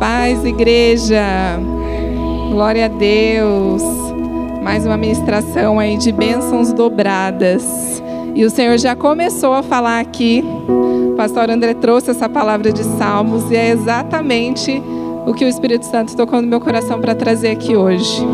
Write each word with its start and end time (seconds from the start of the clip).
paz, 0.00 0.42
igreja. 0.46 1.22
Glória 2.50 2.86
a 2.86 2.88
Deus. 2.88 3.82
Mais 4.62 4.86
uma 4.86 4.96
ministração 4.96 5.78
aí 5.78 5.98
de 5.98 6.10
bênçãos 6.10 6.72
dobradas. 6.72 8.02
E 8.34 8.42
o 8.42 8.50
Senhor 8.50 8.78
já 8.78 8.96
começou 8.96 9.52
a 9.52 9.62
falar 9.62 10.00
aqui. 10.00 10.42
O 11.12 11.14
pastor 11.16 11.50
André 11.50 11.74
trouxe 11.74 12.10
essa 12.10 12.30
palavra 12.30 12.72
de 12.72 12.82
Salmos 12.82 13.50
e 13.50 13.56
é 13.56 13.68
exatamente 13.68 14.82
o 15.26 15.34
que 15.34 15.44
o 15.44 15.48
Espírito 15.48 15.84
Santo 15.84 16.16
tocou 16.16 16.40
no 16.40 16.48
meu 16.48 16.60
coração 16.60 16.98
para 16.98 17.14
trazer 17.14 17.50
aqui 17.50 17.76
hoje. 17.76 18.26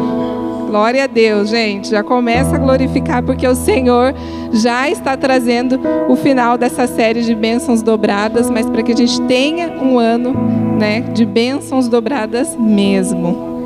Glória 0.66 1.04
a 1.04 1.06
Deus, 1.06 1.48
gente. 1.48 1.88
Já 1.88 2.02
começa 2.02 2.56
a 2.56 2.58
glorificar 2.58 3.22
porque 3.22 3.46
o 3.46 3.54
Senhor 3.54 4.14
já 4.52 4.90
está 4.90 5.16
trazendo 5.16 5.80
o 6.08 6.16
final 6.16 6.58
dessa 6.58 6.86
série 6.86 7.22
de 7.22 7.34
bênçãos 7.34 7.82
dobradas, 7.82 8.50
mas 8.50 8.68
para 8.68 8.82
que 8.82 8.92
a 8.92 8.96
gente 8.96 9.20
tenha 9.22 9.68
um 9.80 9.98
ano, 9.98 10.34
né, 10.78 11.00
de 11.00 11.24
bênçãos 11.24 11.88
dobradas 11.88 12.56
mesmo. 12.56 13.56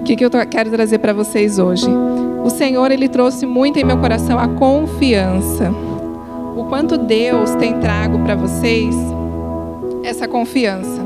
O 0.00 0.04
que, 0.04 0.16
que 0.16 0.24
eu 0.24 0.30
quero 0.30 0.70
trazer 0.70 0.98
para 0.98 1.12
vocês 1.12 1.58
hoje? 1.58 1.88
O 2.44 2.50
Senhor 2.50 2.90
ele 2.90 3.08
trouxe 3.08 3.44
muito 3.46 3.78
em 3.78 3.84
meu 3.84 3.98
coração 3.98 4.38
a 4.38 4.46
confiança. 4.48 5.70
O 6.56 6.64
quanto 6.64 6.96
Deus 6.96 7.54
tem 7.56 7.80
trago 7.80 8.18
para 8.20 8.36
vocês 8.36 8.94
essa 10.04 10.28
confiança. 10.28 11.03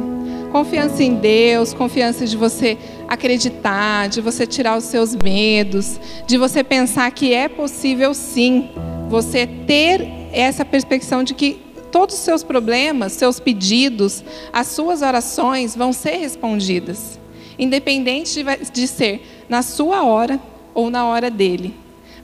Confiança 0.50 1.02
em 1.02 1.14
Deus, 1.14 1.74
confiança 1.74 2.26
de 2.26 2.36
você 2.36 2.78
acreditar, 3.06 4.08
de 4.08 4.20
você 4.22 4.46
tirar 4.46 4.78
os 4.78 4.84
seus 4.84 5.14
medos, 5.14 6.00
de 6.26 6.38
você 6.38 6.64
pensar 6.64 7.10
que 7.10 7.34
é 7.34 7.48
possível 7.48 8.14
sim 8.14 8.70
você 9.10 9.46
ter 9.46 10.08
essa 10.32 10.64
perspectiva 10.64 11.22
de 11.22 11.34
que 11.34 11.60
todos 11.92 12.14
os 12.14 12.20
seus 12.22 12.42
problemas, 12.42 13.12
seus 13.12 13.38
pedidos, 13.38 14.24
as 14.52 14.68
suas 14.68 15.02
orações 15.02 15.76
vão 15.76 15.92
ser 15.92 16.16
respondidas, 16.16 17.18
independente 17.58 18.42
de, 18.72 18.86
ser 18.86 19.44
na 19.48 19.62
sua 19.62 20.02
hora 20.02 20.40
ou 20.74 20.90
na 20.90 21.06
hora 21.06 21.30
dele. 21.30 21.74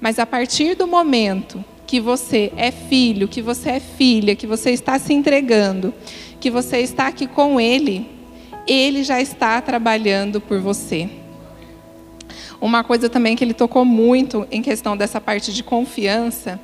Mas 0.00 0.18
a 0.18 0.24
partir 0.24 0.74
do 0.74 0.86
momento 0.86 1.62
que 1.86 2.00
você 2.00 2.52
é 2.56 2.70
filho, 2.70 3.28
que 3.28 3.42
você 3.42 3.70
é 3.70 3.80
filha, 3.80 4.34
que 4.34 4.46
você 4.46 4.70
está 4.70 4.98
se 4.98 5.12
entregando, 5.12 5.92
que 6.40 6.50
você 6.50 6.78
está 6.78 7.06
aqui 7.06 7.26
com 7.26 7.60
ele, 7.60 8.13
ele 8.66 9.02
já 9.04 9.20
está 9.20 9.60
trabalhando 9.60 10.40
por 10.40 10.60
você. 10.60 11.08
Uma 12.60 12.82
coisa 12.82 13.08
também 13.08 13.36
que 13.36 13.44
ele 13.44 13.54
tocou 13.54 13.84
muito 13.84 14.46
em 14.50 14.62
questão 14.62 14.96
dessa 14.96 15.20
parte 15.20 15.52
de 15.52 15.62
confiança 15.62 16.60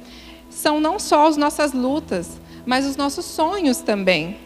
são 0.48 0.80
não 0.80 0.98
só 0.98 1.26
as 1.26 1.36
nossas 1.36 1.72
lutas, 1.72 2.40
mas 2.64 2.86
os 2.86 2.96
nossos 2.96 3.24
sonhos 3.24 3.78
também. 3.78 4.36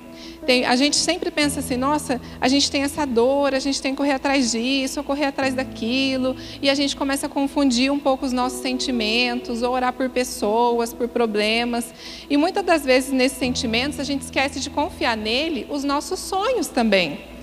Tem, 0.45 0.65
a 0.67 0.77
gente 0.77 0.97
sempre 0.97 1.31
pensa 1.31 1.61
assim, 1.61 1.77
nossa, 1.77 2.21
a 2.41 2.49
gente 2.49 2.71
tem 2.71 2.83
essa 2.83 3.07
dor, 3.07 3.55
a 3.55 3.59
gente 3.59 3.81
tem 3.81 3.93
que 3.93 3.97
correr 3.97 4.13
atrás 4.13 4.53
disso, 4.53 5.03
correr 5.03 5.27
atrás 5.27 5.55
daquilo, 5.55 6.37
e 6.61 6.69
a 6.69 6.75
gente 6.75 6.95
começa 6.95 7.27
a 7.27 7.29
confundir 7.29 7.91
um 7.91 7.99
pouco 7.99 8.27
os 8.27 8.33
nossos 8.33 8.61
sentimentos, 8.61 9.63
ou 9.63 9.73
orar 9.73 9.93
por 9.93 10.11
pessoas, 10.11 10.93
por 10.93 11.09
problemas. 11.09 11.95
E 12.29 12.37
muitas 12.37 12.65
das 12.65 12.85
vezes 12.85 13.11
nesses 13.11 13.39
sentimentos 13.39 13.99
a 13.99 14.05
gente 14.05 14.23
esquece 14.23 14.61
de 14.61 14.69
confiar 14.69 15.17
nele 15.17 15.67
os 15.71 15.83
nossos 15.83 16.21
sonhos 16.21 16.69
também. 16.69 17.34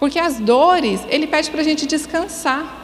Porque 0.00 0.18
as 0.18 0.40
dores, 0.40 1.02
ele 1.08 1.26
pede 1.28 1.50
para 1.50 1.60
a 1.60 1.64
gente 1.64 1.86
descansar. 1.86 2.78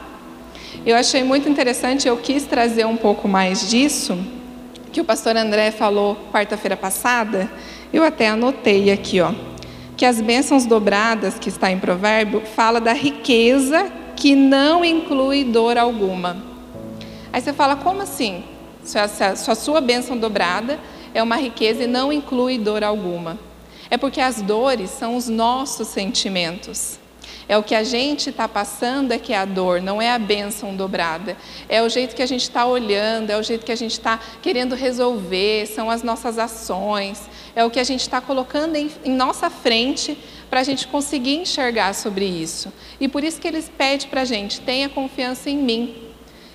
Eu 0.84 0.94
achei 0.94 1.24
muito 1.24 1.48
interessante, 1.48 2.06
eu 2.06 2.16
quis 2.18 2.44
trazer 2.44 2.86
um 2.86 2.96
pouco 2.96 3.26
mais 3.26 3.68
disso, 3.68 4.16
que 4.92 5.00
o 5.00 5.04
pastor 5.04 5.36
André 5.36 5.70
falou 5.70 6.16
quarta-feira 6.30 6.76
passada, 6.76 7.50
eu 7.92 8.04
até 8.04 8.28
anotei 8.28 8.90
aqui, 8.90 9.20
ó, 9.20 9.32
que 9.96 10.04
as 10.04 10.20
bênçãos 10.20 10.66
dobradas, 10.66 11.38
que 11.38 11.48
está 11.48 11.72
em 11.72 11.78
provérbio, 11.78 12.42
fala 12.54 12.80
da 12.80 12.92
riqueza 12.92 13.90
que 14.14 14.34
não 14.36 14.84
inclui 14.84 15.42
dor 15.42 15.76
alguma. 15.76 16.36
Aí 17.32 17.40
você 17.40 17.52
fala, 17.52 17.76
como 17.76 18.02
assim? 18.02 18.44
Se 18.82 18.98
a 18.98 19.54
sua 19.54 19.80
bênção 19.80 20.16
dobrada 20.16 20.78
é 21.12 21.22
uma 21.22 21.36
riqueza 21.36 21.84
e 21.84 21.86
não 21.86 22.12
inclui 22.12 22.58
dor 22.58 22.84
alguma. 22.84 23.38
É 23.90 23.96
porque 23.96 24.20
as 24.20 24.40
dores 24.40 24.90
são 24.90 25.16
os 25.16 25.28
nossos 25.28 25.88
sentimentos. 25.88 26.98
É 27.48 27.56
o 27.56 27.62
que 27.62 27.76
a 27.76 27.84
gente 27.84 28.30
está 28.30 28.48
passando 28.48 29.12
é 29.12 29.18
que 29.18 29.32
é 29.32 29.38
a 29.38 29.44
dor, 29.44 29.80
não 29.80 30.02
é 30.02 30.10
a 30.10 30.18
bênção 30.18 30.74
dobrada. 30.74 31.36
É 31.68 31.80
o 31.80 31.88
jeito 31.88 32.16
que 32.16 32.22
a 32.22 32.26
gente 32.26 32.42
está 32.42 32.66
olhando, 32.66 33.30
é 33.30 33.38
o 33.38 33.42
jeito 33.42 33.64
que 33.64 33.70
a 33.70 33.76
gente 33.76 33.92
está 33.92 34.18
querendo 34.42 34.74
resolver, 34.74 35.66
são 35.66 35.88
as 35.88 36.02
nossas 36.02 36.38
ações, 36.38 37.22
é 37.54 37.64
o 37.64 37.70
que 37.70 37.78
a 37.78 37.84
gente 37.84 38.00
está 38.00 38.20
colocando 38.20 38.74
em, 38.74 38.90
em 39.04 39.12
nossa 39.12 39.48
frente 39.48 40.18
para 40.50 40.58
a 40.60 40.64
gente 40.64 40.88
conseguir 40.88 41.36
enxergar 41.36 41.94
sobre 41.94 42.24
isso. 42.24 42.72
E 43.00 43.06
por 43.06 43.22
isso 43.22 43.40
que 43.40 43.46
eles 43.46 43.70
pedem 43.76 44.08
para 44.08 44.22
a 44.22 44.24
gente, 44.24 44.60
tenha 44.60 44.88
confiança 44.88 45.48
em 45.48 45.56
mim. 45.56 46.02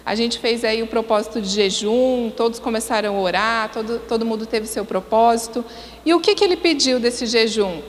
A 0.05 0.13
gente 0.13 0.39
fez 0.39 0.65
aí 0.65 0.83
o 0.83 0.87
propósito 0.87 1.41
de 1.41 1.47
jejum, 1.47 2.31
todos 2.35 2.59
começaram 2.59 3.15
a 3.15 3.19
orar, 3.19 3.71
todo, 3.71 3.99
todo 3.99 4.25
mundo 4.25 4.45
teve 4.45 4.67
seu 4.67 4.83
propósito. 4.83 5.63
E 6.05 6.13
o 6.13 6.19
que, 6.19 6.35
que 6.35 6.43
ele 6.43 6.57
pediu 6.57 6.99
desse 6.99 7.25
jejum? 7.25 7.81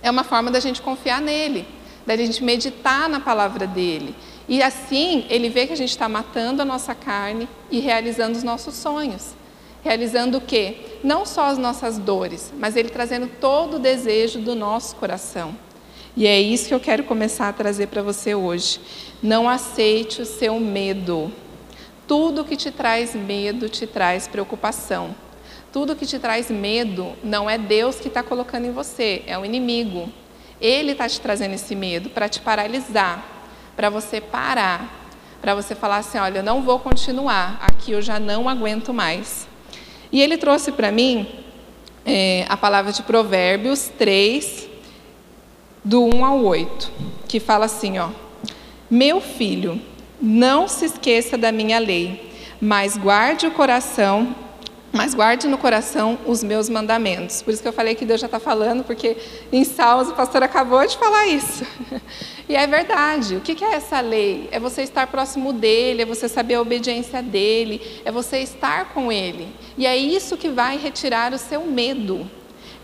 É 0.00 0.10
uma 0.10 0.22
forma 0.22 0.50
da 0.50 0.60
gente 0.60 0.80
confiar 0.80 1.20
nele 1.20 1.75
da 2.06 2.16
gente 2.16 2.42
meditar 2.42 3.08
na 3.08 3.20
palavra 3.20 3.66
dele. 3.66 4.14
E 4.48 4.62
assim, 4.62 5.26
ele 5.28 5.48
vê 5.48 5.66
que 5.66 5.72
a 5.72 5.76
gente 5.76 5.90
está 5.90 6.08
matando 6.08 6.62
a 6.62 6.64
nossa 6.64 6.94
carne 6.94 7.48
e 7.70 7.80
realizando 7.80 8.36
os 8.36 8.44
nossos 8.44 8.74
sonhos. 8.76 9.34
Realizando 9.82 10.38
o 10.38 10.40
quê? 10.40 10.78
Não 11.02 11.26
só 11.26 11.46
as 11.46 11.58
nossas 11.58 11.98
dores, 11.98 12.52
mas 12.58 12.76
ele 12.76 12.88
trazendo 12.88 13.28
todo 13.40 13.74
o 13.74 13.80
desejo 13.80 14.38
do 14.40 14.54
nosso 14.54 14.96
coração. 14.96 15.54
E 16.16 16.26
é 16.26 16.40
isso 16.40 16.68
que 16.68 16.74
eu 16.74 16.80
quero 16.80 17.04
começar 17.04 17.48
a 17.48 17.52
trazer 17.52 17.88
para 17.88 18.02
você 18.02 18.34
hoje. 18.34 18.80
Não 19.22 19.48
aceite 19.48 20.22
o 20.22 20.26
seu 20.26 20.58
medo. 20.58 21.30
Tudo 22.06 22.44
que 22.44 22.56
te 22.56 22.70
traz 22.70 23.14
medo 23.14 23.68
te 23.68 23.86
traz 23.86 24.26
preocupação. 24.26 25.14
Tudo 25.72 25.94
que 25.94 26.06
te 26.06 26.18
traz 26.18 26.50
medo 26.50 27.12
não 27.22 27.50
é 27.50 27.58
Deus 27.58 27.96
que 27.96 28.08
está 28.08 28.22
colocando 28.22 28.64
em 28.64 28.72
você, 28.72 29.22
é 29.26 29.36
o 29.36 29.44
inimigo. 29.44 30.08
Ele 30.60 30.92
está 30.92 31.08
te 31.08 31.20
trazendo 31.20 31.54
esse 31.54 31.74
medo 31.74 32.08
para 32.10 32.28
te 32.28 32.40
paralisar, 32.40 33.24
para 33.76 33.90
você 33.90 34.20
parar, 34.20 35.10
para 35.40 35.54
você 35.54 35.74
falar 35.74 35.98
assim: 35.98 36.18
olha, 36.18 36.38
eu 36.38 36.42
não 36.42 36.62
vou 36.62 36.78
continuar, 36.78 37.58
aqui 37.60 37.92
eu 37.92 38.00
já 38.00 38.18
não 38.18 38.48
aguento 38.48 38.92
mais. 38.92 39.46
E 40.10 40.22
ele 40.22 40.38
trouxe 40.38 40.72
para 40.72 40.90
mim 40.90 41.28
é, 42.04 42.46
a 42.48 42.56
palavra 42.56 42.92
de 42.92 43.02
Provérbios 43.02 43.90
3, 43.98 44.68
do 45.84 46.04
1 46.04 46.24
ao 46.24 46.42
8, 46.42 46.90
que 47.28 47.38
fala 47.38 47.66
assim: 47.66 47.98
ó, 47.98 48.08
Meu 48.90 49.20
filho, 49.20 49.80
não 50.20 50.66
se 50.66 50.86
esqueça 50.86 51.36
da 51.36 51.52
minha 51.52 51.78
lei, 51.78 52.32
mas 52.60 52.96
guarde 52.96 53.46
o 53.46 53.50
coração 53.50 54.34
mas 54.96 55.14
guarde 55.14 55.46
no 55.46 55.58
coração 55.58 56.18
os 56.26 56.42
meus 56.42 56.68
mandamentos. 56.68 57.42
Por 57.42 57.52
isso 57.52 57.62
que 57.62 57.68
eu 57.68 57.72
falei 57.72 57.94
que 57.94 58.06
Deus 58.06 58.20
já 58.20 58.26
está 58.26 58.40
falando, 58.40 58.82
porque 58.82 59.16
em 59.52 59.62
Salmos 59.62 60.08
o 60.08 60.14
pastor 60.14 60.42
acabou 60.42 60.84
de 60.86 60.96
falar 60.96 61.26
isso. 61.26 61.64
E 62.48 62.54
é 62.54 62.64
verdade. 62.64 63.34
O 63.34 63.40
que 63.40 63.64
é 63.64 63.74
essa 63.74 64.00
lei? 64.00 64.48
É 64.52 64.60
você 64.60 64.82
estar 64.82 65.08
próximo 65.08 65.52
dele, 65.52 66.02
é 66.02 66.04
você 66.04 66.28
saber 66.28 66.54
a 66.54 66.60
obediência 66.60 67.20
dele, 67.20 68.00
é 68.04 68.12
você 68.12 68.38
estar 68.38 68.90
com 68.94 69.10
ele. 69.10 69.48
E 69.76 69.84
é 69.84 69.96
isso 69.96 70.36
que 70.36 70.48
vai 70.48 70.78
retirar 70.78 71.32
o 71.32 71.38
seu 71.38 71.62
medo. 71.62 72.30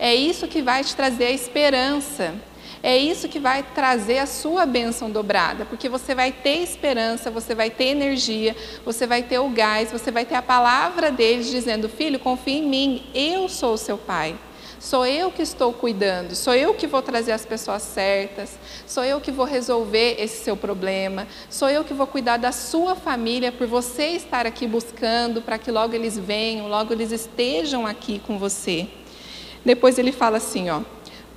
É 0.00 0.12
isso 0.12 0.48
que 0.48 0.60
vai 0.60 0.82
te 0.82 0.96
trazer 0.96 1.26
a 1.26 1.30
esperança. 1.30 2.34
É 2.82 2.96
isso 2.98 3.28
que 3.28 3.38
vai 3.38 3.62
trazer 3.62 4.18
a 4.18 4.26
sua 4.26 4.66
bênção 4.66 5.08
dobrada, 5.08 5.64
porque 5.64 5.88
você 5.88 6.16
vai 6.16 6.32
ter 6.32 6.56
esperança, 6.56 7.30
você 7.30 7.54
vai 7.54 7.70
ter 7.70 7.84
energia, 7.84 8.56
você 8.84 9.06
vai 9.06 9.22
ter 9.22 9.38
o 9.38 9.48
gás, 9.50 9.92
você 9.92 10.10
vai 10.10 10.24
ter 10.24 10.34
a 10.34 10.42
palavra 10.42 11.12
deles 11.12 11.48
dizendo: 11.48 11.88
Filho, 11.88 12.18
confie 12.18 12.58
em 12.58 12.68
mim, 12.68 13.02
eu 13.14 13.48
sou 13.48 13.74
o 13.74 13.78
seu 13.78 13.96
pai. 13.96 14.36
Sou 14.80 15.06
eu 15.06 15.30
que 15.30 15.42
estou 15.42 15.72
cuidando, 15.72 16.34
sou 16.34 16.56
eu 16.56 16.74
que 16.74 16.88
vou 16.88 17.00
trazer 17.00 17.30
as 17.30 17.46
pessoas 17.46 17.82
certas, 17.82 18.58
sou 18.84 19.04
eu 19.04 19.20
que 19.20 19.30
vou 19.30 19.46
resolver 19.46 20.16
esse 20.18 20.42
seu 20.42 20.56
problema, 20.56 21.28
sou 21.48 21.70
eu 21.70 21.84
que 21.84 21.94
vou 21.94 22.04
cuidar 22.08 22.36
da 22.36 22.50
sua 22.50 22.96
família 22.96 23.52
por 23.52 23.68
você 23.68 24.06
estar 24.06 24.44
aqui 24.44 24.66
buscando 24.66 25.40
para 25.40 25.56
que 25.56 25.70
logo 25.70 25.94
eles 25.94 26.18
venham, 26.18 26.66
logo 26.66 26.92
eles 26.92 27.12
estejam 27.12 27.86
aqui 27.86 28.20
com 28.26 28.40
você. 28.40 28.88
Depois 29.64 30.00
ele 30.00 30.10
fala 30.10 30.38
assim, 30.38 30.68
ó: 30.68 30.80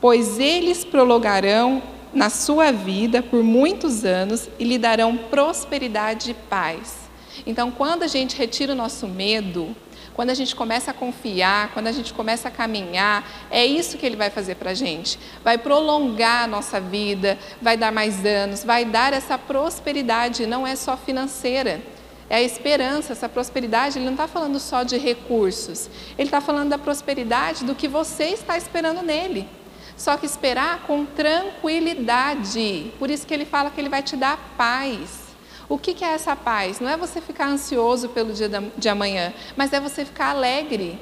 pois 0.06 0.40
eles 0.40 0.86
prolongarão 0.86 1.82
na 2.14 2.30
sua 2.30 2.72
vida 2.72 3.24
por 3.24 3.42
muitos 3.42 4.06
anos 4.06 4.48
e 4.60 4.64
lhe 4.64 4.78
darão 4.78 5.18
prosperidade 5.18 6.30
e 6.30 6.34
paz. 6.36 7.10
Então, 7.44 7.72
quando 7.72 8.04
a 8.04 8.08
gente 8.08 8.38
retira 8.38 8.74
o 8.74 8.76
nosso 8.76 9.08
medo, 9.08 9.76
quando 10.14 10.30
a 10.30 10.36
gente 10.36 10.56
começa 10.56 10.92
a 10.92 10.94
confiar, 10.94 11.74
quando 11.74 11.88
a 11.88 11.92
gente 11.92 12.14
começa 12.14 12.50
a 12.50 12.52
caminhar, 12.52 13.48
é 13.50 13.66
isso 13.66 13.98
que 13.98 14.06
Ele 14.06 14.16
vai 14.16 14.30
fazer 14.30 14.58
para 14.58 14.70
a 14.70 14.74
gente. 14.76 15.18
Vai 15.44 15.58
prolongar 15.58 16.44
a 16.44 16.48
nossa 16.48 16.80
vida, 16.80 17.40
vai 17.60 17.76
dar 17.76 17.92
mais 17.92 18.24
anos, 18.24 18.64
vai 18.64 18.86
dar 18.86 19.12
essa 19.12 19.40
prosperidade, 19.40 20.46
não 20.46 20.68
é 20.68 20.76
só 20.76 20.96
financeira. 20.96 21.82
É 22.30 22.36
a 22.36 22.42
esperança, 22.44 23.14
essa 23.14 23.28
prosperidade, 23.28 23.98
ele 23.98 24.06
não 24.06 24.14
está 24.14 24.28
falando 24.28 24.60
só 24.60 24.84
de 24.84 25.00
recursos, 25.00 25.90
ele 26.16 26.28
está 26.28 26.42
falando 26.42 26.70
da 26.70 26.78
prosperidade 26.78 27.66
do 27.66 27.74
que 27.74 27.88
você 27.88 28.26
está 28.26 28.56
esperando 28.56 29.02
nele. 29.02 29.50
Só 29.98 30.18
que 30.18 30.26
esperar 30.26 30.84
com 30.88 31.06
tranquilidade. 31.06 32.92
Por 33.00 33.10
isso 33.10 33.26
que 33.26 33.34
ele 33.34 33.46
fala 33.46 33.70
que 33.70 33.80
ele 33.80 33.90
vai 33.90 34.04
te 34.04 34.16
dar 34.16 34.38
paz. 34.58 35.26
O 35.68 35.78
que, 35.78 36.04
é 36.04 36.10
essa 36.10 36.36
paz? 36.36 36.80
Não 36.80 36.90
é 36.90 36.96
você 36.96 37.20
ficar 37.20 37.48
ansioso 37.48 38.10
pelo 38.10 38.34
dia 38.34 38.50
de 38.78 38.90
amanhã, 38.90 39.34
mas 39.58 39.74
é 39.74 39.80
você 39.80 40.06
ficar 40.06 40.30
alegre. 40.30 41.00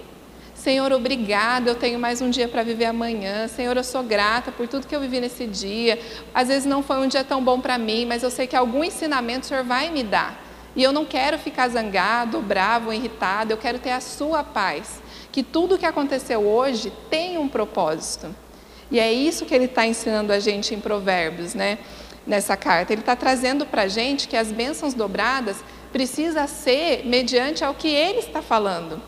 Senhor, 0.56 0.94
obrigada, 0.94 1.70
eu 1.72 1.76
tenho 1.76 2.00
mais 2.00 2.22
um 2.22 2.30
dia 2.30 2.48
para 2.48 2.64
viver 2.64 2.86
amanhã. 2.86 3.50
Senhor, 3.50 3.76
eu 3.76 3.84
sou 3.84 4.04
grata 4.04 4.52
por 4.52 4.66
tudo 4.66 4.88
que 4.88 4.96
eu 4.96 5.02
vivi 5.02 5.20
nesse 5.20 5.46
dia. 5.46 6.00
Às 6.34 6.48
vezes 6.48 6.66
não 6.66 6.82
foi 6.82 6.98
um 6.98 7.08
dia 7.08 7.24
tão 7.24 7.44
bom 7.44 7.60
para 7.60 7.78
mim, 7.78 8.06
mas 8.06 8.24
eu 8.24 8.32
sei 8.32 8.48
que 8.48 8.56
algum 8.56 8.84
ensinamento 8.84 9.46
o 9.46 9.50
Senhor 9.50 9.66
vai 9.66 9.90
me 9.90 10.04
dar. 10.04 10.42
E 10.76 10.82
eu 10.82 10.94
não 10.94 11.04
quero 11.04 11.38
ficar 11.38 11.68
zangado, 11.68 12.42
bravo, 12.42 12.94
irritado, 12.94 13.52
eu 13.52 13.58
quero 13.58 13.80
ter 13.80 13.92
a 13.92 14.00
sua 14.00 14.44
paz. 14.44 15.02
Que 15.32 15.44
tudo 15.44 15.78
que 15.78 15.86
aconteceu 15.86 16.48
hoje 16.48 16.94
tem 17.10 17.38
um 17.38 17.50
propósito. 17.50 18.43
E 18.94 19.00
é 19.00 19.12
isso 19.12 19.46
que 19.46 19.54
ele 19.54 19.66
está 19.66 19.86
ensinando 19.86 20.32
a 20.32 20.40
gente 20.40 20.74
em 20.74 20.80
Provérbios, 20.80 21.54
né? 21.54 21.80
nessa 22.26 22.56
carta. 22.56 22.94
Ele 22.94 23.02
está 23.02 23.16
trazendo 23.16 23.66
para 23.66 23.84
a 23.84 23.88
gente 23.88 24.28
que 24.28 24.38
as 24.38 24.52
bênçãos 24.52 24.94
dobradas 24.94 25.58
precisa 25.92 26.48
ser 26.48 27.06
mediante 27.06 27.64
ao 27.64 27.74
que 27.74 27.88
ele 27.88 28.20
está 28.20 28.42
falando. 28.42 29.02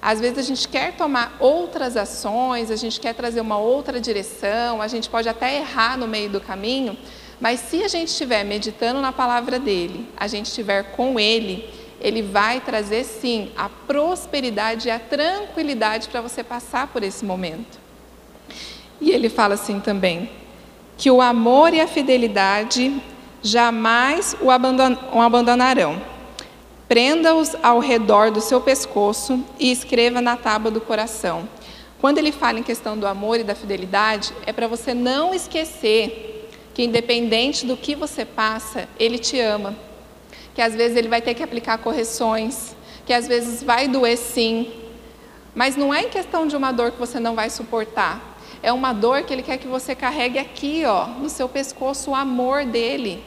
Às 0.00 0.18
vezes 0.18 0.38
a 0.38 0.42
gente 0.42 0.66
quer 0.66 0.94
tomar 0.94 1.36
outras 1.38 1.96
ações, 1.96 2.70
a 2.70 2.76
gente 2.76 2.98
quer 2.98 3.14
trazer 3.14 3.40
uma 3.40 3.58
outra 3.58 4.00
direção, 4.00 4.80
a 4.80 4.88
gente 4.88 5.10
pode 5.10 5.28
até 5.28 5.56
errar 5.56 5.98
no 5.98 6.08
meio 6.08 6.30
do 6.30 6.40
caminho, 6.40 6.96
mas 7.38 7.60
se 7.60 7.82
a 7.82 7.88
gente 7.88 8.08
estiver 8.08 8.42
meditando 8.44 9.00
na 9.00 9.12
palavra 9.12 9.58
dele, 9.58 10.08
a 10.16 10.26
gente 10.26 10.46
estiver 10.46 10.92
com 10.92 11.20
ele, 11.20 11.68
ele 12.00 12.22
vai 12.22 12.60
trazer 12.60 13.04
sim 13.04 13.52
a 13.54 13.68
prosperidade 13.68 14.88
e 14.88 14.90
a 14.90 14.98
tranquilidade 14.98 16.08
para 16.08 16.22
você 16.22 16.42
passar 16.42 16.86
por 16.86 17.02
esse 17.02 17.22
momento. 17.22 17.79
E 19.00 19.10
ele 19.10 19.28
fala 19.28 19.54
assim 19.54 19.80
também: 19.80 20.30
que 20.96 21.10
o 21.10 21.20
amor 21.20 21.72
e 21.72 21.80
a 21.80 21.86
fidelidade 21.86 23.02
jamais 23.42 24.36
o 24.40 24.50
abandonarão. 24.50 26.00
Prenda-os 26.86 27.56
ao 27.62 27.78
redor 27.78 28.30
do 28.30 28.40
seu 28.40 28.60
pescoço 28.60 29.42
e 29.58 29.70
escreva 29.70 30.20
na 30.20 30.36
tábua 30.36 30.70
do 30.70 30.80
coração. 30.80 31.48
Quando 32.00 32.18
ele 32.18 32.32
fala 32.32 32.58
em 32.58 32.62
questão 32.62 32.98
do 32.98 33.06
amor 33.06 33.38
e 33.38 33.44
da 33.44 33.54
fidelidade, 33.54 34.32
é 34.44 34.52
para 34.52 34.66
você 34.66 34.92
não 34.92 35.32
esquecer 35.32 36.50
que, 36.74 36.82
independente 36.82 37.64
do 37.64 37.76
que 37.76 37.94
você 37.94 38.24
passa, 38.24 38.88
ele 38.98 39.18
te 39.18 39.38
ama. 39.38 39.76
Que 40.54 40.62
às 40.62 40.74
vezes 40.74 40.96
ele 40.96 41.08
vai 41.08 41.22
ter 41.22 41.34
que 41.34 41.42
aplicar 41.42 41.78
correções, 41.78 42.74
que 43.06 43.12
às 43.12 43.28
vezes 43.28 43.62
vai 43.62 43.86
doer 43.86 44.16
sim, 44.16 44.72
mas 45.54 45.76
não 45.76 45.92
é 45.92 46.02
em 46.02 46.08
questão 46.08 46.46
de 46.46 46.56
uma 46.56 46.72
dor 46.72 46.90
que 46.92 46.98
você 46.98 47.20
não 47.20 47.34
vai 47.34 47.50
suportar, 47.50 48.29
é 48.62 48.72
uma 48.72 48.92
dor 48.92 49.22
que 49.22 49.32
ele 49.32 49.42
quer 49.42 49.58
que 49.58 49.66
você 49.66 49.94
carregue 49.94 50.38
aqui, 50.38 50.84
ó, 50.84 51.06
no 51.06 51.28
seu 51.28 51.48
pescoço, 51.48 52.10
o 52.10 52.14
amor 52.14 52.64
dele. 52.64 53.22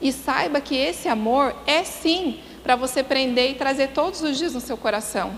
E 0.00 0.12
saiba 0.12 0.60
que 0.60 0.76
esse 0.76 1.08
amor 1.08 1.54
é 1.66 1.82
sim 1.84 2.40
para 2.62 2.76
você 2.76 3.02
prender 3.02 3.52
e 3.52 3.54
trazer 3.54 3.88
todos 3.88 4.20
os 4.22 4.36
dias 4.36 4.54
no 4.54 4.60
seu 4.60 4.76
coração. 4.76 5.32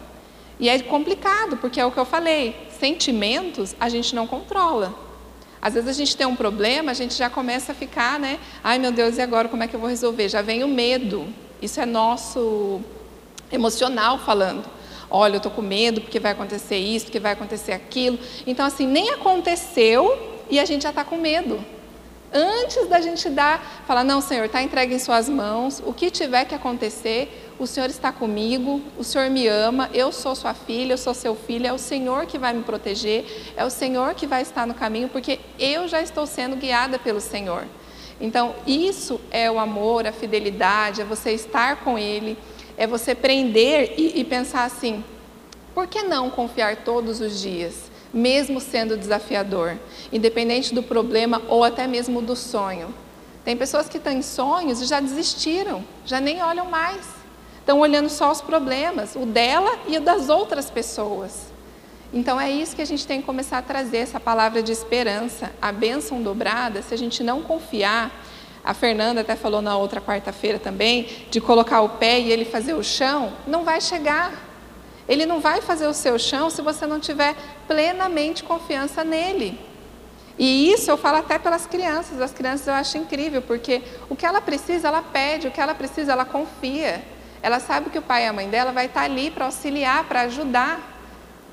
E 0.58 0.69
é 0.69 0.78
complicado, 0.81 1.56
porque 1.58 1.81
é 1.81 1.87
o 1.87 1.93
que 1.93 1.98
eu 1.98 2.04
falei: 2.04 2.56
sentimentos 2.78 3.76
a 3.78 3.88
gente 3.88 4.14
não 4.14 4.26
controla. 4.26 4.94
Às 5.60 5.75
vezes 5.75 5.88
a 5.88 5.93
gente 5.93 6.16
tem 6.16 6.26
um 6.26 6.37
problema, 6.37 6.90
a 6.90 6.94
gente 6.94 7.14
já 7.14 7.28
começa 7.28 7.72
a 7.72 7.75
ficar, 7.75 8.19
né? 8.19 8.38
Ai 8.62 8.78
meu 8.78 8.93
Deus, 8.93 9.19
e 9.19 9.22
agora 9.22 9.48
como 9.48 9.62
é 9.62 9.69
que 9.69 9.75
eu 9.75 9.81
vou 9.81 9.88
resolver? 9.88 10.28
Já 10.28 10.43
vem 10.43 10.64
o 10.64 10.69
medo. 10.69 11.26
Isso 11.60 11.81
é 11.81 11.87
nosso 11.87 12.81
emocional 13.50 14.19
falando. 14.19 14.75
Olha, 15.11 15.35
eu 15.35 15.38
estou 15.38 15.53
com 15.53 15.62
medo 15.62 16.00
porque 16.00 16.19
vai 16.19 16.32
acontecer 16.32 16.76
isso, 16.76 17.06
porque 17.06 17.20
vai 17.20 17.32
acontecer 17.32 17.73
aquilo. 17.73 18.19
Então, 18.47 18.67
assim, 18.67 18.87
nem 18.87 19.11
aconteceu 19.11 20.37
e 20.50 20.58
a 20.58 20.64
gente 20.64 20.82
já 20.82 20.91
está 20.91 21.05
com 21.05 21.17
medo. 21.17 21.64
Antes 22.32 22.88
da 22.88 23.00
gente 23.00 23.31
dar, 23.31 23.85
falar, 23.87 24.03
não, 24.03 24.20
Senhor, 24.20 24.47
está 24.47 24.61
entregue 24.61 24.94
em 24.94 24.99
Suas 24.99 25.29
mãos, 25.29 25.81
o 25.87 25.93
que 25.93 26.11
tiver 26.11 26.44
que 26.44 26.55
acontecer, 26.55 27.53
o 27.58 27.67
Senhor 27.67 27.88
está 27.88 28.12
comigo, 28.12 28.82
o 28.99 29.05
Senhor 29.05 29.31
me 29.31 29.47
ama, 29.47 29.88
eu 29.94 30.11
sou 30.11 30.35
sua 30.35 30.53
filha, 30.53 30.93
eu 30.93 30.99
sou 30.99 31.14
seu 31.14 31.35
filho, 31.37 31.67
é 31.67 31.73
o 31.73 31.79
Senhor 31.79 32.26
que 32.26 32.37
vai 32.37 32.53
me 32.53 32.62
proteger, 32.62 33.53
é 33.56 33.64
o 33.64 33.70
Senhor 33.70 34.12
que 34.14 34.26
vai 34.26 34.43
estar 34.43 34.67
no 34.67 34.75
caminho, 34.75 35.08
porque 35.08 35.38
eu 35.58 35.87
já 35.87 36.03
estou 36.03 36.26
sendo 36.26 36.56
guiada 36.56 36.99
pelo 36.99 37.20
Senhor. 37.20 37.64
Então, 38.20 38.55
isso 38.67 39.20
é 39.31 39.50
o 39.50 39.58
amor, 39.58 40.06
a 40.06 40.12
fidelidade, 40.12 41.03
é 41.03 41.05
você 41.05 41.32
estar 41.32 41.76
com 41.76 41.97
Ele 41.99 42.37
é 42.76 42.87
você 42.87 43.14
prender 43.14 43.94
e, 43.96 44.20
e 44.20 44.25
pensar 44.25 44.64
assim: 44.64 45.05
por 45.75 45.87
que 45.87 46.02
não 46.02 46.31
confiar 46.31 46.76
todos 46.76 47.20
os 47.20 47.40
dias, 47.40 47.90
mesmo 48.12 48.61
sendo 48.61 48.96
desafiador, 48.96 49.76
independente 50.12 50.75
do 50.75 50.82
problema 50.82 51.43
ou 51.49 51.64
até 51.64 51.87
mesmo 51.87 52.23
do 52.23 52.37
sonho? 52.37 52.94
Tem 53.44 53.56
pessoas 53.56 53.88
que 53.88 53.99
têm 53.99 54.23
sonhos 54.23 54.81
e 54.81 54.87
já 54.87 54.99
desistiram, 55.00 55.84
já 56.05 56.20
nem 56.20 56.43
olham 56.43 56.67
mais. 56.67 57.06
Estão 57.61 57.81
olhando 57.81 58.08
só 58.08 58.31
os 58.31 58.40
problemas, 58.40 59.14
o 59.14 59.26
dela 59.26 59.79
e 59.87 59.96
o 59.99 60.00
das 60.00 60.29
outras 60.29 60.70
pessoas. 60.70 61.46
Então 62.12 62.40
é 62.40 62.50
isso 62.50 62.75
que 62.75 62.82
a 62.82 62.87
gente 62.87 63.06
tem 63.06 63.20
que 63.20 63.26
começar 63.26 63.58
a 63.58 63.62
trazer, 63.62 63.99
essa 63.99 64.19
palavra 64.20 64.62
de 64.62 64.72
esperança, 64.72 65.52
a 65.61 65.72
bênção 65.72 66.22
dobrada, 66.22 66.81
se 66.82 66.94
a 66.94 66.96
gente 66.96 67.22
não 67.22 67.43
confiar, 67.43 68.11
a 68.66 68.74
Fernanda 68.74 69.20
até 69.20 69.36
falou 69.36 69.62
na 69.62 69.76
outra 69.76 70.00
quarta-feira 70.00 70.58
também, 70.58 71.06
de 71.30 71.40
colocar 71.40 71.82
o 71.82 71.90
pé 71.90 72.18
e 72.18 72.32
ele 72.32 72.44
fazer 72.44 72.74
o 72.74 72.82
chão, 72.82 73.32
não 73.46 73.62
vai 73.62 73.80
chegar. 73.80 74.32
Ele 75.08 75.24
não 75.24 75.40
vai 75.40 75.62
fazer 75.62 75.86
o 75.86 75.94
seu 75.94 76.18
chão 76.18 76.50
se 76.50 76.60
você 76.60 76.84
não 76.84 76.98
tiver 76.98 77.36
plenamente 77.68 78.42
confiança 78.42 79.04
nele. 79.04 79.56
E 80.36 80.72
isso 80.72 80.90
eu 80.90 80.96
falo 80.96 81.18
até 81.18 81.38
pelas 81.38 81.64
crianças. 81.64 82.20
As 82.20 82.32
crianças 82.32 82.66
eu 82.66 82.74
acho 82.74 82.98
incrível, 82.98 83.40
porque 83.40 83.82
o 84.10 84.16
que 84.16 84.26
ela 84.26 84.40
precisa, 84.40 84.88
ela 84.88 85.00
pede, 85.00 85.46
o 85.46 85.52
que 85.52 85.60
ela 85.60 85.72
precisa, 85.72 86.10
ela 86.10 86.24
confia. 86.24 87.04
Ela 87.40 87.60
sabe 87.60 87.88
que 87.88 87.98
o 87.98 88.02
pai 88.02 88.24
e 88.24 88.26
a 88.26 88.32
mãe 88.32 88.48
dela 88.48 88.72
vai 88.72 88.86
estar 88.86 89.02
ali 89.02 89.30
para 89.30 89.44
auxiliar, 89.44 90.08
para 90.08 90.22
ajudar. 90.22 90.80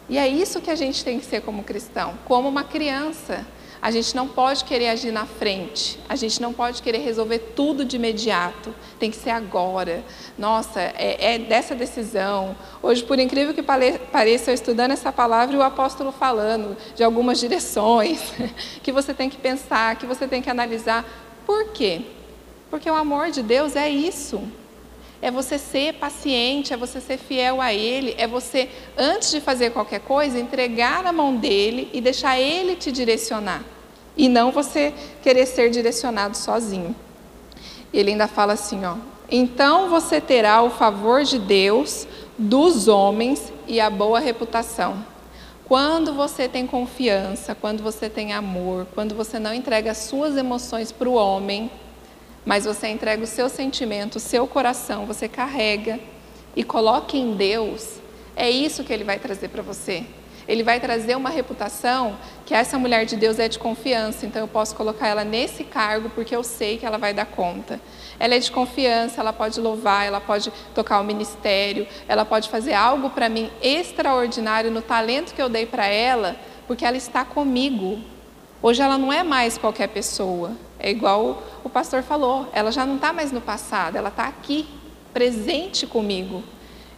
E 0.10 0.18
é 0.18 0.28
isso 0.28 0.60
que 0.60 0.72
a 0.72 0.76
gente 0.76 1.06
tem 1.06 1.20
que 1.20 1.26
ser 1.28 1.44
como 1.44 1.64
cristão, 1.64 2.16
como 2.26 2.50
uma 2.50 2.64
criança. 2.64 3.46
A 3.84 3.92
gente 3.92 4.16
não 4.16 4.30
pode 4.30 4.64
querer 4.64 4.88
agir 4.88 5.12
na 5.12 5.26
frente, 5.26 6.00
a 6.08 6.16
gente 6.16 6.42
não 6.42 6.54
pode 6.54 6.82
querer 6.82 7.00
resolver 7.00 7.40
tudo 7.54 7.84
de 7.84 7.98
imediato, 7.98 8.74
tem 8.98 9.12
que 9.12 9.18
ser 9.18 9.32
agora. 9.32 10.06
Nossa, 10.38 10.80
é, 10.80 11.34
é 11.34 11.38
dessa 11.38 11.76
decisão. 11.76 12.56
Hoje, 12.82 13.04
por 13.04 13.20
incrível 13.20 13.54
que 13.54 13.62
pareça, 13.62 14.52
eu 14.52 14.56
estudando 14.56 14.92
essa 14.92 15.12
palavra 15.12 15.54
e 15.54 15.60
o 15.60 15.62
apóstolo 15.62 16.14
falando 16.14 16.78
de 16.96 17.04
algumas 17.04 17.42
direções 17.42 18.22
que 18.82 18.90
você 18.90 19.14
tem 19.14 19.30
que 19.30 19.36
pensar, 19.36 19.98
que 19.98 20.06
você 20.06 20.30
tem 20.30 20.42
que 20.42 20.50
analisar. 20.50 21.06
Por 21.46 21.74
quê? 21.74 22.04
Porque 22.70 22.90
o 22.90 22.96
amor 22.96 23.32
de 23.32 23.44
Deus 23.44 23.76
é 23.76 23.90
isso. 23.90 24.42
É 25.24 25.32
você 25.32 25.58
ser 25.58 25.94
paciente, 25.94 26.74
é 26.74 26.76
você 26.76 27.00
ser 27.00 27.18
fiel 27.18 27.62
a 27.62 27.74
Ele, 27.74 28.14
é 28.18 28.28
você, 28.28 28.68
antes 28.98 29.32
de 29.32 29.40
fazer 29.40 29.70
qualquer 29.70 30.02
coisa, 30.02 30.38
entregar 30.38 31.02
na 31.02 31.14
mão 31.14 31.38
dele 31.38 31.90
e 31.94 32.02
deixar 32.02 32.38
Ele 32.38 32.76
te 32.76 32.92
direcionar. 32.92 33.64
E 34.18 34.28
não 34.28 34.52
você 34.52 34.94
querer 35.22 35.46
ser 35.46 35.70
direcionado 35.70 36.36
sozinho. 36.36 36.94
Ele 37.94 38.12
ainda 38.12 38.28
fala 38.28 38.52
assim, 38.52 38.84
ó. 38.84 38.98
Então 39.32 39.90
você 39.90 40.20
terá 40.20 40.62
o 40.62 40.70
favor 40.70 41.24
de 41.24 41.40
Deus, 41.40 42.06
dos 42.38 42.90
homens 42.90 43.54
e 43.66 43.80
a 43.80 43.90
boa 43.90 44.20
reputação. 44.20 45.06
Quando 45.64 46.14
você 46.14 46.50
tem 46.50 46.68
confiança, 46.68 47.56
quando 47.56 47.82
você 47.82 48.10
tem 48.10 48.34
amor, 48.34 48.86
quando 48.94 49.16
você 49.16 49.40
não 49.40 49.54
entrega 49.54 49.92
as 49.92 50.00
suas 50.00 50.36
emoções 50.36 50.92
para 50.92 51.08
o 51.08 51.14
homem, 51.14 51.72
mas 52.46 52.66
você 52.66 52.88
entrega 52.88 53.24
o 53.24 53.28
seu 53.28 53.50
sentimento, 53.50 54.16
o 54.16 54.20
seu 54.20 54.48
coração, 54.48 55.06
você 55.06 55.28
carrega 55.28 56.00
e 56.56 56.64
coloca 56.64 57.18
em 57.18 57.36
Deus, 57.36 58.00
é 58.36 58.50
isso 58.50 58.84
que 58.84 58.92
ele 58.92 59.04
vai 59.04 59.20
trazer 59.20 59.50
para 59.50 59.62
você. 59.62 60.06
Ele 60.48 60.64
vai 60.64 60.80
trazer 60.80 61.16
uma 61.16 61.30
reputação 61.30 62.18
que 62.46 62.54
essa 62.54 62.78
mulher 62.78 63.06
de 63.06 63.16
Deus 63.16 63.40
é 63.40 63.48
de 63.48 63.58
confiança, 63.58 64.26
então 64.26 64.42
eu 64.42 64.48
posso 64.48 64.76
colocar 64.76 65.08
ela 65.08 65.24
nesse 65.24 65.64
cargo 65.64 66.10
porque 66.10 66.36
eu 66.36 66.44
sei 66.44 66.78
que 66.78 66.86
ela 66.86 66.98
vai 66.98 67.14
dar 67.14 67.26
conta. 67.26 67.80
Ela 68.20 68.36
é 68.36 68.40
de 68.40 68.52
confiança, 68.52 69.22
ela 69.22 69.32
pode 69.32 69.60
louvar, 69.62 70.06
ela 70.06 70.20
pode 70.20 70.52
tocar 70.76 71.00
o 71.00 71.04
ministério, 71.04 71.88
ela 72.08 72.26
pode 72.26 72.50
fazer 72.50 72.74
algo 72.74 73.10
para 73.10 73.30
mim 73.30 73.50
extraordinário 73.62 74.70
no 74.70 74.82
talento 74.82 75.34
que 75.34 75.42
eu 75.42 75.48
dei 75.48 75.66
para 75.66 75.88
ela, 75.88 76.36
porque 76.68 76.86
ela 76.86 76.98
está 76.98 77.24
comigo. 77.24 78.02
Hoje 78.66 78.82
ela 78.82 78.98
não 78.98 79.12
é 79.12 79.24
mais 79.24 79.58
qualquer 79.58 79.90
pessoa, 79.90 80.54
é 80.80 80.90
igual 80.90 81.44
o 81.66 81.70
pastor 81.70 82.02
falou, 82.02 82.48
ela 82.54 82.72
já 82.72 82.86
não 82.86 82.96
está 82.96 83.12
mais 83.12 83.30
no 83.30 83.42
passado, 83.42 83.98
ela 83.98 84.08
está 84.08 84.24
aqui, 84.24 84.66
presente 85.14 85.86
comigo. 85.86 86.42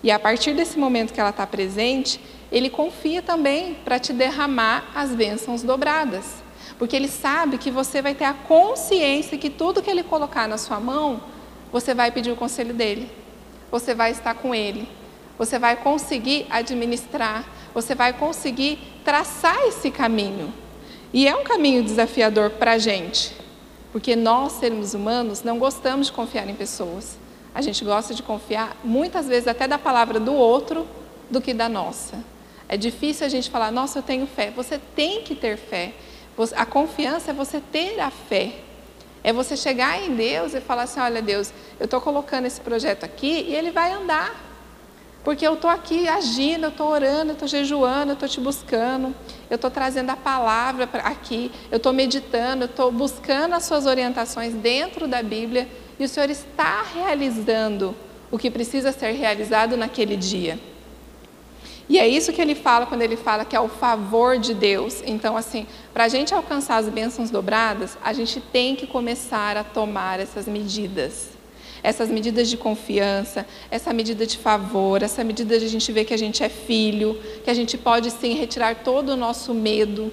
E 0.03 0.11
a 0.11 0.19
partir 0.19 0.53
desse 0.53 0.77
momento 0.77 1.11
que 1.11 1.19
ela 1.19 1.31
está 1.31 1.47
presente, 1.47 2.19
ele 2.51 2.69
confia 2.69 3.19
também 3.19 3.73
para 3.83 3.97
te 3.97 4.13
derramar 4.13 4.91
as 4.93 5.09
bênçãos 5.15 5.63
dobradas. 5.63 6.43
Porque 6.77 6.95
ele 6.95 7.07
sabe 7.07 7.57
que 7.57 7.71
você 7.71 7.99
vai 7.99 8.13
ter 8.13 8.25
a 8.25 8.33
consciência 8.35 9.35
que 9.35 9.49
tudo 9.49 9.81
que 9.81 9.89
ele 9.89 10.03
colocar 10.03 10.47
na 10.47 10.59
sua 10.59 10.79
mão, 10.79 11.19
você 11.71 11.95
vai 11.95 12.11
pedir 12.11 12.29
o 12.29 12.35
conselho 12.35 12.75
dele. 12.75 13.09
Você 13.71 13.95
vai 13.95 14.11
estar 14.11 14.35
com 14.35 14.53
ele. 14.53 14.87
Você 15.39 15.57
vai 15.57 15.75
conseguir 15.77 16.45
administrar, 16.47 17.43
você 17.73 17.95
vai 17.95 18.13
conseguir 18.13 18.77
traçar 19.03 19.57
esse 19.65 19.89
caminho. 19.89 20.53
E 21.15 21.29
é 21.29 21.33
um 21.33 21.45
caminho 21.45 21.81
desafiador 21.81 22.49
para 22.49 22.73
a 22.73 22.77
gente, 22.77 23.33
porque 23.93 24.17
nós, 24.17 24.51
seres 24.51 24.93
humanos, 24.93 25.43
não 25.43 25.57
gostamos 25.57 26.07
de 26.07 26.11
confiar 26.11 26.49
em 26.49 26.53
pessoas. 26.53 27.17
A 27.53 27.61
gente 27.61 27.85
gosta 27.85 28.13
de 28.13 28.21
confiar, 28.21 28.75
muitas 28.83 29.25
vezes, 29.25 29.47
até 29.47 29.65
da 29.65 29.77
palavra 29.77 30.19
do 30.19 30.33
outro 30.33 30.85
do 31.31 31.39
que 31.39 31.53
da 31.53 31.69
nossa. 31.69 32.21
É 32.67 32.75
difícil 32.75 33.25
a 33.25 33.29
gente 33.29 33.49
falar, 33.49 33.71
nossa, 33.71 33.99
eu 33.99 34.03
tenho 34.03 34.27
fé. 34.27 34.51
Você 34.57 34.77
tem 34.93 35.21
que 35.21 35.33
ter 35.33 35.55
fé. 35.55 35.93
A 36.53 36.65
confiança 36.65 37.31
é 37.31 37.33
você 37.33 37.61
ter 37.61 37.97
a 38.01 38.11
fé. 38.11 38.51
É 39.23 39.31
você 39.31 39.55
chegar 39.55 40.03
em 40.03 40.13
Deus 40.13 40.53
e 40.53 40.59
falar 40.59 40.83
assim: 40.83 40.99
olha, 40.99 41.21
Deus, 41.21 41.53
eu 41.79 41.85
estou 41.85 42.01
colocando 42.01 42.45
esse 42.45 42.59
projeto 42.59 43.05
aqui 43.05 43.45
e 43.47 43.55
ele 43.55 43.71
vai 43.71 43.93
andar. 43.93 44.35
Porque 45.25 45.45
eu 45.45 45.55
estou 45.55 45.71
aqui 45.71 46.07
agindo, 46.07 46.65
eu 46.65 46.69
estou 46.69 46.87
orando, 46.87 47.31
eu 47.31 47.33
estou 47.33 47.47
jejuando, 47.47 48.11
eu 48.11 48.13
estou 48.13 48.29
te 48.29 48.39
buscando, 48.39 49.13
eu 49.49 49.55
estou 49.55 49.71
trazendo 49.71 50.11
a 50.11 50.15
palavra 50.15 50.87
aqui, 51.03 51.51
eu 51.71 51.77
estou 51.77 51.91
meditando, 51.91 52.65
eu 52.65 52.67
estou 52.67 52.91
buscando 52.91 53.55
as 53.55 53.63
suas 53.65 53.87
orientações 53.87 54.53
dentro 54.53 55.07
da 55.07 55.23
Bíblia 55.23 55.67
e 55.99 56.05
o 56.05 56.07
Senhor 56.07 56.29
está 56.29 56.83
realizando 56.83 57.95
o 58.29 58.37
que 58.37 58.51
precisa 58.51 58.91
ser 58.91 59.13
realizado 59.13 59.75
naquele 59.75 60.15
dia. 60.15 60.59
E 61.89 61.97
é 61.97 62.07
isso 62.07 62.31
que 62.31 62.41
ele 62.41 62.53
fala 62.53 62.85
quando 62.85 63.01
ele 63.01 63.17
fala 63.17 63.43
que 63.43 63.55
é 63.55 63.59
o 63.59 63.67
favor 63.67 64.37
de 64.37 64.53
Deus. 64.53 65.01
Então, 65.07 65.35
assim, 65.35 65.65
para 65.91 66.03
a 66.03 66.07
gente 66.07 66.35
alcançar 66.35 66.77
as 66.77 66.87
bênçãos 66.87 67.31
dobradas, 67.31 67.97
a 68.03 68.13
gente 68.13 68.39
tem 68.39 68.75
que 68.75 68.85
começar 68.85 69.57
a 69.57 69.63
tomar 69.63 70.19
essas 70.19 70.47
medidas. 70.47 71.34
Essas 71.85 72.09
medidas 72.09 72.49
de 72.49 72.57
confiança, 72.57 73.45
essa 73.69 73.93
medida 73.93 74.25
de 74.25 74.39
favor, 74.39 75.03
essa 75.03 75.23
medida 75.23 75.59
de 75.59 75.65
a 75.65 75.69
gente 75.69 75.91
ver 75.91 76.03
que 76.03 76.15
a 76.15 76.17
gente 76.17 76.43
é 76.43 76.49
filho, 76.49 77.15
que 77.43 77.49
a 77.51 77.53
gente 77.53 77.77
pode 77.77 78.09
sim 78.09 78.33
retirar 78.33 78.77
todo 78.77 79.09
o 79.09 79.15
nosso 79.15 79.53
medo 79.53 80.11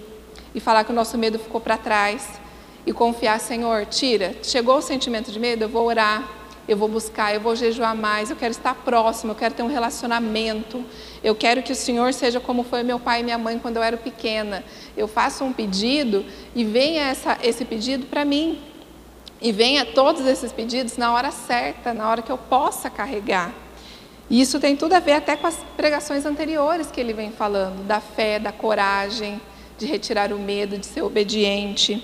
e 0.55 0.61
falar 0.61 0.85
que 0.85 0.93
o 0.93 0.95
nosso 0.95 1.17
medo 1.17 1.38
ficou 1.38 1.62
para 1.62 1.79
trás 1.79 2.38
e 2.85 2.93
confiar, 2.93 3.41
Senhor, 3.41 3.87
tira, 3.87 4.35
chegou 4.43 4.76
o 4.76 4.83
sentimento 4.83 5.33
de 5.33 5.41
medo, 5.41 5.64
eu 5.64 5.69
vou 5.71 5.87
orar, 5.87 6.29
eu 6.69 6.76
vou 6.76 6.88
buscar, 6.88 7.35
eu 7.35 7.41
vou 7.41 7.57
jejuar 7.57 7.97
mais, 7.97 8.29
eu 8.29 8.37
quero 8.37 8.50
estar 8.50 8.75
próximo, 8.75 9.33
eu 9.33 9.37
quero 9.37 9.55
ter 9.55 9.62
um 9.62 9.69
relacionamento, 9.69 10.85
eu 11.25 11.35
quero 11.35 11.62
que 11.62 11.73
o 11.73 11.75
Senhor 11.75 12.12
seja 12.12 12.38
como 12.38 12.64
foi 12.64 12.83
meu 12.83 13.00
pai 13.00 13.21
e 13.21 13.23
minha 13.23 13.38
mãe 13.38 13.59
quando 13.59 13.79
eu 13.79 13.83
era 13.83 13.97
pequena. 13.97 14.62
Eu 14.95 15.09
faço 15.09 15.43
um 15.43 15.55
pedido 15.55 16.23
e 16.55 16.64
venha 16.64 17.05
essa, 17.05 17.38
esse 17.43 17.64
pedido 17.64 18.05
para 18.05 18.26
mim. 18.26 18.61
E 19.43 19.51
venha 19.51 19.85
todos 19.85 20.25
esses 20.25 20.53
pedidos 20.53 20.97
na 20.97 21.13
hora 21.13 21.33
certa, 21.33 21.93
na 21.93 22.09
hora 22.09 22.23
que 22.23 22.31
eu 22.31 22.39
possa 22.39 22.89
carregar. 22.89 23.53
E 24.31 24.41
isso 24.41 24.61
tem 24.61 24.77
tudo 24.77 24.95
a 24.95 25.01
ver 25.01 25.13
até 25.13 25.37
com 25.37 25.49
as 25.49 25.57
pregações 25.77 26.25
anteriores 26.25 26.93
que 26.93 27.01
ele 27.01 27.13
vem 27.13 27.33
falando, 27.33 27.85
da 27.85 28.01
fé, 28.01 28.39
da 28.39 28.53
coragem, 28.53 29.41
de 29.77 29.85
retirar 29.85 30.33
o 30.33 30.39
medo, 30.39 30.79
de 30.79 30.87
ser 30.87 31.03
obediente. 31.03 32.03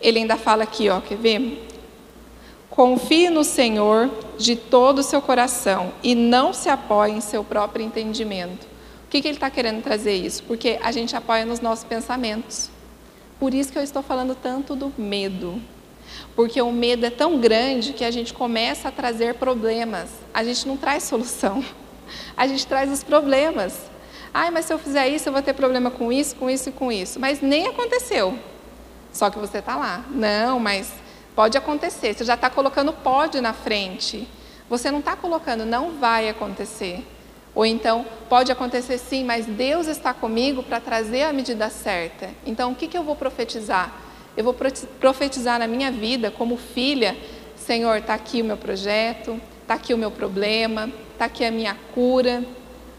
Ele 0.00 0.18
ainda 0.18 0.36
fala 0.36 0.62
aqui, 0.62 0.90
ó, 0.90 1.00
quer 1.00 1.16
ver? 1.16 1.66
Confie 2.68 3.30
no 3.30 3.42
Senhor 3.42 4.10
de 4.38 4.54
todo 4.54 4.98
o 4.98 5.02
seu 5.02 5.20
coração 5.22 5.92
e 6.02 6.14
não 6.14 6.52
se 6.52 6.68
apoie 6.68 7.12
em 7.12 7.20
seu 7.20 7.42
próprio 7.42 7.84
entendimento. 7.84 8.64
O 9.06 9.08
que, 9.10 9.20
que 9.20 9.26
ele 9.26 9.36
está 9.36 9.50
querendo 9.50 9.82
trazer 9.82 10.14
isso? 10.14 10.42
Porque 10.44 10.78
a 10.82 10.92
gente 10.92 11.16
apoia 11.16 11.44
nos 11.44 11.60
nossos 11.60 11.84
pensamentos. 11.84 12.70
Por 13.38 13.54
isso 13.54 13.72
que 13.72 13.78
eu 13.78 13.82
estou 13.82 14.02
falando 14.02 14.34
tanto 14.34 14.76
do 14.76 14.92
medo. 14.96 15.60
Porque 16.34 16.60
o 16.60 16.72
medo 16.72 17.06
é 17.06 17.10
tão 17.10 17.38
grande 17.38 17.92
que 17.92 18.04
a 18.04 18.10
gente 18.10 18.32
começa 18.32 18.88
a 18.88 18.92
trazer 18.92 19.34
problemas. 19.34 20.10
A 20.32 20.44
gente 20.44 20.66
não 20.66 20.76
traz 20.76 21.04
solução. 21.04 21.64
A 22.36 22.46
gente 22.46 22.66
traz 22.66 22.90
os 22.90 23.04
problemas. 23.04 23.90
Ai, 24.32 24.50
mas 24.50 24.64
se 24.64 24.72
eu 24.72 24.78
fizer 24.78 25.08
isso, 25.08 25.28
eu 25.28 25.32
vou 25.32 25.42
ter 25.42 25.52
problema 25.52 25.90
com 25.90 26.12
isso, 26.12 26.34
com 26.36 26.48
isso 26.48 26.68
e 26.68 26.72
com 26.72 26.90
isso. 26.90 27.20
Mas 27.20 27.40
nem 27.40 27.66
aconteceu. 27.68 28.38
Só 29.12 29.30
que 29.30 29.38
você 29.38 29.58
está 29.58 29.76
lá. 29.76 30.04
Não, 30.10 30.58
mas 30.58 30.92
Pode 31.34 31.56
acontecer. 31.56 32.14
Você 32.14 32.24
já 32.24 32.34
está 32.34 32.50
colocando 32.50 32.92
pode 32.92 33.40
na 33.40 33.52
frente. 33.52 34.28
Você 34.68 34.90
não 34.90 34.98
está 34.98 35.16
colocando 35.16 35.64
não 35.64 35.92
vai 35.92 36.28
acontecer. 36.28 37.06
Ou 37.54 37.64
então, 37.64 38.04
pode 38.28 38.52
acontecer 38.52 38.98
sim, 38.98 39.24
mas 39.24 39.46
Deus 39.46 39.86
está 39.86 40.14
comigo 40.14 40.62
para 40.62 40.78
trazer 40.80 41.22
a 41.22 41.32
medida 41.32 41.70
certa. 41.70 42.30
Então, 42.44 42.72
o 42.72 42.74
que, 42.74 42.86
que 42.86 42.98
eu 42.98 43.02
vou 43.02 43.16
profetizar? 43.16 43.92
Eu 44.36 44.44
vou 44.44 44.54
profetizar 45.00 45.58
na 45.58 45.66
minha 45.66 45.90
vida 45.90 46.30
como 46.30 46.56
filha: 46.56 47.16
Senhor, 47.56 47.98
está 47.98 48.14
aqui 48.14 48.42
o 48.42 48.44
meu 48.44 48.56
projeto, 48.56 49.40
está 49.62 49.74
aqui 49.74 49.92
o 49.92 49.98
meu 49.98 50.10
problema, 50.10 50.90
está 51.12 51.26
aqui 51.26 51.44
a 51.44 51.50
minha 51.50 51.76
cura, 51.94 52.44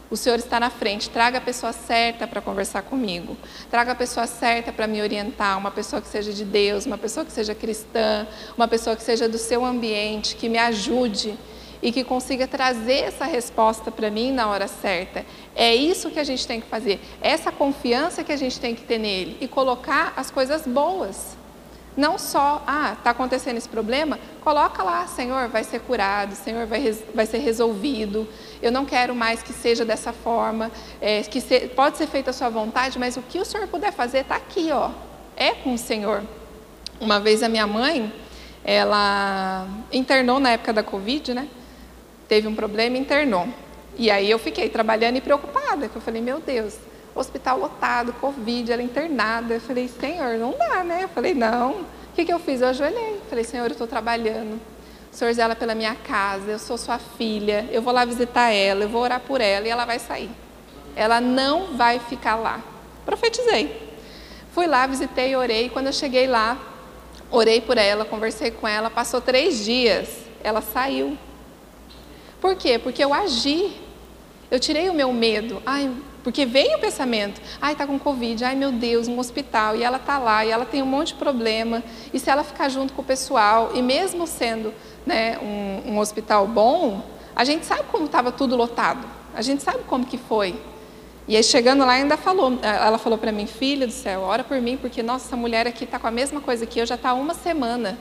o 0.10 0.18
Senhor 0.18 0.38
está 0.38 0.60
na 0.60 0.70
frente. 0.70 1.10
Traga 1.10 1.38
a 1.38 1.42
pessoa 1.42 1.72
certa 1.72 2.28
para 2.28 2.42
conversar 2.42 2.82
comigo. 2.82 3.38
Traga 3.70 3.94
a 3.94 3.96
pessoa 3.96 4.28
certa 4.28 4.72
para 4.74 4.86
me 4.86 5.02
orientar. 5.02 5.58
Uma 5.58 5.72
pessoa 5.72 6.02
que 6.02 6.08
seja 6.10 6.34
de 6.34 6.44
Deus, 6.44 6.86
uma 6.86 6.98
pessoa 6.98 7.26
que 7.26 7.32
seja 7.32 7.56
cristã, 7.56 8.28
uma 8.58 8.68
pessoa 8.68 8.96
que 8.96 9.04
seja 9.04 9.30
do 9.30 9.38
seu 9.38 9.64
ambiente, 9.64 10.36
que 10.36 10.50
me 10.50 10.58
ajude 10.58 11.38
e 11.82 11.92
que 11.92 12.04
consiga 12.04 12.48
trazer 12.48 13.06
essa 13.06 13.26
resposta 13.26 13.90
para 13.90 14.10
mim 14.10 14.32
na 14.32 14.48
hora 14.48 14.68
certa. 14.68 15.26
É 15.56 15.74
isso 15.74 16.12
que 16.12 16.20
a 16.20 16.24
gente 16.24 16.46
tem 16.46 16.62
que 16.62 16.68
fazer. 16.68 17.00
Essa 17.22 17.52
confiança 17.52 18.24
que 18.24 18.32
a 18.32 18.38
gente 18.38 18.60
tem 18.60 18.76
que 18.76 18.84
ter 18.84 18.98
nele 18.98 19.38
e 19.42 19.48
colocar 19.48 20.14
as 20.16 20.30
coisas 20.30 20.68
boas. 20.68 21.38
Não 21.98 22.18
só, 22.18 22.64
ah, 22.66 22.94
está 22.98 23.10
acontecendo 23.10 23.58
esse 23.58 23.68
problema, 23.68 24.18
coloca 24.42 24.82
lá, 24.82 25.06
Senhor, 25.08 25.50
vai 25.50 25.64
ser 25.64 25.82
curado, 25.82 26.36
Senhor, 26.36 26.66
vai, 26.66 26.90
vai 27.14 27.26
ser 27.26 27.40
resolvido. 27.40 28.26
Eu 28.62 28.72
não 28.72 28.86
quero 28.86 29.14
mais 29.14 29.44
que 29.44 29.52
seja 29.52 29.84
dessa 29.84 30.14
forma, 30.14 30.72
é, 31.02 31.22
que 31.24 31.42
se, 31.42 31.68
pode 31.68 31.98
ser 31.98 32.08
feita 32.08 32.30
a 32.30 32.34
sua 32.34 32.48
vontade, 32.48 32.98
mas 32.98 33.18
o 33.18 33.22
que 33.22 33.40
o 33.40 33.46
Senhor 33.46 33.68
puder 33.68 33.92
fazer 33.92 34.20
está 34.20 34.38
aqui, 34.38 34.72
ó, 34.72 34.92
é 35.36 35.52
com 35.52 35.74
o 35.74 35.78
Senhor. 35.78 36.24
Uma 36.98 37.20
vez 37.20 37.44
a 37.44 37.50
minha 37.50 37.68
mãe, 37.68 38.14
ela 38.64 39.68
internou 39.92 40.40
na 40.40 40.52
época 40.52 40.72
da 40.72 40.84
Covid, 40.84 41.34
né? 41.34 41.50
Teve 42.32 42.48
um 42.48 42.56
problema 42.56 42.98
internou. 42.98 43.46
E 43.98 44.10
aí 44.10 44.32
eu 44.32 44.40
fiquei 44.40 44.70
trabalhando 44.70 45.18
e 45.18 45.22
preocupada, 45.22 45.90
que 45.90 45.98
eu 45.98 46.02
falei, 46.02 46.22
meu 46.22 46.40
Deus, 46.40 46.78
hospital 47.14 47.60
lotado, 47.60 48.14
Covid, 48.14 48.72
ela 48.72 48.82
internada. 48.82 49.56
Eu 49.56 49.60
falei, 49.60 49.90
Senhor, 49.90 50.38
não 50.38 50.56
dá, 50.58 50.82
né? 50.82 51.04
Eu 51.04 51.10
falei, 51.10 51.34
não. 51.34 51.72
O 51.72 51.86
que, 52.16 52.24
que 52.24 52.32
eu 52.32 52.40
fiz? 52.40 52.62
Eu 52.62 52.70
ajoelhei. 52.70 53.20
Falei, 53.30 53.44
Senhor, 53.44 53.66
eu 53.66 53.72
estou 53.74 53.86
trabalhando. 53.86 54.62
O 55.12 55.14
Senhor 55.14 55.34
zela 55.34 55.58
pela 55.58 55.76
minha 55.76 55.94
casa, 55.94 56.52
eu 56.52 56.58
sou 56.58 56.78
sua 56.78 56.98
filha, 56.98 57.68
eu 57.70 57.82
vou 57.82 57.94
lá 57.94 58.06
visitar 58.06 58.50
ela, 58.50 58.86
eu 58.86 58.90
vou 58.90 59.02
orar 59.02 59.20
por 59.20 59.42
ela 59.42 59.68
e 59.68 59.70
ela 59.70 59.84
vai 59.84 60.00
sair. 60.00 60.30
Ela 60.96 61.20
não 61.20 61.76
vai 61.76 62.00
ficar 62.00 62.38
lá. 62.38 62.62
Profetizei. 63.06 63.92
Fui 64.54 64.68
lá, 64.68 64.88
visitei, 64.88 65.36
orei. 65.36 65.68
Quando 65.68 65.88
eu 65.88 65.94
cheguei 65.94 66.28
lá, 66.28 66.58
orei 67.30 67.60
por 67.60 67.78
ela, 67.78 68.06
conversei 68.06 68.52
com 68.52 68.66
ela. 68.66 68.90
Passou 68.90 69.20
três 69.20 69.66
dias, 69.66 70.08
ela 70.42 70.62
saiu. 70.62 71.18
Por 72.42 72.56
quê? 72.56 72.78
Porque 72.78 73.04
eu 73.04 73.14
agi. 73.14 73.72
Eu 74.50 74.60
tirei 74.60 74.90
o 74.90 74.94
meu 74.94 75.14
medo. 75.14 75.62
Ai, 75.66 75.90
porque 76.24 76.46
veio 76.46 76.78
o 76.78 76.80
pensamento, 76.80 77.42
ai, 77.62 77.74
está 77.74 77.88
com 77.88 77.98
Covid, 77.98 78.44
ai 78.44 78.56
meu 78.56 78.72
Deus, 78.72 79.08
um 79.08 79.18
hospital, 79.18 79.76
e 79.76 79.84
ela 79.84 79.98
está 79.98 80.20
lá, 80.20 80.46
e 80.46 80.52
ela 80.52 80.66
tem 80.66 80.82
um 80.82 80.86
monte 80.86 81.10
de 81.10 81.14
problema, 81.16 81.84
e 82.14 82.20
se 82.20 82.30
ela 82.30 82.44
ficar 82.44 82.70
junto 82.70 82.94
com 82.94 83.02
o 83.02 83.06
pessoal, 83.06 83.72
e 83.74 83.82
mesmo 83.82 84.28
sendo 84.28 84.74
né, 85.06 85.40
um, 85.40 85.94
um 85.94 86.00
hospital 86.00 86.48
bom, 86.48 87.02
a 87.36 87.44
gente 87.44 87.66
sabe 87.66 87.84
como 87.92 88.06
estava 88.06 88.32
tudo 88.32 88.56
lotado, 88.56 89.08
a 89.34 89.42
gente 89.42 89.64
sabe 89.64 89.80
como 89.88 90.06
que 90.06 90.18
foi. 90.18 90.56
E 91.28 91.36
aí 91.36 91.44
chegando 91.44 91.86
lá 91.86 91.94
ainda 91.94 92.18
falou, 92.18 92.60
ela 92.62 92.98
falou 92.98 93.18
para 93.18 93.32
mim, 93.32 93.48
filha 93.48 93.88
do 93.88 93.94
céu, 93.94 94.22
ora 94.22 94.44
por 94.44 94.60
mim, 94.60 94.78
porque 94.78 95.02
nossa, 95.02 95.28
essa 95.28 95.38
mulher 95.38 95.66
aqui 95.66 95.86
está 95.86 95.98
com 95.98 96.08
a 96.08 96.12
mesma 96.12 96.42
coisa 96.42 96.66
que 96.66 96.80
eu, 96.80 96.86
já 96.86 96.96
está 96.96 97.14
uma 97.14 97.34
semana. 97.34 97.98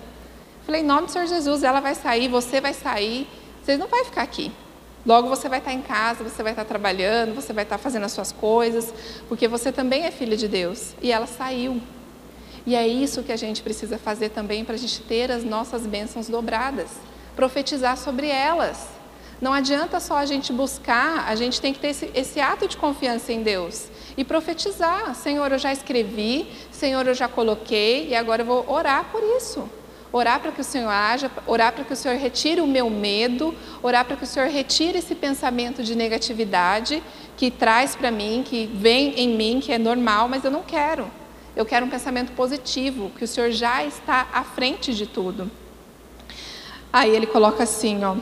Falei, 0.66 0.82
em 0.82 0.84
nome 0.84 1.06
do 1.06 1.12
Senhor 1.12 1.26
Jesus, 1.26 1.62
ela 1.62 1.80
vai 1.80 1.94
sair, 1.94 2.28
você 2.28 2.60
vai 2.60 2.74
sair, 2.74 3.26
vocês 3.70 3.78
não 3.78 3.86
vão 3.86 4.04
ficar 4.04 4.22
aqui. 4.22 4.50
Logo 5.06 5.28
você 5.28 5.48
vai 5.48 5.60
estar 5.60 5.72
em 5.72 5.80
casa, 5.80 6.24
você 6.24 6.42
vai 6.42 6.52
estar 6.52 6.64
trabalhando, 6.64 7.34
você 7.34 7.52
vai 7.52 7.62
estar 7.62 7.78
fazendo 7.78 8.04
as 8.04 8.12
suas 8.12 8.32
coisas, 8.32 8.92
porque 9.28 9.46
você 9.46 9.70
também 9.70 10.04
é 10.04 10.10
filha 10.10 10.36
de 10.36 10.48
Deus. 10.48 10.94
E 11.00 11.12
ela 11.12 11.26
saiu. 11.26 11.80
E 12.66 12.74
é 12.74 12.86
isso 12.86 13.22
que 13.22 13.32
a 13.32 13.36
gente 13.36 13.62
precisa 13.62 13.96
fazer 13.96 14.30
também 14.30 14.64
para 14.64 14.74
a 14.74 14.78
gente 14.78 15.00
ter 15.02 15.30
as 15.30 15.44
nossas 15.44 15.86
bênçãos 15.86 16.28
dobradas, 16.28 16.88
profetizar 17.36 17.96
sobre 17.96 18.28
elas. 18.28 18.88
Não 19.40 19.54
adianta 19.54 20.00
só 20.00 20.18
a 20.18 20.26
gente 20.26 20.52
buscar, 20.52 21.26
a 21.26 21.34
gente 21.34 21.60
tem 21.60 21.72
que 21.72 21.78
ter 21.78 21.88
esse, 21.88 22.10
esse 22.12 22.40
ato 22.40 22.68
de 22.68 22.76
confiança 22.76 23.32
em 23.32 23.42
Deus 23.42 23.88
e 24.16 24.24
profetizar: 24.24 25.14
Senhor, 25.14 25.50
eu 25.50 25.58
já 25.58 25.72
escrevi, 25.72 26.46
Senhor, 26.70 27.06
eu 27.06 27.14
já 27.14 27.28
coloquei 27.28 28.08
e 28.08 28.14
agora 28.14 28.42
eu 28.42 28.46
vou 28.46 28.68
orar 28.68 29.06
por 29.10 29.22
isso 29.22 29.79
orar 30.12 30.40
para 30.40 30.52
que 30.52 30.60
o 30.60 30.64
Senhor 30.64 30.90
haja, 30.90 31.30
orar 31.46 31.72
para 31.72 31.84
que 31.84 31.92
o 31.92 31.96
Senhor 31.96 32.16
retire 32.16 32.60
o 32.60 32.66
meu 32.66 32.90
medo, 32.90 33.54
orar 33.82 34.04
para 34.04 34.16
que 34.16 34.24
o 34.24 34.26
Senhor 34.26 34.48
retire 34.48 34.98
esse 34.98 35.14
pensamento 35.14 35.82
de 35.82 35.94
negatividade 35.94 37.02
que 37.36 37.50
traz 37.50 37.94
para 37.94 38.10
mim, 38.10 38.44
que 38.44 38.66
vem 38.66 39.14
em 39.18 39.36
mim, 39.36 39.60
que 39.60 39.72
é 39.72 39.78
normal, 39.78 40.28
mas 40.28 40.44
eu 40.44 40.50
não 40.50 40.62
quero. 40.62 41.10
Eu 41.54 41.64
quero 41.64 41.86
um 41.86 41.90
pensamento 41.90 42.32
positivo, 42.32 43.10
que 43.16 43.24
o 43.24 43.28
Senhor 43.28 43.50
já 43.50 43.84
está 43.84 44.28
à 44.32 44.44
frente 44.44 44.94
de 44.94 45.06
tudo. 45.06 45.50
Aí 46.92 47.14
ele 47.14 47.26
coloca 47.26 47.62
assim, 47.62 48.04
ó: 48.04 48.16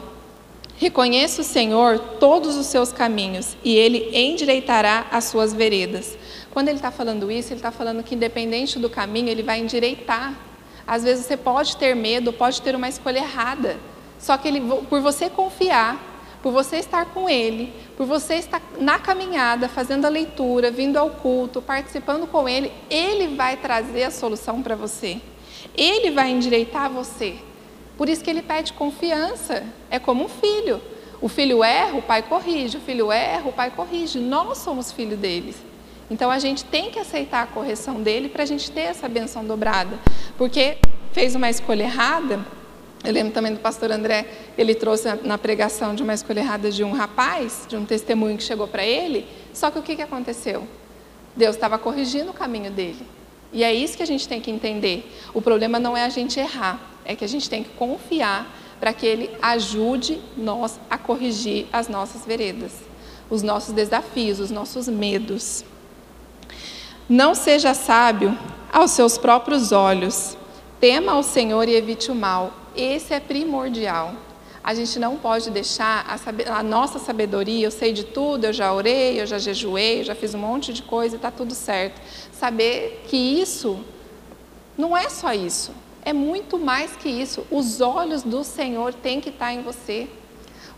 Reconheça 0.76 1.42
o 1.42 1.44
Senhor 1.44 1.98
todos 2.20 2.56
os 2.56 2.66
seus 2.66 2.92
caminhos, 2.92 3.56
e 3.64 3.74
ele 3.74 4.10
endireitará 4.16 5.06
as 5.10 5.24
suas 5.24 5.52
veredas. 5.52 6.16
Quando 6.52 6.68
ele 6.68 6.78
está 6.78 6.90
falando 6.90 7.30
isso, 7.30 7.48
ele 7.48 7.58
está 7.58 7.72
falando 7.72 8.02
que 8.02 8.14
independente 8.14 8.78
do 8.78 8.88
caminho, 8.88 9.28
ele 9.28 9.42
vai 9.42 9.58
endireitar. 9.58 10.47
Às 10.88 11.04
vezes 11.04 11.26
você 11.26 11.36
pode 11.36 11.76
ter 11.76 11.94
medo, 11.94 12.32
pode 12.32 12.60
ter 12.62 12.74
uma 12.74 12.88
escolha 12.88 13.18
errada. 13.18 13.76
Só 14.18 14.36
que 14.36 14.48
ele, 14.48 14.60
por 14.88 15.00
você 15.00 15.30
confiar, 15.30 16.08
por 16.42 16.52
você 16.52 16.76
estar 16.76 17.06
com 17.06 17.28
Ele, 17.28 17.72
por 17.96 18.06
você 18.06 18.36
estar 18.36 18.62
na 18.78 18.98
caminhada, 18.98 19.68
fazendo 19.68 20.04
a 20.04 20.08
leitura, 20.08 20.70
vindo 20.70 20.96
ao 20.96 21.10
culto, 21.10 21.60
participando 21.60 22.26
com 22.26 22.48
Ele, 22.48 22.72
Ele 22.88 23.36
vai 23.36 23.56
trazer 23.56 24.04
a 24.04 24.10
solução 24.10 24.62
para 24.62 24.76
você. 24.76 25.20
Ele 25.76 26.10
vai 26.10 26.30
endireitar 26.30 26.90
você. 26.90 27.36
Por 27.96 28.08
isso 28.08 28.22
que 28.22 28.30
Ele 28.30 28.42
pede 28.42 28.72
confiança. 28.72 29.64
É 29.90 29.98
como 29.98 30.24
um 30.24 30.28
filho. 30.28 30.80
O 31.20 31.28
filho 31.28 31.64
erra, 31.64 31.98
o 31.98 32.02
pai 32.02 32.22
corrige. 32.22 32.76
O 32.76 32.80
filho 32.80 33.10
erra, 33.10 33.48
o 33.48 33.52
pai 33.52 33.70
corrige. 33.70 34.20
Nós 34.20 34.58
somos 34.58 34.92
filhos 34.92 35.18
deles. 35.18 35.56
Então 36.10 36.30
a 36.30 36.38
gente 36.38 36.64
tem 36.64 36.90
que 36.90 36.98
aceitar 36.98 37.42
a 37.42 37.46
correção 37.46 38.02
dele 38.02 38.28
para 38.28 38.42
a 38.42 38.46
gente 38.46 38.70
ter 38.70 38.82
essa 38.82 39.08
benção 39.08 39.44
dobrada. 39.44 39.98
Porque 40.36 40.78
fez 41.12 41.34
uma 41.34 41.50
escolha 41.50 41.84
errada, 41.84 42.44
eu 43.04 43.12
lembro 43.12 43.32
também 43.32 43.54
do 43.54 43.60
pastor 43.60 43.92
André, 43.92 44.26
ele 44.56 44.74
trouxe 44.74 45.08
na 45.22 45.38
pregação 45.38 45.94
de 45.94 46.02
uma 46.02 46.14
escolha 46.14 46.40
errada 46.40 46.70
de 46.70 46.82
um 46.82 46.92
rapaz, 46.92 47.64
de 47.68 47.76
um 47.76 47.84
testemunho 47.84 48.36
que 48.36 48.42
chegou 48.42 48.66
para 48.66 48.84
ele, 48.84 49.26
só 49.54 49.70
que 49.70 49.78
o 49.78 49.82
que, 49.82 49.96
que 49.96 50.02
aconteceu? 50.02 50.66
Deus 51.36 51.54
estava 51.54 51.78
corrigindo 51.78 52.30
o 52.30 52.34
caminho 52.34 52.70
dele. 52.70 53.06
E 53.52 53.62
é 53.62 53.72
isso 53.72 53.96
que 53.96 54.02
a 54.02 54.06
gente 54.06 54.28
tem 54.28 54.40
que 54.40 54.50
entender. 54.50 55.10
O 55.32 55.40
problema 55.40 55.78
não 55.78 55.96
é 55.96 56.04
a 56.04 56.08
gente 56.08 56.38
errar, 56.40 56.80
é 57.04 57.14
que 57.14 57.24
a 57.24 57.28
gente 57.28 57.48
tem 57.48 57.62
que 57.62 57.70
confiar 57.70 58.52
para 58.80 58.92
que 58.92 59.06
Ele 59.06 59.30
ajude 59.40 60.20
nós 60.36 60.78
a 60.90 60.98
corrigir 60.98 61.66
as 61.72 61.88
nossas 61.88 62.26
veredas, 62.26 62.72
os 63.30 63.42
nossos 63.42 63.72
desafios, 63.72 64.40
os 64.40 64.50
nossos 64.50 64.88
medos. 64.88 65.64
Não 67.08 67.34
seja 67.34 67.72
sábio 67.72 68.36
aos 68.70 68.90
seus 68.90 69.16
próprios 69.16 69.72
olhos, 69.72 70.36
tema 70.78 71.12
ao 71.12 71.22
Senhor 71.22 71.66
e 71.66 71.74
evite 71.74 72.10
o 72.10 72.14
mal. 72.14 72.52
Esse 72.76 73.14
é 73.14 73.18
primordial. 73.18 74.12
A 74.62 74.74
gente 74.74 74.98
não 74.98 75.16
pode 75.16 75.50
deixar 75.50 76.04
a, 76.06 76.58
a, 76.58 76.62
nossa 76.62 76.98
sabedoria, 76.98 77.66
eu 77.66 77.70
sei 77.70 77.94
de 77.94 78.04
tudo, 78.04 78.44
eu 78.44 78.52
já 78.52 78.74
orei, 78.74 79.18
eu 79.18 79.26
já 79.26 79.38
jejuei, 79.38 80.00
eu 80.00 80.04
já 80.04 80.14
fiz 80.14 80.34
um 80.34 80.38
monte 80.38 80.70
de 80.70 80.82
coisa 80.82 81.14
e 81.14 81.16
está 81.16 81.30
tudo 81.30 81.54
certo. 81.54 81.98
Saber 82.30 83.02
que 83.08 83.16
isso 83.16 83.80
não 84.76 84.94
é 84.94 85.08
só 85.08 85.32
isso, 85.32 85.72
é 86.04 86.12
muito 86.12 86.58
mais 86.58 86.94
que 86.94 87.08
isso. 87.08 87.46
Os 87.50 87.80
olhos 87.80 88.22
do 88.22 88.44
Senhor 88.44 88.92
têm 88.92 89.18
que 89.18 89.30
estar 89.30 89.54
em 89.54 89.62
você. 89.62 90.10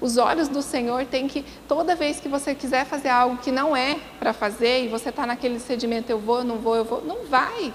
Os 0.01 0.17
olhos 0.17 0.49
do 0.49 0.63
Senhor 0.63 1.05
têm 1.07 1.27
que, 1.27 1.45
toda 1.67 1.95
vez 1.95 2.21
que 2.21 2.29
você 2.29 2.55
quiser 2.55 2.85
fazer 2.85 3.09
algo 3.09 3.37
que 3.39 3.51
não 3.51 3.77
é 3.77 3.99
para 4.19 4.33
fazer, 4.33 4.85
e 4.85 4.89
você 4.89 5.09
está 5.11 5.27
naquele 5.27 5.59
sedimento, 5.59 6.11
eu 6.11 6.19
vou, 6.19 6.45
não 6.45 6.57
vou, 6.57 6.77
eu 6.77 6.85
vou, 6.85 7.05
não 7.05 7.27
vai. 7.27 7.73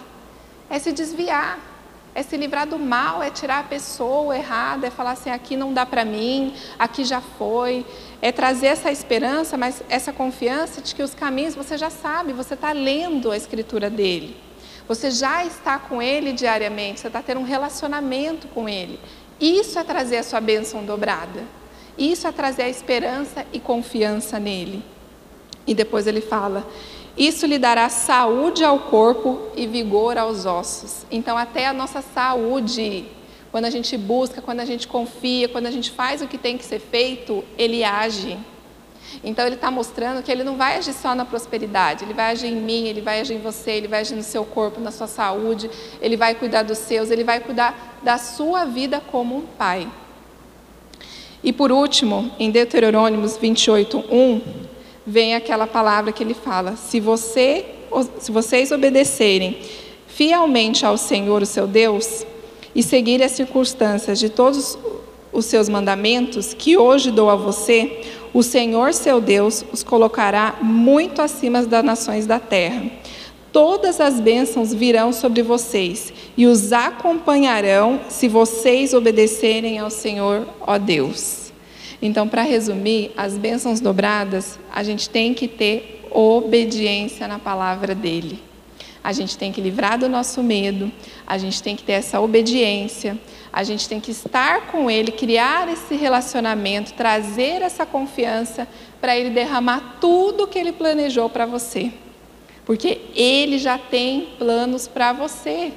É 0.70 0.80
se 0.80 0.92
desviar 0.92 1.60
é 2.16 2.24
se 2.24 2.38
livrar 2.38 2.66
do 2.66 2.80
mal, 2.80 3.22
é 3.22 3.30
tirar 3.30 3.60
a 3.60 3.64
pessoa 3.64 4.38
errada, 4.38 4.88
é 4.88 4.90
falar 4.90 5.12
assim: 5.12 5.30
aqui 5.30 5.58
não 5.58 5.74
dá 5.74 5.86
para 5.86 6.06
mim, 6.06 6.56
aqui 6.80 7.04
já 7.04 7.20
foi. 7.20 7.86
É 8.22 8.32
trazer 8.32 8.68
essa 8.68 8.90
esperança, 8.90 9.58
mas 9.58 9.84
essa 9.90 10.14
confiança 10.14 10.82
de 10.82 10.96
que 10.96 11.04
os 11.04 11.14
caminhos 11.14 11.54
você 11.54 11.78
já 11.78 11.90
sabe, 11.90 12.32
você 12.32 12.54
está 12.54 12.72
lendo 12.72 13.30
a 13.30 13.38
escritura 13.38 13.90
dele. 13.90 14.38
Você 14.88 15.12
já 15.12 15.44
está 15.44 15.78
com 15.78 16.02
ele 16.02 16.32
diariamente, 16.32 17.02
você 17.02 17.08
está 17.08 17.22
tendo 17.22 17.42
um 17.42 17.44
relacionamento 17.44 18.48
com 18.48 18.70
ele. 18.70 18.98
Isso 19.40 19.78
é 19.78 19.84
trazer 19.84 20.18
a 20.18 20.24
sua 20.24 20.40
bênção 20.40 20.86
dobrada. 20.86 21.44
Isso 21.98 22.28
é 22.28 22.32
trazer 22.32 22.64
a 22.64 22.70
esperança 22.70 23.46
e 23.54 23.60
confiança 23.60 24.40
nele. 24.40 24.84
E 25.66 25.74
depois 25.74 26.08
ele 26.08 26.22
fala: 26.22 26.68
isso 27.18 27.46
lhe 27.46 27.58
dará 27.58 27.88
saúde 27.88 28.64
ao 28.64 28.78
corpo 28.78 29.40
e 29.56 29.66
vigor 29.66 30.18
aos 30.18 30.46
ossos. 30.46 31.06
Então, 31.10 31.38
até 31.38 31.66
a 31.66 31.72
nossa 31.72 32.02
saúde, 32.02 33.06
quando 33.52 33.64
a 33.64 33.70
gente 33.70 33.98
busca, 33.98 34.42
quando 34.42 34.60
a 34.60 34.66
gente 34.66 34.86
confia, 34.86 35.48
quando 35.48 35.66
a 35.68 35.72
gente 35.72 35.92
faz 35.92 36.22
o 36.22 36.28
que 36.28 36.38
tem 36.38 36.58
que 36.58 36.66
ser 36.66 36.80
feito, 36.80 37.42
ele 37.58 37.86
age. 37.86 38.38
Então, 39.24 39.46
ele 39.46 39.56
está 39.56 39.72
mostrando 39.72 40.22
que 40.22 40.30
ele 40.30 40.44
não 40.44 40.58
vai 40.58 40.78
agir 40.78 40.92
só 40.92 41.16
na 41.16 41.24
prosperidade, 41.24 42.04
ele 42.04 42.14
vai 42.14 42.32
agir 42.32 42.48
em 42.48 42.58
mim, 42.58 42.86
ele 42.86 43.00
vai 43.00 43.22
agir 43.22 43.36
em 43.36 43.40
você, 43.40 43.72
ele 43.72 43.88
vai 43.88 44.02
agir 44.02 44.16
no 44.16 44.24
seu 44.24 44.44
corpo, 44.44 44.82
na 44.82 44.92
sua 44.92 45.08
saúde, 45.08 45.72
ele 46.02 46.18
vai 46.18 46.36
cuidar 46.36 46.64
dos 46.64 46.80
seus, 46.80 47.12
ele 47.12 47.24
vai 47.24 47.40
cuidar 47.40 47.98
da 48.04 48.18
sua 48.18 48.66
vida 48.66 49.00
como 49.00 49.38
um 49.38 49.46
pai. 49.46 49.88
E 51.44 51.54
por 51.54 51.72
último, 51.72 52.32
em 52.40 52.50
Deuteronômios 52.50 53.38
28, 53.38 54.04
1, 54.10 54.42
vem 55.06 55.36
aquela 55.36 55.68
palavra 55.68 56.12
que 56.12 56.24
ele 56.24 56.34
fala: 56.34 56.76
se, 56.76 57.00
você, 57.00 57.66
se 58.20 58.32
vocês 58.32 58.72
obedecerem 58.72 59.60
fielmente 60.08 60.86
ao 60.86 60.98
Senhor, 60.98 61.42
o 61.42 61.46
seu 61.46 61.68
Deus, 61.68 62.26
e 62.74 62.82
seguirem 62.82 63.26
as 63.26 63.34
circunstâncias 63.34 64.20
de 64.20 64.30
todos 64.30 64.78
os 65.32 65.46
seus 65.46 65.68
mandamentos 65.68 66.54
que 66.54 66.78
hoje 66.78 67.12
dou 67.12 67.30
a 67.30 67.36
você, 67.36 68.02
o 68.34 68.42
Senhor 68.42 68.94
seu 68.94 69.22
Deus 69.22 69.64
os 69.72 69.84
colocará 69.84 70.58
muito 70.62 71.22
acima 71.22 71.62
das 71.64 71.84
nações 71.84 72.26
da 72.26 72.40
terra. 72.40 72.84
Todas 73.56 74.02
as 74.02 74.20
bênçãos 74.20 74.74
virão 74.74 75.14
sobre 75.14 75.42
vocês 75.42 76.12
e 76.36 76.46
os 76.46 76.74
acompanharão 76.74 78.02
se 78.10 78.28
vocês 78.28 78.94
obedecerem 78.94 79.80
ao 79.80 79.90
Senhor, 79.90 80.46
ó 80.60 80.78
Deus. 80.78 81.54
Então, 82.02 82.28
para 82.28 82.42
resumir, 82.42 83.14
as 83.16 83.38
bênçãos 83.38 83.80
dobradas, 83.80 84.60
a 84.70 84.84
gente 84.84 85.10
tem 85.10 85.34
que 85.34 85.48
ter 85.48 86.06
obediência 86.12 87.30
na 87.30 87.40
palavra 87.40 87.96
dele. 87.96 88.44
A 89.02 89.14
gente 89.14 89.38
tem 89.38 89.54
que 89.54 89.62
livrar 89.62 89.98
do 89.98 90.10
nosso 90.10 90.44
medo, 90.44 90.92
a 91.26 91.38
gente 91.38 91.64
tem 91.64 91.78
que 91.78 91.84
ter 91.84 91.94
essa 91.94 92.20
obediência, 92.20 93.18
a 93.54 93.64
gente 93.64 93.88
tem 93.88 94.02
que 94.02 94.12
estar 94.12 94.68
com 94.68 94.92
ele, 94.92 95.14
criar 95.14 95.72
esse 95.72 95.96
relacionamento, 95.96 96.92
trazer 96.92 97.62
essa 97.62 97.86
confiança 97.86 98.68
para 99.00 99.18
ele 99.18 99.30
derramar 99.30 99.96
tudo 100.02 100.46
que 100.46 100.60
ele 100.60 100.74
planejou 100.74 101.30
para 101.30 101.46
você. 101.46 101.94
Porque 102.66 103.02
ele 103.14 103.58
já 103.60 103.78
tem 103.78 104.34
planos 104.38 104.88
para 104.88 105.14
você. 105.14 105.72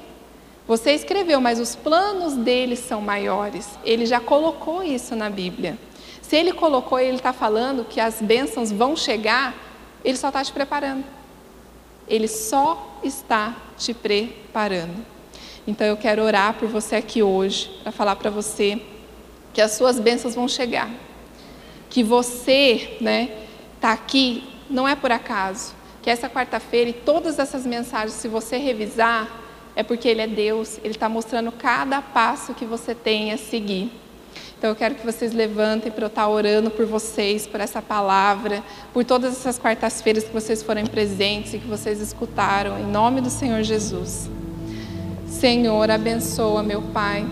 Você 0.66 0.92
escreveu, 0.92 1.40
mas 1.40 1.60
os 1.60 1.76
planos 1.76 2.34
dele 2.34 2.76
são 2.76 3.00
maiores. 3.00 3.68
Ele 3.84 4.06
já 4.06 4.20
colocou 4.20 4.82
isso 4.82 5.14
na 5.14 5.28
Bíblia. 5.28 5.78
Se 6.22 6.36
ele 6.36 6.52
colocou 6.52 6.98
ele 6.98 7.16
está 7.16 7.32
falando 7.32 7.84
que 7.84 8.00
as 8.00 8.20
bênçãos 8.20 8.70
vão 8.70 8.94
chegar, 8.94 9.54
ele 10.04 10.16
só 10.16 10.28
está 10.28 10.44
te 10.44 10.52
preparando. 10.52 11.04
Ele 12.06 12.28
só 12.28 12.98
está 13.02 13.56
te 13.76 13.92
preparando. 13.94 15.04
Então 15.66 15.86
eu 15.86 15.96
quero 15.96 16.22
orar 16.22 16.54
por 16.54 16.68
você 16.68 16.96
aqui 16.96 17.22
hoje, 17.22 17.70
para 17.82 17.92
falar 17.92 18.16
para 18.16 18.30
você 18.30 18.80
que 19.52 19.60
as 19.60 19.72
suas 19.72 19.98
bênçãos 19.98 20.34
vão 20.34 20.48
chegar. 20.48 20.90
Que 21.90 22.02
você, 22.02 22.96
né, 23.00 23.30
está 23.74 23.92
aqui 23.92 24.44
não 24.68 24.86
é 24.86 24.94
por 24.94 25.10
acaso. 25.10 25.77
Que 26.08 26.12
essa 26.12 26.26
quarta-feira 26.26 26.88
e 26.88 26.94
todas 26.94 27.38
essas 27.38 27.66
mensagens, 27.66 28.14
se 28.14 28.28
você 28.28 28.56
revisar, 28.56 29.28
é 29.76 29.82
porque 29.82 30.08
Ele 30.08 30.22
é 30.22 30.26
Deus, 30.26 30.78
Ele 30.78 30.94
está 30.94 31.06
mostrando 31.06 31.52
cada 31.52 32.00
passo 32.00 32.54
que 32.54 32.64
você 32.64 32.94
tem 32.94 33.30
a 33.30 33.36
seguir. 33.36 33.92
Então 34.56 34.70
eu 34.70 34.74
quero 34.74 34.94
que 34.94 35.04
vocês 35.04 35.34
levantem 35.34 35.92
para 35.92 36.04
eu 36.04 36.08
estar 36.08 36.26
orando 36.26 36.70
por 36.70 36.86
vocês, 36.86 37.46
por 37.46 37.60
essa 37.60 37.82
palavra, 37.82 38.64
por 38.90 39.04
todas 39.04 39.34
essas 39.34 39.58
quartas-feiras 39.58 40.24
que 40.24 40.32
vocês 40.32 40.62
forem 40.62 40.86
presentes 40.86 41.52
e 41.52 41.58
que 41.58 41.66
vocês 41.66 42.00
escutaram, 42.00 42.78
em 42.78 42.86
nome 42.86 43.20
do 43.20 43.28
Senhor 43.28 43.62
Jesus. 43.62 44.30
Senhor, 45.26 45.90
abençoa, 45.90 46.62
meu 46.62 46.80
Pai, 46.80 47.26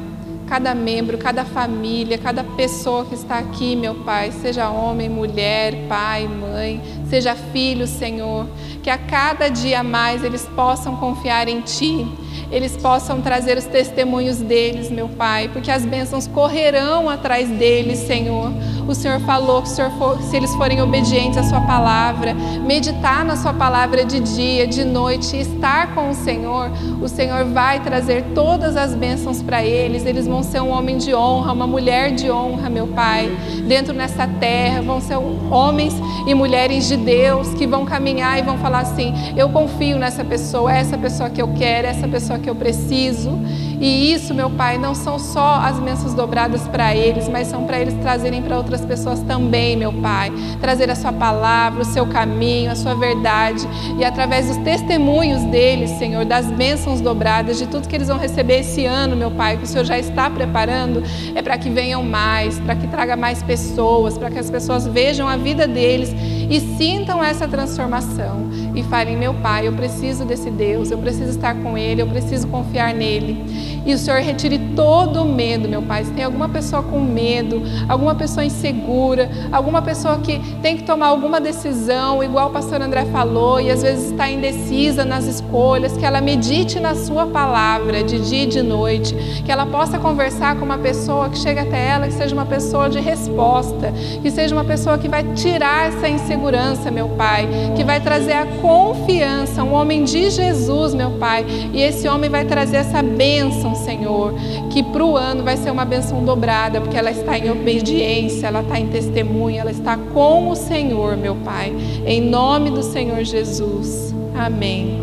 cada 0.47 0.75
membro, 0.75 1.19
cada 1.19 1.45
família, 1.45 2.17
cada 2.17 2.43
pessoa 2.43 3.05
que 3.05 3.15
está 3.15 3.39
aqui, 3.39 3.75
meu 3.77 3.95
Pai, 3.97 4.31
seja 4.31 4.71
homem, 4.71 5.09
mulher, 5.09 5.75
pai, 5.89 6.29
mãe, 6.29 6.81
seja 7.09 7.35
filho, 7.35 7.87
Senhor, 7.87 8.47
que 8.83 8.89
a 8.89 8.97
cada 8.97 9.49
dia 9.49 9.83
mais 9.83 10.23
eles 10.23 10.49
possam 10.55 10.97
confiar 10.97 11.49
em 11.49 11.61
Ti 11.61 12.07
eles 12.51 12.77
possam 12.77 13.21
trazer 13.21 13.57
os 13.57 13.65
testemunhos 13.65 14.39
deles, 14.39 14.91
meu 14.91 15.09
Pai, 15.09 15.49
porque 15.53 15.71
as 15.71 15.85
bênçãos 15.85 16.27
correrão 16.27 17.09
atrás 17.09 17.49
deles, 17.49 17.99
Senhor. 17.99 18.53
O 18.88 18.94
Senhor 18.94 19.18
falou 19.20 19.62
que 19.62 19.68
Senhor 19.68 19.90
for, 19.92 20.20
se 20.22 20.37
eles 20.37 20.55
forem 20.55 20.81
obedientes 20.81 21.37
à 21.37 21.42
Sua 21.42 21.61
palavra, 21.61 22.35
meditar 22.35 23.25
na 23.25 23.35
Sua 23.35 23.53
palavra 23.53 24.05
de 24.05 24.20
dia, 24.20 24.66
de 24.66 24.85
noite, 24.85 25.37
estar 25.37 25.92
com 25.92 26.11
o 26.11 26.14
Senhor, 26.14 26.70
o 27.03 27.09
Senhor 27.09 27.44
vai 27.46 27.81
trazer 27.81 28.22
todas 28.35 28.77
as 28.77 28.94
bênçãos 28.94 29.42
para 29.42 29.64
eles. 29.64 30.07
Eles 30.07 30.27
vão 30.27 30.42
ser 30.42 30.61
um 30.61 30.70
homem 30.70 30.99
de 30.99 31.12
honra, 31.14 31.53
uma 31.53 31.66
mulher 31.66 32.14
de 32.14 32.31
honra, 32.31 32.70
meu 32.70 32.87
Pai, 32.87 33.29
dentro 33.66 33.92
nessa 33.92 34.27
terra. 34.27 34.83
Vão 34.83 35.01
ser 35.01 35.16
homens 35.51 35.94
e 36.27 36.35
mulheres 36.35 36.87
de 36.87 36.96
Deus 36.96 37.55
que 37.55 37.66
vão 37.66 37.85
caminhar 37.85 38.38
e 38.38 38.42
vão 38.42 38.57
falar 38.59 38.81
assim: 38.81 39.12
Eu 39.37 39.49
confio 39.49 39.99
nessa 39.99 40.25
pessoa, 40.25 40.72
é 40.72 40.79
essa 40.79 40.96
pessoa 40.96 41.29
que 41.29 41.42
eu 41.42 41.49
quero, 41.55 41.88
é 41.88 41.90
essa 41.90 42.07
pessoa 42.07 42.38
que 42.38 42.49
eu 42.49 42.55
preciso. 42.55 43.37
E 43.81 44.12
isso, 44.12 44.33
meu 44.33 44.49
Pai, 44.49 44.79
não 44.79 44.95
são 44.95 45.19
só 45.19 45.57
as 45.57 45.79
bênçãos 45.79 46.15
dobradas 46.15 46.62
para 46.69 46.95
eles, 46.95 47.29
mas 47.29 47.49
são 47.49 47.65
para 47.65 47.79
eles 47.79 47.95
trazerem 47.95 48.43
para 48.43 48.57
outras 48.57 48.85
pessoas 48.85 49.21
também, 49.21 49.77
meu 49.77 49.93
Pai. 49.93 50.33
Trazer 50.61 50.91
a 50.91 50.95
Sua 50.95 51.12
palavra, 51.12 51.83
o 51.83 51.85
seu 51.85 52.07
caminho, 52.07 52.71
a 52.71 52.75
Sua 52.75 52.95
verdade. 52.95 53.67
E 53.99 54.05
através 54.05 54.47
dos 54.47 54.57
testemunhos 54.59 55.43
deles, 55.45 55.91
Senhor, 55.91 56.25
das 56.25 56.47
bênçãos 56.47 57.01
dobradas, 57.01 57.59
de 57.59 57.67
tudo 57.67 57.89
que 57.89 57.95
eles 57.95 58.09
vão 58.09 58.19
receber 58.19 58.61
esse 58.61 58.87
ano, 58.87 59.15
meu 59.15 59.31
Pai, 59.31 59.57
que 59.57 59.65
o 59.65 59.67
Senhor 59.67 59.85
já 59.85 59.99
está 59.99 60.31
preparando, 60.31 61.03
é 61.35 61.43
para 61.43 61.59
que 61.59 61.69
venham 61.69 62.03
mais, 62.03 62.59
para 62.61 62.75
que 62.75 62.87
traga 62.87 63.17
mais 63.17 63.43
pessoas, 63.43 64.17
para 64.17 64.31
que 64.31 64.39
as 64.39 64.51
pessoas 64.51 64.87
vejam 64.87 65.29
a 65.29 65.37
vida 65.37 65.67
deles 65.67 66.15
e 66.49 66.61
sintam 66.77 67.23
essa 67.23 67.47
transformação. 67.47 68.47
E 68.77 68.83
falem, 68.83 69.17
meu 69.17 69.33
Pai, 69.33 69.67
eu 69.67 69.73
preciso 69.73 70.27
desse 70.27 70.51
Deus, 70.51 70.91
eu 70.91 70.99
preciso 70.99 71.31
estar 71.31 71.55
com 71.55 71.79
Ele, 71.79 72.03
eu 72.03 72.07
preciso 72.07 72.47
confiar 72.49 72.93
nele. 72.93 73.83
E 73.87 73.95
o 73.95 73.99
Senhor 73.99 74.21
retire 74.21 74.59
todo 74.77 75.23
o 75.23 75.25
medo, 75.25 75.67
meu 75.67 75.81
Pai. 75.81 76.05
Se 76.05 76.11
tem 76.11 76.25
alguma 76.25 76.49
pessoa 76.49 76.83
com 76.83 77.01
medo, 77.01 77.62
alguma 77.89 78.15
pessoa 78.15 78.45
insegura, 78.45 79.31
alguma 79.51 79.81
pessoa 79.81 80.19
que 80.19 80.39
tem 80.61 80.77
que 80.77 80.83
tomar 80.83 81.07
alguma 81.07 81.41
decisão, 81.41 82.23
igual 82.23 82.49
o 82.49 82.53
pastor 82.53 82.83
André 82.83 83.07
falou, 83.07 83.61
e 83.61 83.71
às 83.71 83.81
vezes 83.81 84.11
está 84.11 84.29
indecisa 84.29 85.05
nas 85.05 85.25
escolhas, 85.25 85.97
que 85.97 86.05
ela 86.05 86.21
medite 86.21 86.79
na 86.79 86.95
Sua 86.95 87.27
palavra 87.27 88.05
de 88.05 88.19
dia 88.19 88.43
e 88.43 88.47
de 88.47 88.61
noite, 88.61 89.15
que 89.45 89.51
ela 89.51 89.65
possa 89.65 89.99
conversar 89.99 90.57
com 90.57 90.65
uma 90.67 90.79
pessoa 90.79 91.31
que 91.31 91.39
chega 91.39 91.62
até 91.62 91.89
ela, 91.89 92.07
que 92.09 92.15
seja 92.15 92.35
uma 92.35 92.45
pessoa 92.45 92.91
de 92.91 93.01
resposta, 93.01 93.93
que 94.21 94.31
seja 94.31 94.55
uma 94.55 94.65
pessoa 94.65 94.99
que 94.99 95.09
vai 95.09 95.23
tirar 95.35 95.89
essa 95.89 96.09
insegurança, 96.09 96.91
meu 96.91 97.09
Pai, 97.11 97.49
que 97.75 97.83
vai 97.83 98.01
trazer 98.01 98.35
a 98.35 98.47
confiança, 98.67 99.63
um 99.63 99.73
homem 99.73 100.03
de 100.03 100.29
Jesus, 100.29 100.93
meu 100.93 101.13
Pai, 101.13 101.47
e 101.73 101.81
esse 101.81 102.09
homem 102.09 102.29
vai 102.29 102.45
trazer 102.45 102.79
essa 102.79 103.01
bênção, 103.01 103.77
Senhor, 103.77 104.35
que 104.73 104.83
para 104.83 105.05
o 105.05 105.17
ano 105.17 105.45
vai 105.45 105.57
ser 105.57 105.71
uma 105.71 105.85
bênção 105.85 106.25
dobrada, 106.25 106.81
porque 106.81 106.97
ela 106.97 107.13
está 107.13 107.39
em 107.39 107.49
obediência, 107.49 108.49
ela 108.49 108.63
está 108.63 108.81
em 108.81 108.89
testemunho, 108.89 109.57
ela 109.61 109.71
está 109.71 109.97
com 109.97 110.51
o 110.51 110.57
Senhor, 110.57 111.17
meu 111.17 111.37
Pai. 111.37 111.73
Em 112.05 112.21
nome 112.21 112.71
do 112.71 112.83
Senhor 112.83 113.23
Jesus. 113.23 114.13
Amém. 114.37 115.01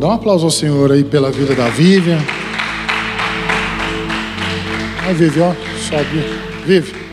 Dá 0.00 0.08
um 0.08 0.12
aplauso 0.12 0.44
ao 0.44 0.50
Senhor 0.50 0.90
aí 0.90 1.04
pela 1.04 1.30
vida 1.30 1.54
da 1.54 1.68
Vivian. 1.68 2.18
Vai, 5.04 5.14
Vivi, 5.14 5.40
ó, 5.40 5.54
sobe. 5.78 6.24
Vive. 6.66 7.03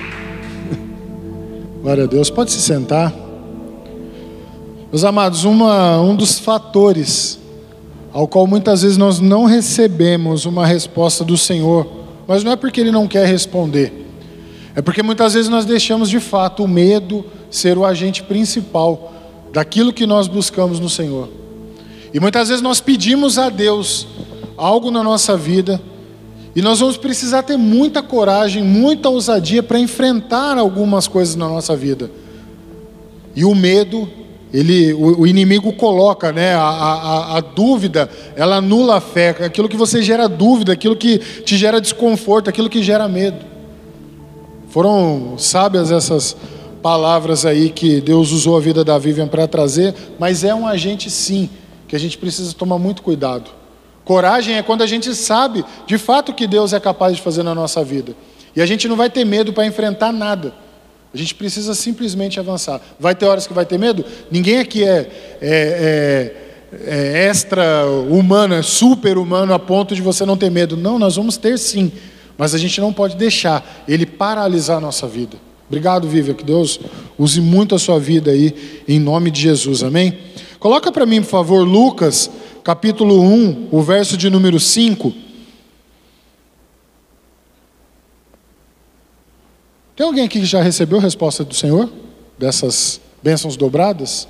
Glória 1.81 2.03
a 2.03 2.07
Deus. 2.07 2.29
Pode 2.29 2.51
se 2.51 2.61
sentar. 2.61 3.11
Meus 4.91 5.03
amados, 5.03 5.45
uma, 5.45 5.99
um 5.99 6.15
dos 6.15 6.37
fatores 6.37 7.39
ao 8.13 8.27
qual 8.27 8.45
muitas 8.45 8.83
vezes 8.83 8.97
nós 8.97 9.19
não 9.19 9.45
recebemos 9.45 10.45
uma 10.45 10.63
resposta 10.65 11.23
do 11.23 11.35
Senhor, 11.35 11.87
mas 12.27 12.43
não 12.43 12.51
é 12.51 12.55
porque 12.55 12.81
Ele 12.81 12.91
não 12.91 13.07
quer 13.07 13.25
responder, 13.25 14.05
é 14.75 14.81
porque 14.81 15.01
muitas 15.01 15.33
vezes 15.33 15.49
nós 15.49 15.65
deixamos 15.65 16.09
de 16.09 16.19
fato 16.19 16.65
o 16.65 16.67
medo 16.67 17.25
ser 17.49 17.77
o 17.77 17.85
agente 17.85 18.21
principal 18.21 19.13
daquilo 19.51 19.93
que 19.93 20.05
nós 20.05 20.27
buscamos 20.27 20.79
no 20.79 20.89
Senhor. 20.89 21.29
E 22.13 22.19
muitas 22.19 22.49
vezes 22.49 22.61
nós 22.61 22.79
pedimos 22.79 23.37
a 23.37 23.49
Deus 23.49 24.07
algo 24.57 24.91
na 24.91 25.01
nossa 25.01 25.35
vida, 25.35 25.81
e 26.55 26.61
nós 26.61 26.79
vamos 26.79 26.97
precisar 26.97 27.43
ter 27.43 27.57
muita 27.57 28.01
coragem, 28.01 28.63
muita 28.63 29.09
ousadia 29.09 29.63
para 29.63 29.79
enfrentar 29.79 30.57
algumas 30.57 31.07
coisas 31.07 31.35
na 31.35 31.47
nossa 31.47 31.75
vida. 31.75 32.11
E 33.35 33.45
o 33.45 33.55
medo 33.55 34.09
ele, 34.53 34.91
o, 34.93 35.21
o, 35.21 35.27
inimigo 35.27 35.71
coloca, 35.73 36.31
né, 36.33 36.53
a, 36.53 36.59
a, 36.61 37.37
a, 37.37 37.39
dúvida, 37.39 38.09
ela 38.35 38.57
anula 38.57 38.97
a 38.97 39.01
fé, 39.01 39.29
aquilo 39.29 39.69
que 39.69 39.77
você 39.77 40.01
gera 40.01 40.27
dúvida, 40.27 40.73
aquilo 40.73 40.95
que 40.95 41.19
te 41.19 41.55
gera 41.55 41.79
desconforto, 41.79 42.49
aquilo 42.49 42.69
que 42.69 42.83
gera 42.83 43.07
medo. 43.07 43.45
Foram 44.69 45.35
sábias 45.37 45.89
essas 45.89 46.35
palavras 46.81 47.45
aí 47.45 47.69
que 47.69 48.01
Deus 48.01 48.31
usou 48.31 48.57
a 48.57 48.59
vida 48.59 48.83
da 48.83 48.97
Vivian 48.97 49.27
para 49.27 49.47
trazer, 49.47 49.95
mas 50.19 50.43
é 50.43 50.53
um 50.53 50.67
agente 50.67 51.09
sim, 51.09 51.49
que 51.87 51.95
a 51.95 51.99
gente 51.99 52.17
precisa 52.17 52.53
tomar 52.53 52.77
muito 52.77 53.01
cuidado. 53.01 53.60
Coragem 54.11 54.57
é 54.57 54.61
quando 54.61 54.81
a 54.81 54.85
gente 54.85 55.15
sabe 55.15 55.63
de 55.87 55.97
fato 55.97 56.33
o 56.33 56.35
que 56.35 56.45
Deus 56.45 56.73
é 56.73 56.81
capaz 56.81 57.15
de 57.15 57.21
fazer 57.21 57.43
na 57.43 57.55
nossa 57.55 57.81
vida. 57.81 58.13
E 58.53 58.61
a 58.61 58.65
gente 58.65 58.85
não 58.85 58.97
vai 58.97 59.09
ter 59.09 59.23
medo 59.23 59.53
para 59.53 59.65
enfrentar 59.65 60.11
nada. 60.11 60.53
A 61.13 61.17
gente 61.17 61.33
precisa 61.33 61.73
simplesmente 61.73 62.37
avançar. 62.37 62.81
Vai 62.99 63.15
ter 63.15 63.25
horas 63.25 63.47
que 63.47 63.53
vai 63.53 63.65
ter 63.65 63.79
medo? 63.79 64.03
Ninguém 64.29 64.59
aqui 64.59 64.83
é, 64.83 65.09
é, 65.41 66.35
é, 66.73 67.23
é 67.23 67.25
extra 67.29 67.85
humano, 68.09 68.53
é 68.53 68.61
super 68.61 69.17
humano 69.17 69.53
a 69.53 69.59
ponto 69.59 69.95
de 69.95 70.01
você 70.01 70.25
não 70.25 70.35
ter 70.35 70.51
medo. 70.51 70.75
Não, 70.75 70.99
nós 70.99 71.15
vamos 71.15 71.37
ter 71.37 71.57
sim. 71.57 71.89
Mas 72.37 72.53
a 72.53 72.57
gente 72.57 72.81
não 72.81 72.91
pode 72.91 73.15
deixar 73.15 73.65
ele 73.87 74.05
paralisar 74.05 74.75
a 74.75 74.81
nossa 74.81 75.07
vida. 75.07 75.37
Obrigado, 75.69 76.05
Vivian. 76.05 76.33
Que 76.33 76.43
Deus 76.43 76.81
use 77.17 77.39
muito 77.39 77.75
a 77.75 77.79
sua 77.79 77.97
vida 77.97 78.31
aí, 78.31 78.83
em 78.89 78.99
nome 78.99 79.31
de 79.31 79.39
Jesus. 79.39 79.81
Amém? 79.83 80.17
Coloca 80.59 80.91
para 80.91 81.05
mim, 81.05 81.21
por 81.21 81.29
favor, 81.29 81.63
Lucas, 81.63 82.29
capítulo 82.63 83.21
1, 83.21 83.69
o 83.71 83.81
verso 83.81 84.15
de 84.15 84.29
número 84.29 84.59
5. 84.59 85.13
Tem 89.95 90.05
alguém 90.05 90.25
aqui 90.25 90.39
que 90.39 90.45
já 90.45 90.61
recebeu 90.61 90.99
a 90.99 91.01
resposta 91.01 91.43
do 91.43 91.53
Senhor? 91.53 91.91
Dessas 92.37 93.01
bênçãos 93.21 93.55
dobradas? 93.55 94.27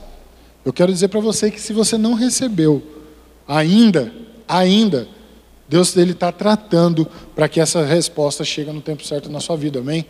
Eu 0.66 0.74
quero 0.74 0.92
dizer 0.92 1.08
para 1.08 1.20
você 1.20 1.50
que 1.50 1.60
se 1.60 1.74
você 1.74 1.98
não 1.98 2.14
recebeu 2.14 2.84
ainda, 3.48 4.14
ainda, 4.48 5.08
Deus 5.68 5.96
está 5.96 6.32
tratando 6.32 7.08
para 7.36 7.48
que 7.48 7.60
essa 7.60 7.86
resposta 7.86 8.44
chegue 8.44 8.72
no 8.72 8.82
tempo 8.82 9.06
certo 9.06 9.30
na 9.30 9.40
sua 9.40 9.56
vida, 9.56 9.80
amém? 9.80 10.06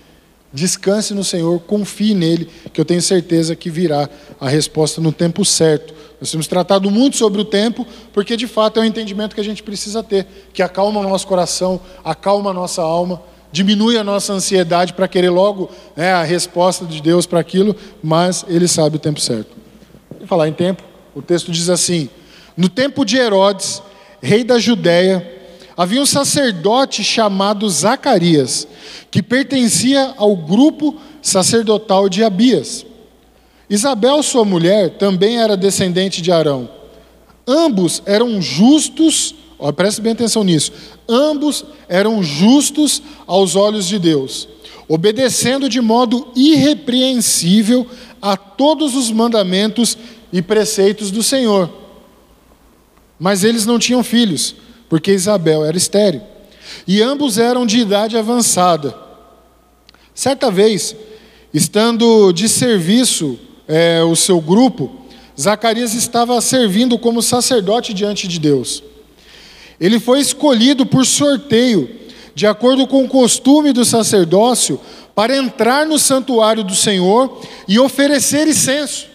Descanse 0.54 1.14
no 1.14 1.24
Senhor, 1.24 1.60
confie 1.62 2.14
nele, 2.14 2.50
que 2.74 2.80
eu 2.80 2.86
tenho 2.86 3.02
certeza 3.02 3.56
que 3.56 3.70
virá 3.70 4.10
a 4.40 4.50
resposta 4.50 5.00
no 5.00 5.12
tempo 5.12 5.46
certo. 5.46 5.94
Nós 6.20 6.30
temos 6.30 6.48
tratado 6.48 6.92
muito 6.92 7.18
sobre 7.18 7.42
o 7.42 7.46
tempo, 7.46 7.88
porque 8.14 8.36
de 8.36 8.48
fato 8.48 8.80
é 8.80 8.84
um 8.84 8.86
entendimento 8.86 9.34
que 9.34 9.42
a 9.42 9.44
gente 9.44 9.64
precisa 9.64 10.04
ter, 10.04 10.28
que 10.54 10.62
acalma 10.62 11.00
o 11.00 11.04
nosso 11.04 11.26
coração, 11.26 11.80
acalma 12.04 12.52
a 12.52 12.54
nossa 12.54 12.82
alma 12.82 13.22
diminui 13.52 13.98
a 13.98 14.04
nossa 14.04 14.34
ansiedade 14.34 14.94
para 14.94 15.08
querer 15.08 15.30
logo 15.30 15.70
né, 15.96 16.14
a 16.14 16.24
resposta 16.24 16.86
de 16.86 17.02
Deus 17.02 17.26
para 17.26 17.40
aquilo, 17.40 17.76
mas 18.02 18.46
Ele 18.48 18.68
sabe 18.68 18.96
o 18.96 19.00
tempo 19.00 19.20
certo. 19.20 19.50
Vou 20.18 20.28
falar 20.28 20.48
em 20.48 20.54
tempo, 20.54 20.84
o 21.14 21.22
texto 21.22 21.52
diz 21.52 21.70
assim: 21.70 22.10
No 22.56 22.70
tempo 22.70 23.04
de 23.04 23.18
Herodes, 23.18 23.82
rei 24.22 24.44
da 24.44 24.58
Judéia, 24.58 25.41
havia 25.76 26.02
um 26.02 26.06
sacerdote 26.06 27.04
chamado 27.04 27.70
Zacarias, 27.70 28.68
que 29.10 29.22
pertencia 29.22 30.14
ao 30.18 30.36
grupo 30.36 31.00
sacerdotal 31.22 32.10
de 32.10 32.24
Abias. 32.24 32.86
Isabel, 33.70 34.22
sua 34.22 34.44
mulher, 34.44 34.98
também 34.98 35.40
era 35.40 35.56
descendente 35.56 36.22
de 36.22 36.32
Arão. 36.32 36.70
Ambos 37.48 38.02
eram 38.06 38.42
justos 38.42 39.36
Ó, 39.64 39.72
preste 39.72 40.02
bem 40.02 40.14
atenção 40.14 40.44
nisso. 40.44 40.72
Ambos 41.08 41.64
eram 41.88 42.24
justos 42.24 43.00
aos 43.28 43.56
olhos 43.56 43.88
de 43.88 44.00
Deus, 44.00 44.50
obedecendo 44.88 45.70
de 45.70 45.80
modo 45.80 46.30
irrepreensível 46.36 47.86
a 48.20 48.36
todos 48.36 48.96
os 48.96 49.12
mandamentos 49.12 49.96
e 50.34 50.42
preceitos 50.42 51.12
do 51.12 51.22
Senhor. 51.22 51.72
Mas 53.20 53.44
eles 53.44 53.68
não 53.68 53.78
tinham 53.78 54.04
filhos, 54.04 54.56
porque 54.92 55.14
Isabel 55.14 55.64
era 55.64 55.78
estéril. 55.78 56.22
E 56.86 57.02
ambos 57.02 57.38
eram 57.38 57.66
de 57.66 57.80
idade 57.80 58.18
avançada. 58.18 58.94
Certa 60.14 60.52
vez, 60.52 60.94
estando 61.54 62.34
de 62.34 62.50
serviço 62.50 63.40
é, 63.70 64.04
o 64.04 64.18
seu 64.18 64.42
grupo, 64.42 64.92
Zacarias 65.40 65.94
estava 65.94 66.42
servindo 66.42 67.00
como 67.00 67.22
sacerdote 67.22 67.94
diante 67.94 68.28
de 68.28 68.38
Deus. 68.38 68.84
Ele 69.80 69.98
foi 69.98 70.20
escolhido 70.20 70.86
por 70.86 71.06
sorteio, 71.06 71.90
de 72.36 72.46
acordo 72.46 72.86
com 72.86 73.06
o 73.06 73.08
costume 73.08 73.72
do 73.72 73.86
sacerdócio, 73.86 74.78
para 75.16 75.38
entrar 75.38 75.86
no 75.86 75.98
santuário 75.98 76.66
do 76.66 76.76
Senhor 76.76 77.42
e 77.66 77.80
oferecer 77.80 78.46
incenso. 78.46 79.08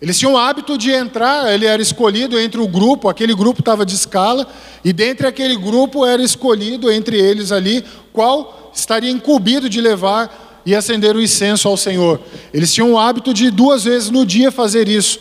Eles 0.00 0.18
tinham 0.18 0.34
o 0.34 0.36
hábito 0.36 0.76
de 0.76 0.90
entrar, 0.90 1.52
ele 1.52 1.64
era 1.64 1.80
escolhido 1.80 2.38
entre 2.38 2.60
o 2.60 2.68
grupo, 2.68 3.08
aquele 3.08 3.34
grupo 3.34 3.60
estava 3.60 3.86
de 3.86 3.94
escala, 3.94 4.46
e 4.84 4.92
dentre 4.92 5.26
aquele 5.26 5.56
grupo 5.56 6.04
era 6.04 6.22
escolhido 6.22 6.92
entre 6.92 7.18
eles 7.18 7.50
ali 7.50 7.82
qual 8.12 8.70
estaria 8.74 9.10
incumbido 9.10 9.70
de 9.70 9.80
levar 9.80 10.62
e 10.66 10.74
acender 10.74 11.16
o 11.16 11.22
incenso 11.22 11.66
ao 11.66 11.76
Senhor. 11.76 12.20
Eles 12.52 12.74
tinham 12.74 12.92
o 12.92 12.98
hábito 12.98 13.32
de 13.32 13.50
duas 13.50 13.84
vezes 13.84 14.10
no 14.10 14.26
dia 14.26 14.52
fazer 14.52 14.86
isso. 14.86 15.18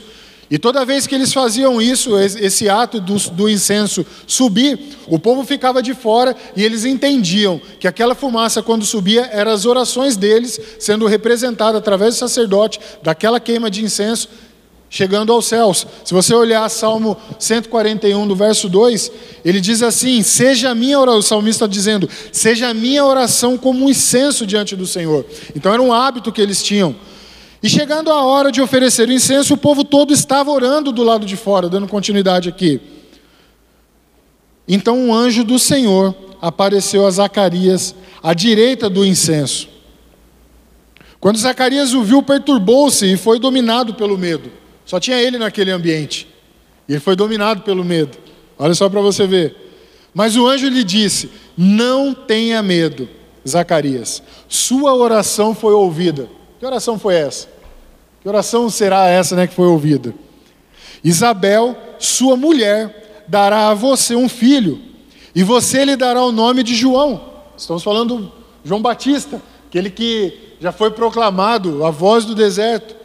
E 0.50 0.60
toda 0.60 0.86
vez 0.86 1.08
que 1.08 1.16
eles 1.16 1.34
faziam 1.34 1.82
isso, 1.82 2.20
esse 2.20 2.70
ato 2.70 3.00
do, 3.00 3.16
do, 3.32 3.50
incenso 3.50 4.06
subir, 4.28 4.80
o 5.08 5.18
povo 5.18 5.44
ficava 5.44 5.82
de 5.82 5.96
fora 5.96 6.36
e 6.56 6.64
eles 6.64 6.86
entendiam 6.86 7.60
que 7.80 7.88
aquela 7.88 8.14
fumaça, 8.14 8.62
quando 8.62 8.86
subia, 8.86 9.28
eram 9.32 9.52
as 9.52 9.66
orações 9.66 10.16
deles 10.16 10.60
sendo 10.80 11.08
representadas 11.08 11.80
através 11.80 12.14
do 12.14 12.20
sacerdote, 12.20 12.80
daquela 13.02 13.40
queima 13.40 13.72
de 13.72 13.84
incenso, 13.84 14.30
chegando 14.90 15.32
aos 15.32 15.46
céus. 15.46 15.86
Se 16.04 16.14
você 16.14 16.34
olhar 16.34 16.70
Salmo 16.70 17.18
141, 17.40 18.28
do 18.28 18.36
verso 18.36 18.70
2, 18.70 19.12
ele 19.44 19.60
diz 19.60 19.82
assim: 19.82 20.22
Seja 20.24 20.70
a 20.70 20.76
minha 20.76 21.00
oração, 21.00 21.20
o 21.20 21.24
salmista 21.24 21.68
dizendo, 21.68 22.10
seja 22.32 22.70
a 22.70 22.74
minha 22.74 23.04
oração 23.04 23.58
como 23.58 23.86
um 23.86 23.90
incenso 23.90 24.46
diante 24.46 24.76
do 24.76 24.88
Senhor. 24.88 25.26
Então 25.56 25.74
era 25.74 25.82
um 25.82 25.94
hábito 25.94 26.32
que 26.32 26.42
eles 26.42 26.64
tinham. 26.64 26.96
E 27.62 27.70
chegando 27.70 28.12
a 28.12 28.24
hora 28.24 28.52
de 28.52 28.62
oferecer 28.62 29.10
o 29.10 29.14
incenso, 29.14 29.56
o 29.56 29.58
povo 29.58 29.84
todo 29.84 30.14
estava 30.14 30.52
orando 30.52 30.92
do 30.92 31.04
lado 31.04 31.26
de 31.26 31.36
fora, 31.36 31.68
dando 31.68 31.88
continuidade 31.88 32.48
aqui. 32.48 32.80
Então 34.68 34.98
um 34.98 35.14
anjo 35.14 35.44
do 35.44 35.58
Senhor 35.58 36.16
apareceu 36.42 37.06
a 37.08 37.12
Zacarias 37.12 37.96
à 38.22 38.34
direita 38.34 38.90
do 38.90 39.06
incenso. 39.06 39.68
Quando 41.20 41.40
Zacarias 41.40 41.94
o 41.94 42.04
viu, 42.04 42.22
perturbou-se 42.22 43.04
e 43.06 43.18
foi 43.18 43.40
dominado 43.40 43.96
pelo 43.96 44.16
medo. 44.16 44.52
Só 44.86 45.00
tinha 45.00 45.22
ele 45.22 45.38
naquele 45.38 45.72
ambiente. 45.72 46.28
E 46.88 46.94
ele 46.94 47.00
foi 47.00 47.16
dominado 47.16 47.62
pelo 47.64 47.84
medo. 47.84 48.18
Olha 48.58 48.74
só 48.74 48.88
para 48.88 49.02
você 49.02 49.26
ver. 49.26 49.56
Mas 50.14 50.38
o 50.38 50.48
anjo 50.48 50.68
lhe 50.68 50.84
disse: 50.84 51.30
Não 51.58 52.14
tenha 52.14 52.62
medo, 52.62 53.10
Zacarias. 53.48 54.22
Sua 54.48 54.94
oração 54.94 55.56
foi 55.56 55.74
ouvida. 55.74 56.30
Que 56.60 56.66
oração 56.66 56.98
foi 56.98 57.16
essa? 57.16 57.48
Que 58.22 58.30
oração 58.30 58.70
será 58.70 59.08
essa 59.08 59.36
né, 59.36 59.46
que 59.46 59.54
foi 59.54 59.68
ouvida? 59.68 60.14
Isabel, 61.04 61.78
sua 62.00 62.36
mulher, 62.36 63.24
dará 63.28 63.70
a 63.70 63.74
você 63.74 64.16
um 64.16 64.28
filho, 64.28 64.82
e 65.36 65.44
você 65.44 65.86
lhe 65.86 65.96
dará 65.96 66.24
o 66.24 66.32
nome 66.32 66.64
de 66.64 66.74
João. 66.74 67.34
Estamos 67.56 67.84
falando 67.84 68.32
João 68.64 68.82
Batista, 68.82 69.42
aquele 69.68 69.90
que 69.90 70.56
já 70.60 70.72
foi 70.72 70.90
proclamado 70.92 71.86
a 71.86 71.92
voz 71.92 72.26
do 72.26 72.34
deserto. 72.34 72.96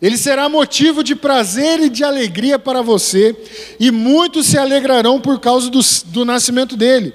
Ele 0.00 0.16
será 0.16 0.48
motivo 0.48 1.02
de 1.02 1.16
prazer 1.16 1.80
e 1.80 1.88
de 1.88 2.04
alegria 2.04 2.58
para 2.58 2.82
você, 2.82 3.36
e 3.80 3.90
muitos 3.90 4.46
se 4.46 4.56
alegrarão 4.56 5.20
por 5.20 5.40
causa 5.40 5.68
do, 5.68 5.80
do 6.06 6.24
nascimento 6.24 6.76
dele, 6.76 7.12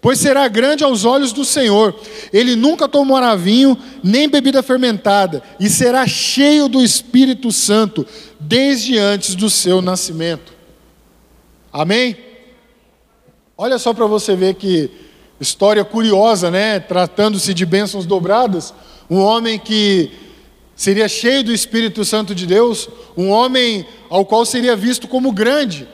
pois 0.00 0.18
será 0.18 0.46
grande 0.46 0.84
aos 0.84 1.04
olhos 1.06 1.32
do 1.32 1.44
Senhor. 1.44 1.98
Ele 2.32 2.54
nunca 2.54 2.86
tomará 2.86 3.34
vinho, 3.34 3.78
nem 4.04 4.28
bebida 4.28 4.62
fermentada, 4.62 5.42
e 5.58 5.70
será 5.70 6.06
cheio 6.06 6.68
do 6.68 6.82
Espírito 6.82 7.50
Santo, 7.50 8.06
desde 8.38 8.98
antes 8.98 9.34
do 9.34 9.48
seu 9.48 9.80
nascimento. 9.80 10.52
Amém? 11.72 12.16
Olha 13.56 13.78
só 13.78 13.92
para 13.92 14.06
você 14.06 14.36
ver 14.36 14.54
que 14.54 14.90
história 15.40 15.84
curiosa, 15.84 16.50
né? 16.50 16.78
Tratando-se 16.78 17.54
de 17.54 17.64
bênçãos 17.64 18.04
dobradas, 18.04 18.74
um 19.10 19.18
homem 19.18 19.58
que 19.58 20.27
seria 20.78 21.08
cheio 21.08 21.42
do 21.42 21.52
Espírito 21.52 22.04
Santo 22.04 22.32
de 22.36 22.46
Deus, 22.46 22.88
um 23.16 23.30
homem 23.30 23.84
ao 24.08 24.24
qual 24.24 24.46
seria 24.46 24.76
visto 24.76 25.08
como 25.08 25.32
grande 25.32 25.88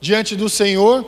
diante 0.00 0.36
do 0.36 0.48
Senhor, 0.48 1.04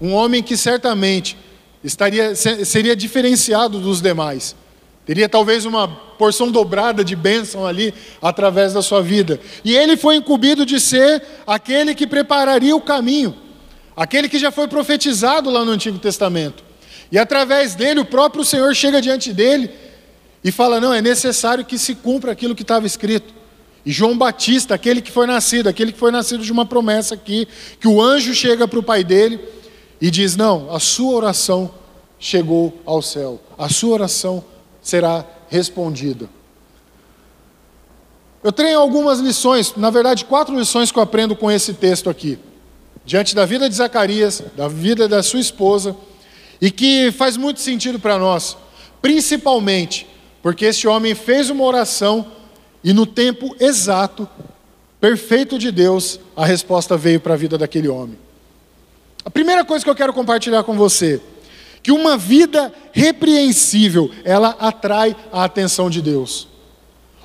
um 0.00 0.12
homem 0.12 0.40
que 0.44 0.56
certamente 0.56 1.36
estaria 1.82 2.36
seria 2.36 2.94
diferenciado 2.94 3.80
dos 3.80 4.00
demais. 4.00 4.54
Teria 5.04 5.28
talvez 5.28 5.64
uma 5.64 5.88
porção 5.88 6.52
dobrada 6.52 7.02
de 7.02 7.16
bênção 7.16 7.66
ali 7.66 7.92
através 8.22 8.72
da 8.72 8.80
sua 8.80 9.02
vida. 9.02 9.40
E 9.64 9.74
ele 9.74 9.96
foi 9.96 10.14
incumbido 10.14 10.64
de 10.64 10.78
ser 10.78 11.20
aquele 11.48 11.96
que 11.96 12.06
prepararia 12.06 12.76
o 12.76 12.80
caminho, 12.80 13.34
aquele 13.96 14.28
que 14.28 14.38
já 14.38 14.52
foi 14.52 14.68
profetizado 14.68 15.50
lá 15.50 15.64
no 15.64 15.72
Antigo 15.72 15.98
Testamento. 15.98 16.62
E 17.10 17.18
através 17.18 17.74
dele, 17.74 17.98
o 17.98 18.04
próprio 18.04 18.44
Senhor 18.44 18.72
chega 18.72 19.02
diante 19.02 19.32
dele 19.32 19.68
e 20.42 20.52
fala: 20.52 20.80
não, 20.80 20.92
é 20.92 21.02
necessário 21.02 21.64
que 21.64 21.78
se 21.78 21.94
cumpra 21.94 22.32
aquilo 22.32 22.54
que 22.54 22.62
estava 22.62 22.86
escrito. 22.86 23.34
E 23.84 23.92
João 23.92 24.16
Batista, 24.16 24.74
aquele 24.74 25.00
que 25.00 25.10
foi 25.10 25.26
nascido, 25.26 25.68
aquele 25.68 25.92
que 25.92 25.98
foi 25.98 26.10
nascido 26.10 26.42
de 26.42 26.52
uma 26.52 26.66
promessa 26.66 27.14
aqui, 27.14 27.48
que 27.80 27.88
o 27.88 28.02
anjo 28.02 28.34
chega 28.34 28.68
para 28.68 28.78
o 28.78 28.82
pai 28.82 29.02
dele 29.02 29.40
e 30.00 30.10
diz: 30.10 30.36
não, 30.36 30.74
a 30.74 30.78
sua 30.78 31.14
oração 31.14 31.70
chegou 32.18 32.80
ao 32.84 33.00
céu, 33.00 33.40
a 33.56 33.68
sua 33.68 33.94
oração 33.94 34.44
será 34.82 35.24
respondida. 35.48 36.28
Eu 38.42 38.52
tenho 38.52 38.78
algumas 38.78 39.18
lições, 39.18 39.74
na 39.76 39.90
verdade, 39.90 40.24
quatro 40.24 40.56
lições 40.56 40.92
que 40.92 40.98
eu 40.98 41.02
aprendo 41.02 41.34
com 41.34 41.50
esse 41.50 41.74
texto 41.74 42.08
aqui, 42.08 42.38
diante 43.04 43.34
da 43.34 43.44
vida 43.44 43.68
de 43.68 43.74
Zacarias, 43.74 44.42
da 44.56 44.68
vida 44.68 45.08
da 45.08 45.22
sua 45.22 45.40
esposa, 45.40 45.96
e 46.60 46.70
que 46.70 47.10
faz 47.12 47.36
muito 47.36 47.60
sentido 47.60 47.98
para 47.98 48.18
nós, 48.18 48.56
principalmente 49.02 50.06
porque 50.42 50.66
este 50.66 50.86
homem 50.86 51.14
fez 51.14 51.50
uma 51.50 51.64
oração 51.64 52.26
e 52.82 52.92
no 52.92 53.06
tempo 53.06 53.54
exato, 53.58 54.28
perfeito 55.00 55.58
de 55.58 55.70
Deus, 55.70 56.20
a 56.36 56.46
resposta 56.46 56.96
veio 56.96 57.20
para 57.20 57.34
a 57.34 57.36
vida 57.36 57.58
daquele 57.58 57.88
homem. 57.88 58.18
A 59.24 59.30
primeira 59.30 59.64
coisa 59.64 59.84
que 59.84 59.90
eu 59.90 59.94
quero 59.94 60.12
compartilhar 60.12 60.62
com 60.62 60.76
você, 60.76 61.20
que 61.82 61.92
uma 61.92 62.16
vida 62.16 62.72
repreensível, 62.92 64.10
ela 64.24 64.56
atrai 64.58 65.16
a 65.32 65.44
atenção 65.44 65.90
de 65.90 66.00
Deus. 66.00 66.48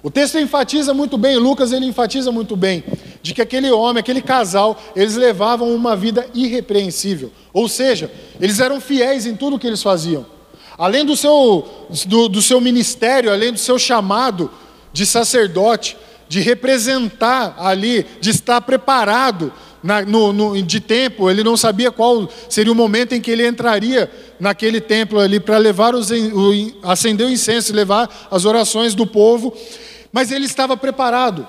O 0.02 0.12
texto 0.12 0.38
enfatiza 0.38 0.93
muito 0.93 1.17
bem, 1.17 1.38
Lucas 1.38 1.71
ele 1.71 1.86
enfatiza 1.86 2.32
muito 2.32 2.58
bem, 2.58 2.84
de 3.21 3.34
que 3.34 3.41
aquele 3.41 3.71
homem, 3.71 4.02
aquele 4.02 4.21
casal, 4.21 4.78
eles 4.95 5.15
levavam 5.15 5.73
uma 5.73 5.95
vida 5.95 6.28
irrepreensível. 6.34 7.32
Ou 7.54 7.69
seja, 7.69 8.12
eles 8.41 8.60
eram 8.60 8.82
fiéis 8.82 9.26
em 9.26 9.36
tudo 9.36 9.58
que 9.58 9.65
eles 9.65 9.82
faziam. 9.82 10.26
Além 10.78 11.06
do 11.06 11.16
seu, 11.16 11.68
do, 12.08 12.28
do 12.28 12.42
seu 12.42 12.60
ministério, 12.60 13.32
além 13.32 13.52
do 13.52 13.60
seu 13.60 13.78
chamado 13.78 14.50
de 14.92 15.06
sacerdote, 15.06 15.98
de 16.28 16.40
representar 16.40 17.56
ali, 17.60 18.06
de 18.20 18.32
estar 18.32 18.60
preparado 18.62 19.54
na, 19.84 20.02
no, 20.02 20.34
no, 20.34 20.62
de 20.64 20.80
tempo, 20.80 21.30
ele 21.30 21.44
não 21.44 21.56
sabia 21.56 21.92
qual 21.92 22.28
seria 22.50 22.72
o 22.72 22.76
momento 22.76 23.14
em 23.14 23.22
que 23.22 23.30
ele 23.30 23.46
entraria 23.46 24.10
naquele 24.40 24.82
templo 24.82 25.20
ali 25.20 25.40
para 25.40 25.58
levar 25.58 25.94
os, 25.94 26.10
o, 26.10 26.52
acender 26.84 27.28
o 27.28 27.30
incenso 27.30 27.72
e 27.72 27.76
levar 27.76 28.10
as 28.32 28.46
orações 28.46 28.96
do 28.96 29.06
povo, 29.06 29.56
mas 30.12 30.32
ele 30.32 30.46
estava 30.46 30.76
preparado. 30.76 31.48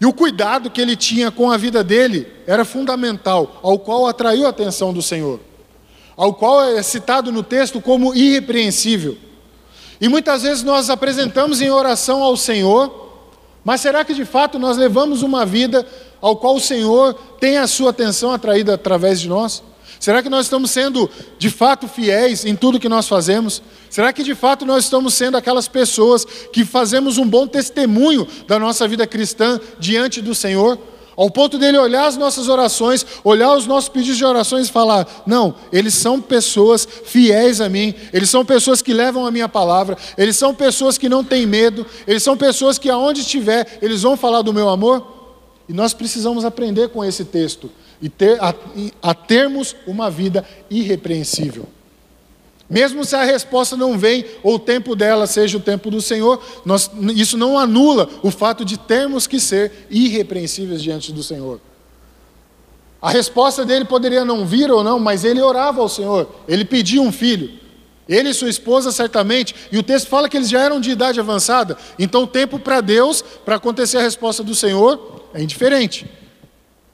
E 0.00 0.06
o 0.06 0.12
cuidado 0.12 0.70
que 0.70 0.80
ele 0.80 0.94
tinha 0.94 1.30
com 1.30 1.50
a 1.50 1.56
vida 1.56 1.82
dele 1.82 2.26
era 2.46 2.64
fundamental, 2.64 3.60
ao 3.62 3.78
qual 3.78 4.06
atraiu 4.06 4.46
a 4.46 4.50
atenção 4.50 4.92
do 4.92 5.00
Senhor 5.00 5.40
ao 6.18 6.34
qual 6.34 6.64
é 6.64 6.82
citado 6.82 7.30
no 7.30 7.44
texto 7.44 7.80
como 7.80 8.12
irrepreensível. 8.12 9.16
E 10.00 10.08
muitas 10.08 10.42
vezes 10.42 10.64
nós 10.64 10.90
apresentamos 10.90 11.60
em 11.60 11.70
oração 11.70 12.24
ao 12.24 12.36
Senhor, 12.36 13.08
mas 13.64 13.80
será 13.80 14.04
que 14.04 14.12
de 14.12 14.24
fato 14.24 14.58
nós 14.58 14.76
levamos 14.76 15.22
uma 15.22 15.46
vida 15.46 15.86
ao 16.20 16.36
qual 16.36 16.56
o 16.56 16.60
Senhor 16.60 17.14
tem 17.38 17.56
a 17.56 17.68
sua 17.68 17.90
atenção 17.90 18.32
atraída 18.32 18.74
através 18.74 19.20
de 19.20 19.28
nós? 19.28 19.62
Será 20.00 20.20
que 20.20 20.28
nós 20.28 20.46
estamos 20.46 20.72
sendo 20.72 21.08
de 21.38 21.50
fato 21.50 21.86
fiéis 21.86 22.44
em 22.44 22.56
tudo 22.56 22.80
que 22.80 22.88
nós 22.88 23.06
fazemos? 23.06 23.62
Será 23.88 24.12
que 24.12 24.24
de 24.24 24.34
fato 24.34 24.66
nós 24.66 24.84
estamos 24.84 25.14
sendo 25.14 25.36
aquelas 25.36 25.68
pessoas 25.68 26.24
que 26.52 26.64
fazemos 26.64 27.16
um 27.16 27.26
bom 27.26 27.46
testemunho 27.46 28.26
da 28.46 28.58
nossa 28.58 28.88
vida 28.88 29.06
cristã 29.06 29.60
diante 29.78 30.20
do 30.20 30.34
Senhor? 30.34 30.78
Ao 31.18 31.28
ponto 31.28 31.58
dele 31.58 31.76
olhar 31.76 32.06
as 32.06 32.16
nossas 32.16 32.48
orações, 32.48 33.04
olhar 33.24 33.52
os 33.56 33.66
nossos 33.66 33.88
pedidos 33.88 34.18
de 34.18 34.24
orações 34.24 34.68
e 34.68 34.70
falar: 34.70 35.24
não, 35.26 35.52
eles 35.72 35.94
são 35.94 36.20
pessoas 36.20 36.86
fiéis 37.04 37.60
a 37.60 37.68
mim, 37.68 37.92
eles 38.12 38.30
são 38.30 38.44
pessoas 38.44 38.80
que 38.80 38.94
levam 38.94 39.26
a 39.26 39.30
minha 39.32 39.48
palavra, 39.48 39.98
eles 40.16 40.36
são 40.36 40.54
pessoas 40.54 40.96
que 40.96 41.08
não 41.08 41.24
têm 41.24 41.44
medo, 41.44 41.84
eles 42.06 42.22
são 42.22 42.36
pessoas 42.36 42.78
que 42.78 42.88
aonde 42.88 43.22
estiver, 43.22 43.78
eles 43.82 44.02
vão 44.02 44.16
falar 44.16 44.42
do 44.42 44.54
meu 44.54 44.68
amor. 44.68 45.18
E 45.68 45.72
nós 45.72 45.92
precisamos 45.92 46.44
aprender 46.44 46.88
com 46.90 47.04
esse 47.04 47.24
texto 47.24 47.68
e 48.00 48.08
ter, 48.08 48.40
a, 48.40 48.54
a 49.02 49.12
termos 49.12 49.74
uma 49.88 50.08
vida 50.08 50.46
irrepreensível. 50.70 51.66
Mesmo 52.68 53.02
se 53.04 53.16
a 53.16 53.24
resposta 53.24 53.76
não 53.76 53.96
vem, 53.98 54.26
ou 54.42 54.56
o 54.56 54.58
tempo 54.58 54.94
dela 54.94 55.26
seja 55.26 55.56
o 55.56 55.60
tempo 55.60 55.90
do 55.90 56.02
Senhor, 56.02 56.42
nós, 56.66 56.90
isso 57.14 57.38
não 57.38 57.58
anula 57.58 58.08
o 58.22 58.30
fato 58.30 58.64
de 58.64 58.76
termos 58.78 59.26
que 59.26 59.40
ser 59.40 59.86
irrepreensíveis 59.90 60.82
diante 60.82 61.10
do 61.10 61.22
Senhor. 61.22 61.60
A 63.00 63.10
resposta 63.10 63.64
dele 63.64 63.84
poderia 63.84 64.24
não 64.24 64.44
vir 64.44 64.70
ou 64.70 64.84
não, 64.84 64.98
mas 64.98 65.24
ele 65.24 65.40
orava 65.40 65.80
ao 65.80 65.88
Senhor, 65.88 66.28
ele 66.46 66.64
pedia 66.64 67.00
um 67.00 67.12
filho. 67.12 67.58
Ele 68.06 68.30
e 68.30 68.34
sua 68.34 68.48
esposa, 68.48 68.90
certamente, 68.90 69.54
e 69.70 69.78
o 69.78 69.82
texto 69.82 70.08
fala 70.08 70.28
que 70.28 70.36
eles 70.36 70.48
já 70.48 70.60
eram 70.60 70.80
de 70.80 70.90
idade 70.90 71.20
avançada, 71.20 71.76
então 71.98 72.22
o 72.22 72.26
tempo 72.26 72.58
para 72.58 72.80
Deus, 72.80 73.22
para 73.44 73.56
acontecer 73.56 73.98
a 73.98 74.02
resposta 74.02 74.42
do 74.42 74.54
Senhor, 74.54 75.26
é 75.34 75.42
indiferente. 75.42 76.06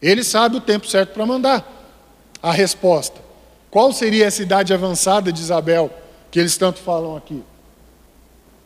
Ele 0.02 0.24
sabe 0.24 0.56
o 0.56 0.60
tempo 0.60 0.88
certo 0.88 1.14
para 1.14 1.24
mandar 1.24 1.96
a 2.42 2.52
resposta. 2.52 3.23
Qual 3.74 3.92
seria 3.92 4.26
essa 4.26 4.40
idade 4.40 4.72
avançada 4.72 5.32
de 5.32 5.40
Isabel 5.40 5.90
que 6.30 6.38
eles 6.38 6.56
tanto 6.56 6.78
falam 6.78 7.16
aqui? 7.16 7.42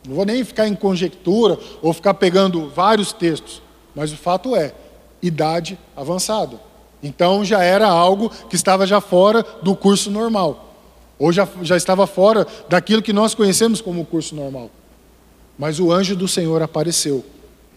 Não 0.07 0.15
vou 0.15 0.23
nem 0.23 0.43
ficar 0.43 0.67
em 0.67 0.75
conjectura 0.75 1.57
ou 1.81 1.91
ficar 1.93 2.13
pegando 2.13 2.69
vários 2.69 3.11
textos, 3.11 3.59
mas 3.95 4.13
o 4.13 4.15
fato 4.15 4.55
é, 4.55 4.71
idade 5.19 5.79
avançada. 5.97 6.61
Então 7.01 7.43
já 7.43 7.63
era 7.63 7.87
algo 7.87 8.29
que 8.51 8.55
estava 8.55 8.85
já 8.85 9.01
fora 9.01 9.43
do 9.63 9.75
curso 9.75 10.11
normal. 10.11 10.75
Ou 11.17 11.31
já, 11.31 11.47
já 11.63 11.75
estava 11.75 12.05
fora 12.05 12.45
daquilo 12.69 13.01
que 13.01 13.11
nós 13.11 13.33
conhecemos 13.33 13.81
como 13.81 14.05
curso 14.05 14.35
normal. 14.35 14.69
Mas 15.57 15.79
o 15.79 15.91
anjo 15.91 16.15
do 16.15 16.27
Senhor 16.27 16.61
apareceu. 16.61 17.25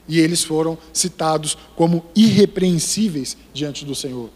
E 0.06 0.20
eles 0.20 0.44
foram 0.44 0.76
citados 0.92 1.56
como 1.76 2.04
irrepreensíveis 2.14 3.38
diante 3.54 3.86
do 3.86 3.94
Senhor. 3.94 4.28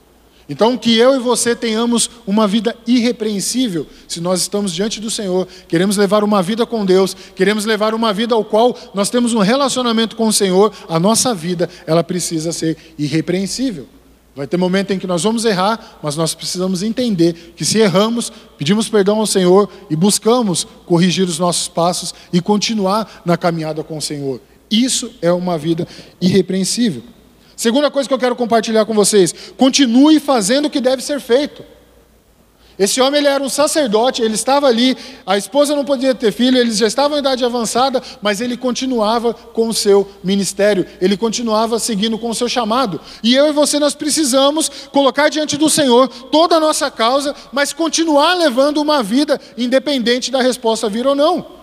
Então, 0.49 0.79
que 0.79 0.97
eu 0.97 1.17
e 1.17 1.19
você 1.19 1.57
tenhamos 1.57 2.09
uma 2.25 2.47
vida 2.47 2.77
irrepreensível, 2.87 3.87
se 4.07 4.21
nós 4.21 4.41
estamos 4.41 4.73
diante 4.73 5.01
do 5.01 5.11
Senhor, 5.11 5.49
queremos 5.67 5.97
levar 5.97 6.23
uma 6.23 6.41
vida 6.41 6.65
com 6.65 6.87
Deus, 6.87 7.17
queremos 7.35 7.65
levar 7.65 7.95
uma 7.95 8.13
vida 8.13 8.35
ao 8.35 8.45
qual 8.45 8.77
nós 8.95 9.11
temos 9.11 9.35
um 9.35 9.41
relacionamento 9.41 10.15
com 10.15 10.29
o 10.29 10.33
Senhor, 10.33 10.73
a 10.89 11.01
nossa 11.01 11.35
vida, 11.35 11.69
ela 11.85 12.05
precisa 12.05 12.53
ser 12.53 12.77
irrepreensível. 12.97 13.89
Vai 14.37 14.47
ter 14.47 14.59
momento 14.59 14.93
em 14.93 14.99
que 14.99 15.07
nós 15.07 15.23
vamos 15.23 15.45
errar, 15.47 15.99
mas 16.03 16.15
nós 16.15 16.35
precisamos 16.35 16.83
entender 16.83 17.55
que 17.57 17.65
se 17.65 17.79
erramos, 17.79 18.31
pedimos 18.59 18.89
perdão 18.89 19.19
ao 19.19 19.27
Senhor 19.27 19.69
e 19.89 19.97
buscamos 19.97 20.67
corrigir 20.85 21.27
os 21.27 21.39
nossos 21.39 21.69
passos 21.69 22.15
e 22.33 22.41
continuar 22.41 23.23
na 23.25 23.37
caminhada 23.37 23.83
com 23.83 23.97
o 23.97 24.03
Senhor. 24.03 24.41
Isso 24.71 25.11
é 25.23 25.33
uma 25.33 25.57
vida 25.57 25.89
irrepreensível. 26.21 27.03
Segunda 27.57 27.91
coisa 27.91 28.07
que 28.07 28.15
eu 28.15 28.19
quero 28.19 28.37
compartilhar 28.37 28.85
com 28.85 28.93
vocês: 28.93 29.35
continue 29.57 30.21
fazendo 30.21 30.67
o 30.67 30.71
que 30.71 30.81
deve 30.81 31.03
ser 31.03 31.19
feito. 31.21 31.65
Esse 32.79 33.01
homem 33.01 33.21
ele 33.21 33.29
era 33.29 33.43
um 33.43 33.49
sacerdote, 33.49 34.21
ele 34.21 34.35
estava 34.35 34.67
ali, 34.67 34.95
a 35.27 35.39
esposa 35.39 35.75
não 35.75 35.83
podia 35.83 36.15
ter 36.15 36.31
filho, 36.31 36.59
eles 36.59 36.77
já 36.77 36.87
estavam 36.87 37.17
em 37.17 37.21
idade 37.21 37.43
avançada, 37.43 38.03
mas 38.21 38.43
ele 38.43 38.55
continuava 38.55 39.33
com 39.33 39.69
o 39.69 39.73
seu 39.73 40.07
ministério, 40.23 40.87
ele 41.01 41.17
continuava 41.17 41.79
seguindo 41.79 42.19
com 42.19 42.29
o 42.29 42.35
seu 42.35 42.51
chamado. 42.51 43.01
E 43.23 43.35
eu 43.35 43.49
e 43.49 43.53
você 43.53 43.79
nós 43.79 43.95
precisamos 43.95 44.71
colocar 44.93 45.31
diante 45.31 45.57
do 45.57 45.71
Senhor 45.71 46.07
toda 46.09 46.57
a 46.57 46.61
nossa 46.61 46.91
causa, 46.91 47.35
mas 47.51 47.73
continuar 47.73 48.35
levando 48.35 48.77
uma 48.77 49.03
vida 49.03 49.41
independente 49.57 50.31
da 50.31 50.43
resposta 50.43 50.87
vir 50.87 51.07
ou 51.07 51.15
não. 51.15 51.56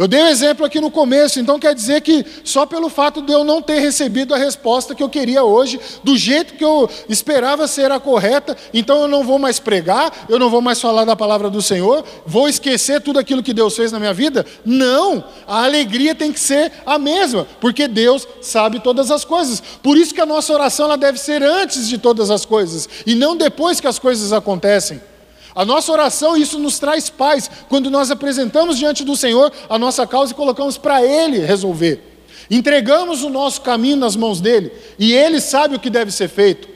Eu 0.00 0.08
dei 0.08 0.22
um 0.22 0.28
exemplo 0.28 0.64
aqui 0.64 0.80
no 0.80 0.90
começo, 0.90 1.38
então 1.38 1.58
quer 1.58 1.74
dizer 1.74 2.00
que 2.00 2.24
só 2.42 2.64
pelo 2.64 2.88
fato 2.88 3.20
de 3.20 3.30
eu 3.30 3.44
não 3.44 3.60
ter 3.60 3.80
recebido 3.80 4.34
a 4.34 4.38
resposta 4.38 4.94
que 4.94 5.02
eu 5.02 5.10
queria 5.10 5.44
hoje, 5.44 5.78
do 6.02 6.16
jeito 6.16 6.54
que 6.54 6.64
eu 6.64 6.88
esperava 7.06 7.68
ser 7.68 7.92
a 7.92 8.00
correta, 8.00 8.56
então 8.72 9.02
eu 9.02 9.08
não 9.08 9.22
vou 9.22 9.38
mais 9.38 9.58
pregar, 9.58 10.24
eu 10.26 10.38
não 10.38 10.48
vou 10.48 10.62
mais 10.62 10.80
falar 10.80 11.04
da 11.04 11.14
palavra 11.14 11.50
do 11.50 11.60
Senhor, 11.60 12.02
vou 12.24 12.48
esquecer 12.48 13.02
tudo 13.02 13.18
aquilo 13.18 13.42
que 13.42 13.52
Deus 13.52 13.76
fez 13.76 13.92
na 13.92 13.98
minha 13.98 14.14
vida? 14.14 14.46
Não! 14.64 15.22
A 15.46 15.64
alegria 15.64 16.14
tem 16.14 16.32
que 16.32 16.40
ser 16.40 16.72
a 16.86 16.98
mesma, 16.98 17.46
porque 17.60 17.86
Deus 17.86 18.26
sabe 18.40 18.80
todas 18.80 19.10
as 19.10 19.22
coisas. 19.22 19.62
Por 19.82 19.98
isso 19.98 20.14
que 20.14 20.20
a 20.22 20.24
nossa 20.24 20.50
oração 20.50 20.86
ela 20.86 20.96
deve 20.96 21.20
ser 21.20 21.42
antes 21.42 21.86
de 21.86 21.98
todas 21.98 22.30
as 22.30 22.46
coisas, 22.46 22.88
e 23.04 23.14
não 23.14 23.36
depois 23.36 23.82
que 23.82 23.86
as 23.86 23.98
coisas 23.98 24.32
acontecem. 24.32 25.09
A 25.54 25.64
nossa 25.64 25.90
oração, 25.90 26.36
isso 26.36 26.58
nos 26.58 26.78
traz 26.78 27.10
paz, 27.10 27.50
quando 27.68 27.90
nós 27.90 28.10
apresentamos 28.10 28.78
diante 28.78 29.04
do 29.04 29.16
Senhor 29.16 29.52
a 29.68 29.78
nossa 29.78 30.06
causa 30.06 30.32
e 30.32 30.36
colocamos 30.36 30.78
para 30.78 31.04
Ele 31.04 31.38
resolver. 31.38 32.10
Entregamos 32.50 33.22
o 33.22 33.30
nosso 33.30 33.60
caminho 33.60 33.96
nas 33.96 34.16
mãos 34.16 34.40
dele 34.40 34.72
e 34.98 35.12
ele 35.12 35.40
sabe 35.40 35.76
o 35.76 35.78
que 35.78 35.88
deve 35.88 36.10
ser 36.10 36.28
feito. 36.28 36.68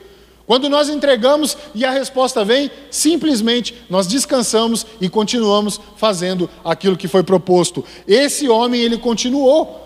Quando 0.47 0.69
nós 0.69 0.89
entregamos 0.89 1.57
e 1.73 1.83
a 1.83 1.91
resposta 1.91 2.45
vem, 2.45 2.71
simplesmente 2.89 3.75
nós 3.89 4.07
descansamos 4.07 4.85
e 5.01 5.09
continuamos 5.09 5.81
fazendo 5.97 6.49
aquilo 6.63 6.95
que 6.95 7.07
foi 7.07 7.23
proposto. 7.23 7.83
Esse 8.07 8.47
homem, 8.47 8.81
ele 8.81 8.97
continuou. 8.97 9.81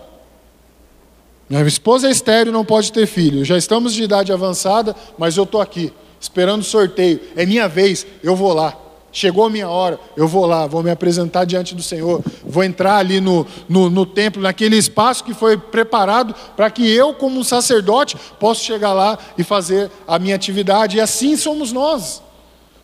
Minha 1.48 1.66
esposa 1.66 2.06
é 2.06 2.10
estéreo, 2.12 2.52
não 2.52 2.64
pode 2.64 2.92
ter 2.92 3.06
filho. 3.06 3.44
Já 3.44 3.56
estamos 3.56 3.92
de 3.92 4.04
idade 4.04 4.32
avançada, 4.32 4.94
mas 5.18 5.36
eu 5.36 5.44
estou 5.44 5.60
aqui 5.60 5.92
esperando 6.20 6.60
o 6.60 6.64
sorteio. 6.64 7.20
É 7.34 7.46
minha 7.46 7.66
vez, 7.66 8.06
eu 8.22 8.36
vou 8.36 8.52
lá. 8.52 8.76
Chegou 9.12 9.44
a 9.44 9.50
minha 9.50 9.68
hora, 9.68 9.98
eu 10.16 10.28
vou 10.28 10.46
lá, 10.46 10.68
vou 10.68 10.84
me 10.84 10.90
apresentar 10.90 11.44
diante 11.44 11.74
do 11.74 11.82
Senhor, 11.82 12.22
vou 12.44 12.62
entrar 12.62 12.98
ali 12.98 13.20
no, 13.20 13.44
no, 13.68 13.90
no 13.90 14.06
templo, 14.06 14.40
naquele 14.40 14.76
espaço 14.76 15.24
que 15.24 15.34
foi 15.34 15.56
preparado 15.56 16.32
para 16.54 16.70
que 16.70 16.88
eu, 16.88 17.12
como 17.12 17.40
um 17.40 17.42
sacerdote, 17.42 18.16
possa 18.38 18.62
chegar 18.62 18.92
lá 18.92 19.18
e 19.36 19.42
fazer 19.42 19.90
a 20.06 20.16
minha 20.16 20.36
atividade. 20.36 20.96
E 20.96 21.00
assim 21.00 21.36
somos 21.36 21.72
nós. 21.72 22.22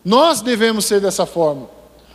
Nós 0.04 0.40
devemos 0.40 0.84
ser 0.84 1.00
dessa 1.00 1.26
forma. 1.26 1.68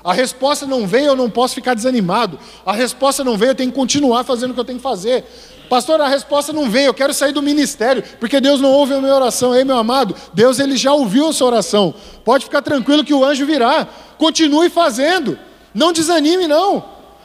A 0.03 0.13
resposta 0.13 0.65
não 0.65 0.85
veio, 0.85 1.07
eu 1.07 1.15
não 1.15 1.29
posso 1.29 1.55
ficar 1.55 1.73
desanimado. 1.73 2.37
A 2.65 2.73
resposta 2.73 3.23
não 3.23 3.37
veio, 3.37 3.51
eu 3.51 3.55
tenho 3.55 3.69
que 3.69 3.77
continuar 3.77 4.23
fazendo 4.23 4.51
o 4.51 4.53
que 4.53 4.59
eu 4.59 4.65
tenho 4.65 4.79
que 4.79 4.83
fazer. 4.83 5.23
Pastor, 5.71 6.01
a 6.01 6.07
resposta 6.09 6.51
não 6.51 6.69
veio, 6.69 6.87
eu 6.87 6.93
quero 6.93 7.13
sair 7.13 7.31
do 7.31 7.41
ministério, 7.41 8.03
porque 8.19 8.41
Deus 8.41 8.59
não 8.59 8.69
ouve 8.69 8.93
a 8.93 8.99
minha 8.99 9.15
oração. 9.15 9.55
Ei, 9.55 9.63
meu 9.63 9.77
amado, 9.77 10.13
Deus 10.33 10.59
ele 10.59 10.75
já 10.75 10.91
ouviu 10.91 11.29
a 11.29 11.31
sua 11.31 11.47
oração. 11.47 11.95
Pode 12.25 12.43
ficar 12.43 12.61
tranquilo 12.61 13.05
que 13.05 13.13
o 13.13 13.23
anjo 13.23 13.45
virá. 13.45 13.87
Continue 14.17 14.69
fazendo. 14.69 15.39
Não 15.73 15.93
desanime, 15.93 16.45
não. 16.45 16.83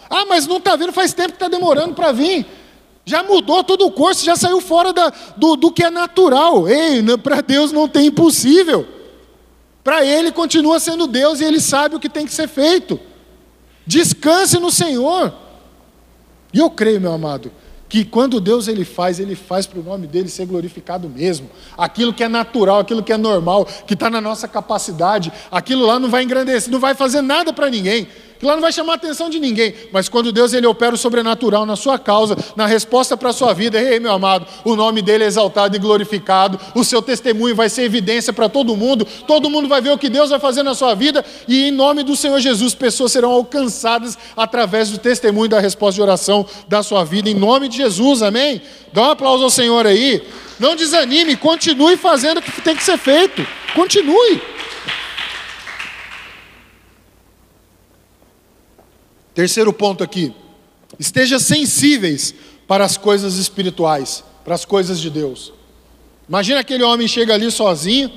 Ah, 0.08 0.24
mas 0.28 0.46
não 0.46 0.58
está 0.58 0.76
vendo, 0.76 0.92
faz 0.92 1.12
tempo 1.12 1.30
que 1.30 1.34
está 1.34 1.48
demorando 1.48 1.92
para 1.94 2.12
vir. 2.12 2.46
Já 3.04 3.20
mudou 3.24 3.64
todo 3.64 3.84
o 3.84 3.90
curso, 3.90 4.24
já 4.24 4.36
saiu 4.36 4.60
fora 4.60 4.92
da, 4.92 5.12
do, 5.36 5.56
do 5.56 5.72
que 5.72 5.82
é 5.82 5.90
natural. 5.90 6.68
Ei, 6.68 7.02
para 7.18 7.40
Deus 7.40 7.72
não 7.72 7.88
tem 7.88 8.06
impossível. 8.06 8.86
Para 9.82 10.06
Ele 10.06 10.30
continua 10.30 10.78
sendo 10.78 11.08
Deus 11.08 11.40
e 11.40 11.44
Ele 11.44 11.58
sabe 11.58 11.96
o 11.96 11.98
que 11.98 12.08
tem 12.08 12.24
que 12.24 12.32
ser 12.32 12.46
feito. 12.46 13.00
Descanse 13.84 14.56
no 14.60 14.70
Senhor. 14.70 15.34
E 16.54 16.60
eu 16.60 16.70
creio, 16.70 17.00
meu 17.00 17.12
amado, 17.12 17.50
que 17.88 18.04
quando 18.04 18.40
Deus 18.40 18.68
ele 18.68 18.84
faz, 18.84 19.20
ele 19.20 19.34
faz 19.34 19.66
para 19.66 19.80
o 19.80 19.82
nome 19.82 20.06
dele 20.06 20.28
ser 20.28 20.46
glorificado 20.46 21.08
mesmo. 21.08 21.48
Aquilo 21.76 22.12
que 22.12 22.24
é 22.24 22.28
natural, 22.28 22.80
aquilo 22.80 23.02
que 23.02 23.12
é 23.12 23.16
normal, 23.16 23.64
que 23.86 23.94
está 23.94 24.10
na 24.10 24.20
nossa 24.20 24.48
capacidade, 24.48 25.32
aquilo 25.50 25.86
lá 25.86 25.98
não 25.98 26.10
vai 26.10 26.24
engrandecer, 26.24 26.72
não 26.72 26.80
vai 26.80 26.94
fazer 26.94 27.20
nada 27.20 27.52
para 27.52 27.70
ninguém. 27.70 28.08
Lá 28.42 28.54
não 28.54 28.60
vai 28.60 28.72
chamar 28.72 28.92
a 28.92 28.96
atenção 28.96 29.30
de 29.30 29.40
ninguém, 29.40 29.74
mas 29.90 30.08
quando 30.08 30.30
Deus 30.30 30.52
ele 30.52 30.66
opera 30.66 30.94
o 30.94 30.98
sobrenatural 30.98 31.64
na 31.64 31.74
sua 31.74 31.98
causa, 31.98 32.36
na 32.54 32.66
resposta 32.66 33.16
para 33.16 33.30
a 33.30 33.32
sua 33.32 33.54
vida, 33.54 33.80
ei 33.80 33.98
meu 33.98 34.12
amado, 34.12 34.46
o 34.64 34.76
nome 34.76 35.00
dele 35.00 35.24
é 35.24 35.26
exaltado 35.26 35.74
e 35.74 35.78
glorificado, 35.78 36.60
o 36.74 36.84
seu 36.84 37.00
testemunho 37.00 37.54
vai 37.54 37.68
ser 37.70 37.82
evidência 37.82 38.32
para 38.32 38.48
todo 38.48 38.76
mundo, 38.76 39.06
todo 39.26 39.48
mundo 39.48 39.68
vai 39.68 39.80
ver 39.80 39.90
o 39.90 39.98
que 39.98 40.10
Deus 40.10 40.28
vai 40.30 40.38
fazer 40.38 40.62
na 40.62 40.74
sua 40.74 40.94
vida, 40.94 41.24
e 41.48 41.68
em 41.68 41.70
nome 41.70 42.02
do 42.02 42.14
Senhor 42.14 42.38
Jesus, 42.38 42.74
pessoas 42.74 43.12
serão 43.12 43.30
alcançadas 43.30 44.18
através 44.36 44.90
do 44.90 44.98
testemunho 44.98 45.48
da 45.48 45.58
resposta 45.60 45.94
de 45.94 46.02
oração 46.02 46.46
da 46.68 46.82
sua 46.82 47.04
vida, 47.04 47.30
em 47.30 47.34
nome 47.34 47.68
de 47.68 47.78
Jesus, 47.78 48.22
amém? 48.22 48.60
Dá 48.92 49.02
um 49.02 49.10
aplauso 49.12 49.44
ao 49.44 49.50
Senhor 49.50 49.86
aí, 49.86 50.22
não 50.58 50.76
desanime, 50.76 51.36
continue 51.36 51.96
fazendo 51.96 52.38
o 52.38 52.42
que 52.42 52.60
tem 52.60 52.76
que 52.76 52.84
ser 52.84 52.98
feito, 52.98 53.46
continue. 53.74 54.55
Terceiro 59.36 59.70
ponto 59.70 60.02
aqui. 60.02 60.34
Esteja 60.98 61.38
sensíveis 61.38 62.34
para 62.66 62.86
as 62.86 62.96
coisas 62.96 63.36
espirituais, 63.36 64.24
para 64.42 64.54
as 64.54 64.64
coisas 64.64 64.98
de 64.98 65.10
Deus. 65.10 65.52
Imagina 66.26 66.60
aquele 66.60 66.82
homem 66.82 67.06
chega 67.06 67.34
ali 67.34 67.50
sozinho, 67.50 68.10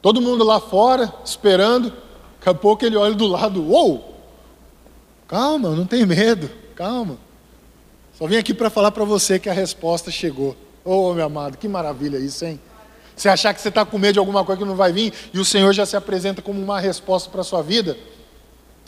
todo 0.00 0.18
mundo 0.18 0.44
lá 0.44 0.58
fora, 0.58 1.12
esperando. 1.22 1.92
Daqui 2.38 2.48
a 2.48 2.54
pouco 2.54 2.86
ele 2.86 2.96
olha 2.96 3.14
do 3.14 3.26
lado, 3.26 3.62
uou! 3.62 4.18
Calma, 5.28 5.76
não 5.76 5.84
tem 5.84 6.06
medo, 6.06 6.50
calma. 6.74 7.18
Só 8.18 8.26
vim 8.26 8.36
aqui 8.36 8.54
para 8.54 8.70
falar 8.70 8.92
para 8.92 9.04
você 9.04 9.38
que 9.38 9.50
a 9.50 9.52
resposta 9.52 10.10
chegou. 10.10 10.56
Oh, 10.86 11.12
meu 11.12 11.26
amado, 11.26 11.58
que 11.58 11.68
maravilha 11.68 12.16
isso, 12.16 12.46
hein? 12.46 12.58
Você 13.14 13.28
achar 13.28 13.52
que 13.52 13.60
você 13.60 13.68
está 13.68 13.84
com 13.84 13.98
medo 13.98 14.14
de 14.14 14.18
alguma 14.20 14.42
coisa 14.42 14.62
que 14.62 14.66
não 14.66 14.74
vai 14.74 14.90
vir 14.90 15.12
e 15.34 15.38
o 15.38 15.44
Senhor 15.44 15.74
já 15.74 15.84
se 15.84 15.96
apresenta 15.96 16.40
como 16.40 16.62
uma 16.62 16.80
resposta 16.80 17.28
para 17.28 17.42
a 17.42 17.44
sua 17.44 17.60
vida. 17.60 17.94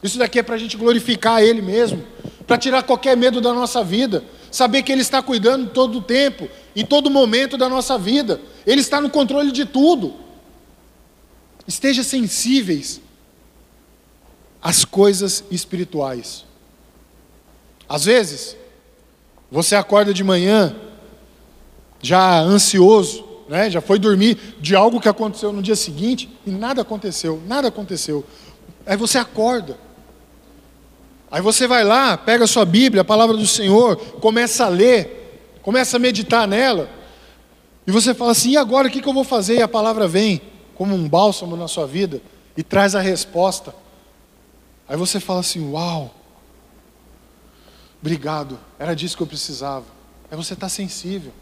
Isso 0.02 0.18
daqui 0.18 0.38
é 0.38 0.42
para 0.42 0.54
a 0.54 0.58
gente 0.58 0.76
glorificar 0.76 1.42
Ele 1.42 1.60
mesmo, 1.60 2.04
para 2.46 2.56
tirar 2.56 2.82
qualquer 2.82 3.16
medo 3.16 3.40
da 3.40 3.52
nossa 3.52 3.84
vida, 3.84 4.24
saber 4.50 4.82
que 4.82 4.90
Ele 4.90 5.02
está 5.02 5.22
cuidando 5.22 5.70
todo 5.70 5.98
o 5.98 6.02
tempo, 6.02 6.48
em 6.74 6.84
todo 6.84 7.10
momento 7.10 7.56
da 7.56 7.68
nossa 7.68 7.98
vida, 7.98 8.40
Ele 8.66 8.80
está 8.80 9.00
no 9.00 9.10
controle 9.10 9.52
de 9.52 9.64
tudo. 9.64 10.14
Esteja 11.66 12.02
sensíveis 12.02 13.00
às 14.62 14.84
coisas 14.84 15.44
espirituais. 15.50 16.44
Às 17.88 18.04
vezes, 18.04 18.56
você 19.50 19.74
acorda 19.74 20.14
de 20.14 20.24
manhã 20.24 20.74
já 22.00 22.40
ansioso, 22.40 23.24
né? 23.48 23.68
já 23.68 23.80
foi 23.80 23.98
dormir 23.98 24.38
de 24.60 24.74
algo 24.74 25.00
que 25.00 25.08
aconteceu 25.08 25.52
no 25.52 25.60
dia 25.60 25.76
seguinte 25.76 26.30
e 26.46 26.50
nada 26.50 26.82
aconteceu, 26.82 27.42
nada 27.46 27.68
aconteceu. 27.68 28.24
Aí 28.86 28.96
você 28.96 29.18
acorda 29.18 29.76
Aí 31.30 31.40
você 31.40 31.66
vai 31.66 31.84
lá, 31.84 32.16
pega 32.16 32.44
a 32.44 32.48
sua 32.48 32.64
Bíblia, 32.64 33.02
a 33.02 33.04
palavra 33.04 33.36
do 33.36 33.46
Senhor, 33.46 33.96
começa 34.20 34.66
a 34.66 34.68
ler, 34.68 35.58
começa 35.62 35.96
a 35.96 36.00
meditar 36.00 36.48
nela, 36.48 36.88
e 37.86 37.92
você 37.92 38.14
fala 38.14 38.32
assim: 38.32 38.50
e 38.50 38.56
agora 38.56 38.88
o 38.88 38.90
que, 38.90 39.06
eu 39.06 39.12
vou 39.12 39.24
fazer? 39.24 39.56
E 39.56 39.62
a 39.62 39.68
palavra 39.68 40.06
vem 40.06 40.40
como 40.74 40.94
um 40.94 41.08
bálsamo 41.08 41.56
na 41.56 41.68
sua 41.68 41.86
vida 41.86 42.22
e 42.56 42.62
traz 42.62 42.94
a 42.94 43.00
resposta. 43.00 43.74
Aí 44.88 44.96
você 44.96 45.18
fala 45.18 45.40
assim: 45.40 45.72
uau, 45.72 46.10
obrigado, 48.00 48.58
era 48.78 48.94
disso 48.94 49.16
que 49.16 49.22
eu 49.22 49.26
precisava. 49.26 49.86
Aí 50.30 50.36
você 50.36 50.54
está 50.54 50.68
sensível. 50.68 51.32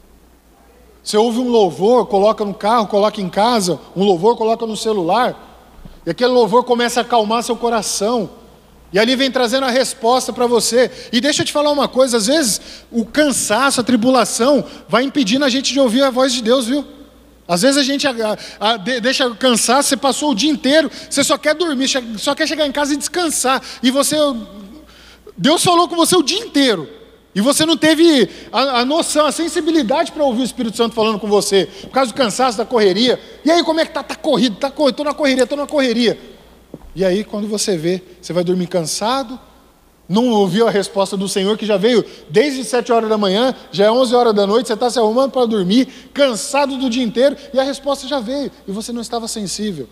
Você 1.03 1.17
ouve 1.17 1.39
um 1.39 1.49
louvor, 1.49 2.07
coloca 2.07 2.45
no 2.45 2.55
carro, 2.55 2.87
coloca 2.87 3.21
em 3.21 3.29
casa, 3.29 3.79
um 3.95 4.05
louvor, 4.05 4.37
coloca 4.37 4.67
no 4.67 4.77
celular, 4.77 5.71
e 6.05 6.11
aquele 6.11 6.33
louvor 6.33 6.65
começa 6.65 7.01
a 7.01 7.03
acalmar 7.03 7.43
seu 7.43 7.57
coração. 7.57 8.31
E 8.93 8.99
ali 8.99 9.15
vem 9.17 9.31
trazendo 9.31 9.67
a 9.67 9.71
resposta 9.71 10.33
para 10.33 10.47
você. 10.47 10.91
E 11.13 11.21
deixa 11.21 11.43
eu 11.43 11.47
te 11.47 11.53
falar 11.53 11.71
uma 11.71 11.89
coisa: 11.89 12.17
às 12.17 12.27
vezes 12.27 12.61
o 12.91 13.05
cansaço, 13.05 13.81
a 13.81 13.85
tribulação, 13.85 14.65
vai 14.89 15.05
impedindo 15.05 15.45
a 15.45 15.49
gente 15.49 15.73
de 15.73 15.81
ouvir 15.81 16.03
a 16.03 16.11
voz 16.11 16.33
de 16.33 16.43
Deus, 16.43 16.67
viu? 16.67 16.85
Às 17.47 17.63
vezes 17.63 17.79
a 17.79 17.83
gente 17.83 18.07
a, 18.07 18.39
a, 18.61 18.77
de, 18.77 19.01
deixa 19.01 19.29
cansar, 19.35 19.83
você 19.83 19.97
passou 19.97 20.33
o 20.33 20.35
dia 20.35 20.51
inteiro, 20.51 20.91
você 21.09 21.25
só 21.25 21.39
quer 21.39 21.55
dormir, 21.55 21.89
só 22.19 22.35
quer 22.35 22.47
chegar 22.47 22.67
em 22.67 22.73
casa 22.73 22.95
e 22.95 22.97
descansar. 22.97 23.63
E 23.83 23.91
você. 23.91 24.17
Deus 25.37 25.63
falou 25.63 25.89
com 25.89 25.97
você 25.97 26.17
o 26.17 26.23
dia 26.23 26.39
inteiro. 26.39 26.89
E 27.35 27.41
você 27.41 27.65
não 27.65 27.77
teve 27.77 28.29
a, 28.51 28.81
a 28.81 28.85
noção, 28.85 29.27
a 29.27 29.33
sensibilidade 29.33 30.11
para 30.13 30.25
ouvir 30.25 30.41
o 30.41 30.45
Espírito 30.45 30.77
Santo 30.77 30.95
falando 30.95 31.19
com 31.19 31.29
você, 31.29 31.69
por 31.83 31.91
causa 31.91 32.11
do 32.11 32.17
cansaço 32.17 32.59
da 32.59 32.65
correria. 32.65 33.21
E 33.45 33.51
aí, 33.51 33.63
como 33.63 33.79
é 33.81 33.87
que 33.87 33.93
tá? 33.93 34.03
Tá 34.03 34.17
corrido, 34.17 34.57
tá 34.57 34.71
corrido, 34.71 34.95
estou 34.95 35.07
na 35.07 35.15
correria, 35.15 35.45
estou 35.45 35.59
na 35.59 35.67
correria. 35.67 36.19
E 36.99 37.05
aí, 37.05 37.23
quando 37.23 37.47
você 37.47 37.77
vê, 37.77 38.03
você 38.21 38.33
vai 38.33 38.43
dormir 38.43 38.67
cansado, 38.67 39.39
não 40.09 40.31
ouviu 40.31 40.67
a 40.67 40.71
resposta 40.73 41.17
do 41.17 41.29
Senhor 41.29 41.57
que 41.57 41.65
já 41.65 41.77
veio 41.77 42.05
desde 42.29 42.65
sete 42.65 42.91
horas 42.91 43.09
da 43.09 43.17
manhã, 43.17 43.55
já 43.71 43.85
é 43.85 43.91
onze 43.91 44.13
horas 44.17 44.35
da 44.35 44.45
noite, 44.45 44.67
você 44.67 44.73
está 44.73 44.91
se 44.91 44.99
arrumando 44.99 45.31
para 45.31 45.47
dormir, 45.47 45.87
cansado 46.13 46.77
do 46.77 46.91
dia 46.91 47.05
inteiro, 47.05 47.37
e 47.55 47.61
a 47.61 47.63
resposta 47.63 48.09
já 48.09 48.19
veio, 48.19 48.51
e 48.67 48.73
você 48.73 48.91
não 48.91 49.01
estava 49.01 49.29
sensível. 49.29 49.89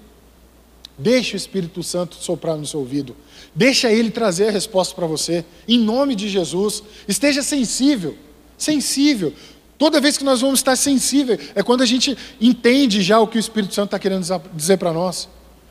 Deixe 0.98 1.36
o 1.36 1.38
Espírito 1.38 1.80
Santo 1.80 2.16
soprar 2.16 2.56
no 2.56 2.66
seu 2.66 2.80
ouvido. 2.80 3.14
Deixa 3.54 3.88
ele 3.88 4.10
trazer 4.10 4.48
a 4.48 4.50
resposta 4.50 4.92
para 4.92 5.06
você. 5.06 5.44
Em 5.68 5.78
nome 5.78 6.16
de 6.16 6.28
Jesus. 6.28 6.82
Esteja 7.06 7.40
sensível. 7.40 8.16
Sensível. 8.58 9.32
Toda 9.78 10.00
vez 10.00 10.18
que 10.18 10.24
nós 10.24 10.40
vamos 10.40 10.58
estar 10.58 10.74
sensível, 10.74 11.38
é 11.54 11.62
quando 11.62 11.82
a 11.82 11.86
gente 11.86 12.18
entende 12.40 13.00
já 13.00 13.20
o 13.20 13.28
que 13.28 13.36
o 13.36 13.38
Espírito 13.38 13.74
Santo 13.74 13.88
está 13.88 13.98
querendo 14.00 14.26
dizer 14.54 14.76
para 14.78 14.92
nós. 14.92 15.28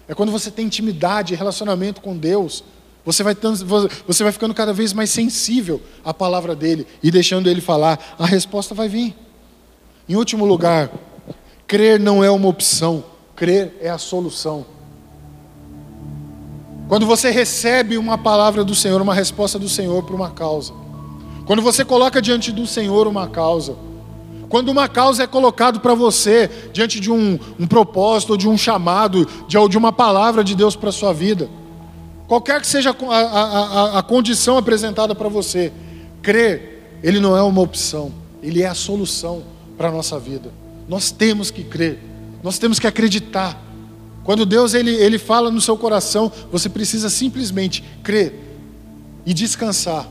É 0.07 0.13
quando 0.13 0.31
você 0.31 0.51
tem 0.51 0.65
intimidade, 0.65 1.35
relacionamento 1.35 2.01
com 2.01 2.15
Deus. 2.15 2.63
Você 3.03 3.23
vai, 3.23 3.35
você 4.07 4.23
vai 4.23 4.31
ficando 4.31 4.53
cada 4.53 4.73
vez 4.73 4.93
mais 4.93 5.09
sensível 5.09 5.81
à 6.03 6.13
palavra 6.13 6.55
dele 6.55 6.87
e 7.03 7.11
deixando 7.11 7.49
ele 7.49 7.61
falar, 7.61 8.15
a 8.17 8.25
resposta 8.25 8.73
vai 8.73 8.87
vir. 8.87 9.15
Em 10.07 10.15
último 10.15 10.45
lugar, 10.45 10.91
crer 11.67 11.99
não 11.99 12.23
é 12.23 12.29
uma 12.29 12.47
opção, 12.47 13.03
crer 13.35 13.77
é 13.79 13.89
a 13.89 13.97
solução. 13.97 14.65
Quando 16.87 17.05
você 17.05 17.31
recebe 17.31 17.97
uma 17.97 18.17
palavra 18.17 18.63
do 18.63 18.75
Senhor, 18.75 19.01
uma 19.01 19.13
resposta 19.13 19.57
do 19.57 19.67
Senhor 19.67 20.03
para 20.03 20.15
uma 20.15 20.29
causa, 20.29 20.73
quando 21.45 21.61
você 21.61 21.83
coloca 21.83 22.21
diante 22.21 22.51
do 22.51 22.67
Senhor 22.67 23.07
uma 23.07 23.27
causa, 23.27 23.75
quando 24.49 24.69
uma 24.69 24.87
causa 24.87 25.23
é 25.23 25.27
colocada 25.27 25.79
para 25.79 25.93
você 25.93 26.49
diante 26.71 26.99
de 26.99 27.11
um, 27.11 27.39
um 27.59 27.67
propósito, 27.67 28.37
de 28.37 28.47
um 28.47 28.57
chamado, 28.57 29.27
de, 29.47 29.57
de 29.67 29.77
uma 29.77 29.91
palavra 29.91 30.43
de 30.43 30.55
Deus 30.55 30.75
para 30.75 30.89
a 30.89 30.93
sua 30.93 31.13
vida, 31.13 31.49
qualquer 32.27 32.61
que 32.61 32.67
seja 32.67 32.89
a, 32.91 33.15
a, 33.15 33.41
a, 33.43 33.99
a 33.99 34.03
condição 34.03 34.57
apresentada 34.57 35.15
para 35.15 35.29
você, 35.29 35.71
crer, 36.21 36.99
ele 37.03 37.19
não 37.19 37.35
é 37.35 37.41
uma 37.41 37.61
opção, 37.61 38.11
ele 38.41 38.61
é 38.61 38.67
a 38.67 38.75
solução 38.75 39.43
para 39.77 39.89
a 39.89 39.91
nossa 39.91 40.19
vida. 40.19 40.51
Nós 40.87 41.11
temos 41.11 41.51
que 41.51 41.63
crer, 41.63 41.99
nós 42.43 42.57
temos 42.57 42.79
que 42.79 42.87
acreditar. 42.87 43.61
Quando 44.23 44.45
Deus 44.45 44.73
ele, 44.73 44.91
ele 44.91 45.19
fala 45.19 45.51
no 45.51 45.61
seu 45.61 45.77
coração, 45.77 46.31
você 46.51 46.67
precisa 46.67 47.09
simplesmente 47.09 47.83
crer 48.03 48.45
e 49.25 49.33
descansar 49.33 50.07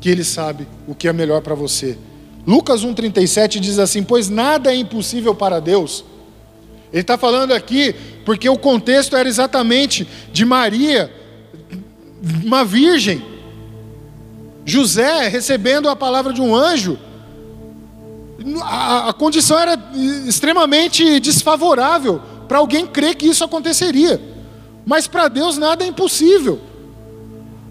que 0.00 0.08
Ele 0.08 0.24
sabe 0.24 0.66
o 0.86 0.94
que 0.94 1.08
é 1.08 1.12
melhor 1.12 1.40
para 1.40 1.54
você. 1.54 1.96
Lucas 2.46 2.84
1,37 2.84 3.58
diz 3.58 3.78
assim: 3.78 4.02
Pois 4.02 4.28
nada 4.28 4.72
é 4.72 4.76
impossível 4.76 5.34
para 5.34 5.60
Deus. 5.60 6.04
Ele 6.92 7.00
está 7.00 7.18
falando 7.18 7.52
aqui 7.52 7.94
porque 8.24 8.48
o 8.48 8.58
contexto 8.58 9.16
era 9.16 9.28
exatamente 9.28 10.06
de 10.32 10.44
Maria, 10.44 11.12
uma 12.44 12.64
virgem, 12.64 13.22
José 14.64 15.28
recebendo 15.28 15.88
a 15.88 15.96
palavra 15.96 16.32
de 16.32 16.40
um 16.40 16.54
anjo. 16.54 16.98
A, 18.62 19.10
a 19.10 19.12
condição 19.12 19.58
era 19.58 19.78
extremamente 20.26 21.20
desfavorável 21.20 22.20
para 22.48 22.58
alguém 22.58 22.86
crer 22.86 23.14
que 23.14 23.26
isso 23.26 23.44
aconteceria, 23.44 24.20
mas 24.86 25.06
para 25.06 25.28
Deus 25.28 25.58
nada 25.58 25.84
é 25.84 25.86
impossível. 25.86 26.60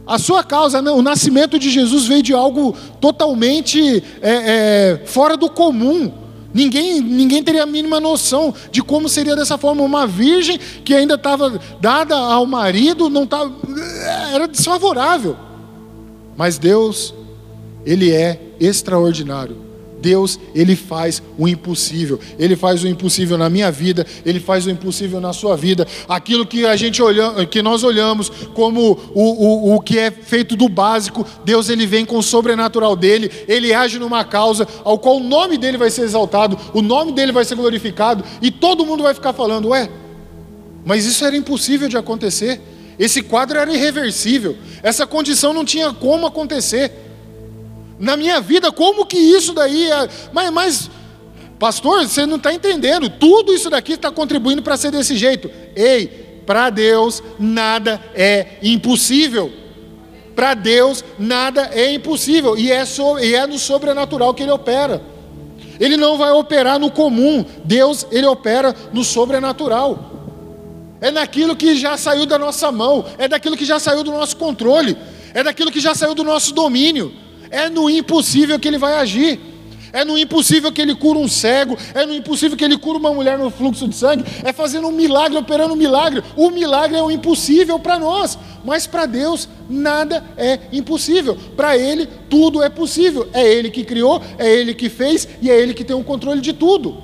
A 0.06 0.20
sua 0.20 0.44
causa, 0.44 0.82
né, 0.82 0.92
o 0.92 1.02
nascimento 1.02 1.58
de 1.58 1.70
Jesus 1.70 2.06
veio 2.06 2.22
de 2.22 2.34
algo 2.34 2.76
totalmente 3.00 4.04
é, 4.22 4.32
é, 5.02 5.02
fora 5.06 5.38
do 5.38 5.50
comum. 5.50 6.12
Ninguém, 6.54 7.02
ninguém 7.02 7.42
teria 7.42 7.64
a 7.64 7.66
mínima 7.66 8.00
noção 8.00 8.54
de 8.70 8.84
como 8.84 9.10
seria 9.10 9.36
dessa 9.36 9.58
forma. 9.58 9.82
Uma 9.82 10.06
virgem 10.06 10.60
que 10.84 10.94
ainda 10.94 11.16
estava 11.16 11.60
dada 11.80 12.16
ao 12.16 12.46
marido, 12.46 13.10
não 13.10 13.26
tava, 13.26 13.54
era 14.34 14.48
desfavorável. 14.48 15.38
Mas 16.36 16.58
Deus, 16.58 17.14
Ele 17.86 18.12
é 18.12 18.40
extraordinário. 18.60 19.63
Deus, 20.04 20.38
Ele 20.54 20.76
faz 20.76 21.24
o 21.38 21.48
impossível. 21.48 22.20
Ele 22.38 22.58
faz 22.58 22.84
o 22.84 22.88
impossível 22.88 23.38
na 23.38 23.50
minha 23.50 23.72
vida, 23.72 24.06
Ele 24.26 24.40
faz 24.40 24.66
o 24.66 24.70
impossível 24.70 25.22
na 25.22 25.32
sua 25.32 25.56
vida. 25.56 25.88
Aquilo 26.10 26.46
que 26.46 26.66
a 26.66 26.76
gente 26.76 27.02
olha, 27.02 27.46
que 27.46 27.62
nós 27.62 27.84
olhamos 27.84 28.30
como 28.54 29.00
o, 29.16 29.72
o, 29.72 29.76
o 29.76 29.80
que 29.80 29.98
é 29.98 30.12
feito 30.12 30.58
do 30.58 30.68
básico, 30.68 31.26
Deus 31.46 31.70
Ele 31.70 31.88
vem 31.88 32.06
com 32.06 32.18
o 32.18 32.24
sobrenatural 32.24 32.98
dele, 32.98 33.32
Ele 33.48 33.74
age 33.74 33.98
numa 33.98 34.26
causa 34.26 34.68
ao 34.84 35.00
qual 35.00 35.18
o 35.18 35.24
nome 35.24 35.58
dele 35.58 35.78
vai 35.78 35.90
ser 35.90 36.02
exaltado, 36.02 36.60
o 36.74 36.82
nome 36.82 37.14
dele 37.14 37.32
vai 37.32 37.46
ser 37.46 37.56
glorificado, 37.56 38.24
e 38.42 38.52
todo 38.52 38.86
mundo 38.86 39.04
vai 39.04 39.14
ficar 39.14 39.32
falando, 39.32 39.70
ué, 39.70 39.90
mas 40.86 41.06
isso 41.06 41.24
era 41.24 41.36
impossível 41.36 41.88
de 41.88 41.96
acontecer. 41.96 42.60
Esse 43.00 43.24
quadro 43.24 43.58
era 43.58 43.74
irreversível. 43.74 44.56
Essa 44.84 45.08
condição 45.08 45.54
não 45.54 45.66
tinha 45.66 45.94
como 45.94 46.28
acontecer 46.28 46.92
na 48.00 48.18
minha 48.18 48.42
vida, 48.42 48.72
como 48.72 49.06
que 49.06 49.18
isso 49.18 49.54
daí 49.54 49.90
é. 49.90 50.10
Mas, 50.32 50.52
mas 50.52 50.90
pastor, 51.60 52.08
você 52.08 52.26
não 52.26 52.38
está 52.38 52.54
entendendo. 52.54 53.10
Tudo 53.10 53.54
isso 53.54 53.70
daqui 53.70 53.94
está 53.94 54.12
contribuindo 54.12 54.62
para 54.62 54.78
ser 54.78 54.92
desse 54.92 55.16
jeito. 55.16 55.50
Ei, 55.76 56.42
para 56.46 56.70
Deus 56.70 57.24
nada 57.40 58.02
é 58.14 58.58
impossível. 58.62 59.52
Para 60.36 60.54
Deus 60.54 61.04
nada 61.20 61.70
é 61.74 61.94
impossível. 61.94 62.58
E 62.58 62.72
é, 62.72 62.86
so, 62.86 63.20
e 63.20 63.36
é 63.36 63.46
no 63.46 63.60
sobrenatural 63.60 64.34
que 64.34 64.44
Ele 64.44 64.52
opera. 64.52 65.02
Ele 65.80 65.98
não 65.98 66.18
vai 66.18 66.32
operar 66.32 66.80
no 66.80 66.92
comum. 66.92 67.46
Deus, 67.64 68.06
Ele 68.12 68.26
opera 68.26 68.76
no 68.92 69.04
sobrenatural. 69.04 70.12
É 71.00 71.12
naquilo 71.12 71.56
que 71.56 71.76
já 71.76 71.98
saiu 71.98 72.26
da 72.26 72.40
nossa 72.40 72.72
mão. 72.72 73.06
É 73.18 73.28
daquilo 73.28 73.58
que 73.58 73.66
já 73.66 73.80
saiu 73.80 74.04
do 74.04 74.12
nosso 74.12 74.38
controle. 74.38 74.98
É 75.34 75.44
daquilo 75.44 75.72
que 75.72 75.80
já 75.80 75.94
saiu 75.94 76.16
do 76.16 76.24
nosso 76.24 76.54
domínio. 76.54 77.23
É 77.54 77.70
no 77.70 77.88
impossível 77.88 78.60
que 78.60 78.68
ele 78.68 78.80
vai 78.80 78.96
agir. 78.96 79.40
É 79.94 80.04
no 80.04 80.18
impossível 80.18 80.72
que 80.72 80.82
ele 80.82 80.96
cura 80.96 81.20
um 81.20 81.28
cego, 81.28 81.78
é 81.94 82.04
no 82.04 82.16
impossível 82.16 82.58
que 82.58 82.66
ele 82.66 82.80
cura 82.80 82.98
uma 82.98 83.14
mulher 83.14 83.38
no 83.38 83.52
fluxo 83.52 83.88
de 83.88 83.96
sangue, 83.96 84.26
é 84.44 84.52
fazendo 84.52 84.88
um 84.88 84.92
milagre, 84.92 85.38
operando 85.38 85.74
um 85.74 85.78
milagre. 85.78 86.24
O 86.36 86.50
milagre 86.50 86.98
é 86.98 87.04
o 87.04 87.12
impossível 87.12 87.78
para 87.78 88.00
nós, 88.00 88.36
mas 88.66 88.88
para 88.88 89.06
Deus 89.06 89.48
nada 89.70 90.26
é 90.36 90.62
impossível. 90.72 91.38
Para 91.56 91.78
Ele 91.78 92.08
tudo 92.28 92.64
é 92.64 92.70
possível. 92.70 93.30
É 93.34 93.48
Ele 93.48 93.70
que 93.70 93.84
criou, 93.84 94.20
é 94.40 94.52
Ele 94.52 94.74
que 94.74 94.90
fez 94.90 95.28
e 95.40 95.52
é 95.52 95.62
Ele 95.62 95.76
que 95.76 95.84
tem 95.84 95.96
o 95.96 96.04
controle 96.04 96.42
de 96.42 96.54
tudo. 96.54 96.98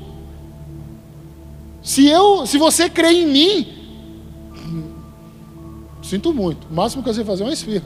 Se 1.83 2.07
eu, 2.07 2.47
se 2.47 2.57
você 2.57 2.89
crê 2.89 3.11
em 3.11 3.27
mim, 3.27 3.67
sinto 6.01 6.33
muito. 6.33 6.65
O 6.67 6.73
máximo 6.73 7.03
que 7.03 7.13
você 7.13 7.23
fazer 7.23 7.43
é 7.43 7.45
uma 7.45 7.53
esfirra. 7.53 7.85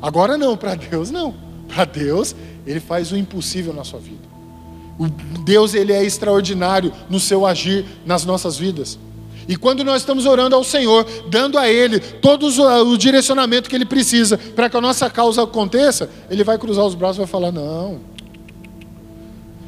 Agora 0.00 0.38
não, 0.38 0.56
para 0.56 0.76
Deus 0.76 1.10
não. 1.10 1.34
Para 1.72 1.84
Deus, 1.84 2.34
Ele 2.66 2.80
faz 2.80 3.12
o 3.12 3.16
impossível 3.16 3.72
na 3.72 3.84
sua 3.84 3.98
vida. 3.98 4.32
O 4.98 5.08
Deus, 5.40 5.74
Ele 5.74 5.92
é 5.92 6.04
extraordinário 6.04 6.92
no 7.08 7.18
seu 7.18 7.46
agir 7.46 7.84
nas 8.04 8.24
nossas 8.24 8.58
vidas. 8.58 8.98
E 9.48 9.56
quando 9.56 9.82
nós 9.82 10.02
estamos 10.02 10.26
orando 10.26 10.54
ao 10.54 10.62
Senhor, 10.62 11.04
dando 11.28 11.58
a 11.58 11.68
Ele 11.68 11.98
todo 11.98 12.46
o 12.46 12.96
direcionamento 12.96 13.68
que 13.68 13.74
Ele 13.74 13.84
precisa 13.84 14.38
para 14.38 14.68
que 14.68 14.76
a 14.76 14.80
nossa 14.80 15.08
causa 15.10 15.42
aconteça, 15.42 16.08
Ele 16.30 16.44
vai 16.44 16.58
cruzar 16.58 16.84
os 16.84 16.94
braços 16.94 17.16
e 17.16 17.20
vai 17.20 17.26
falar: 17.26 17.50
Não. 17.50 18.12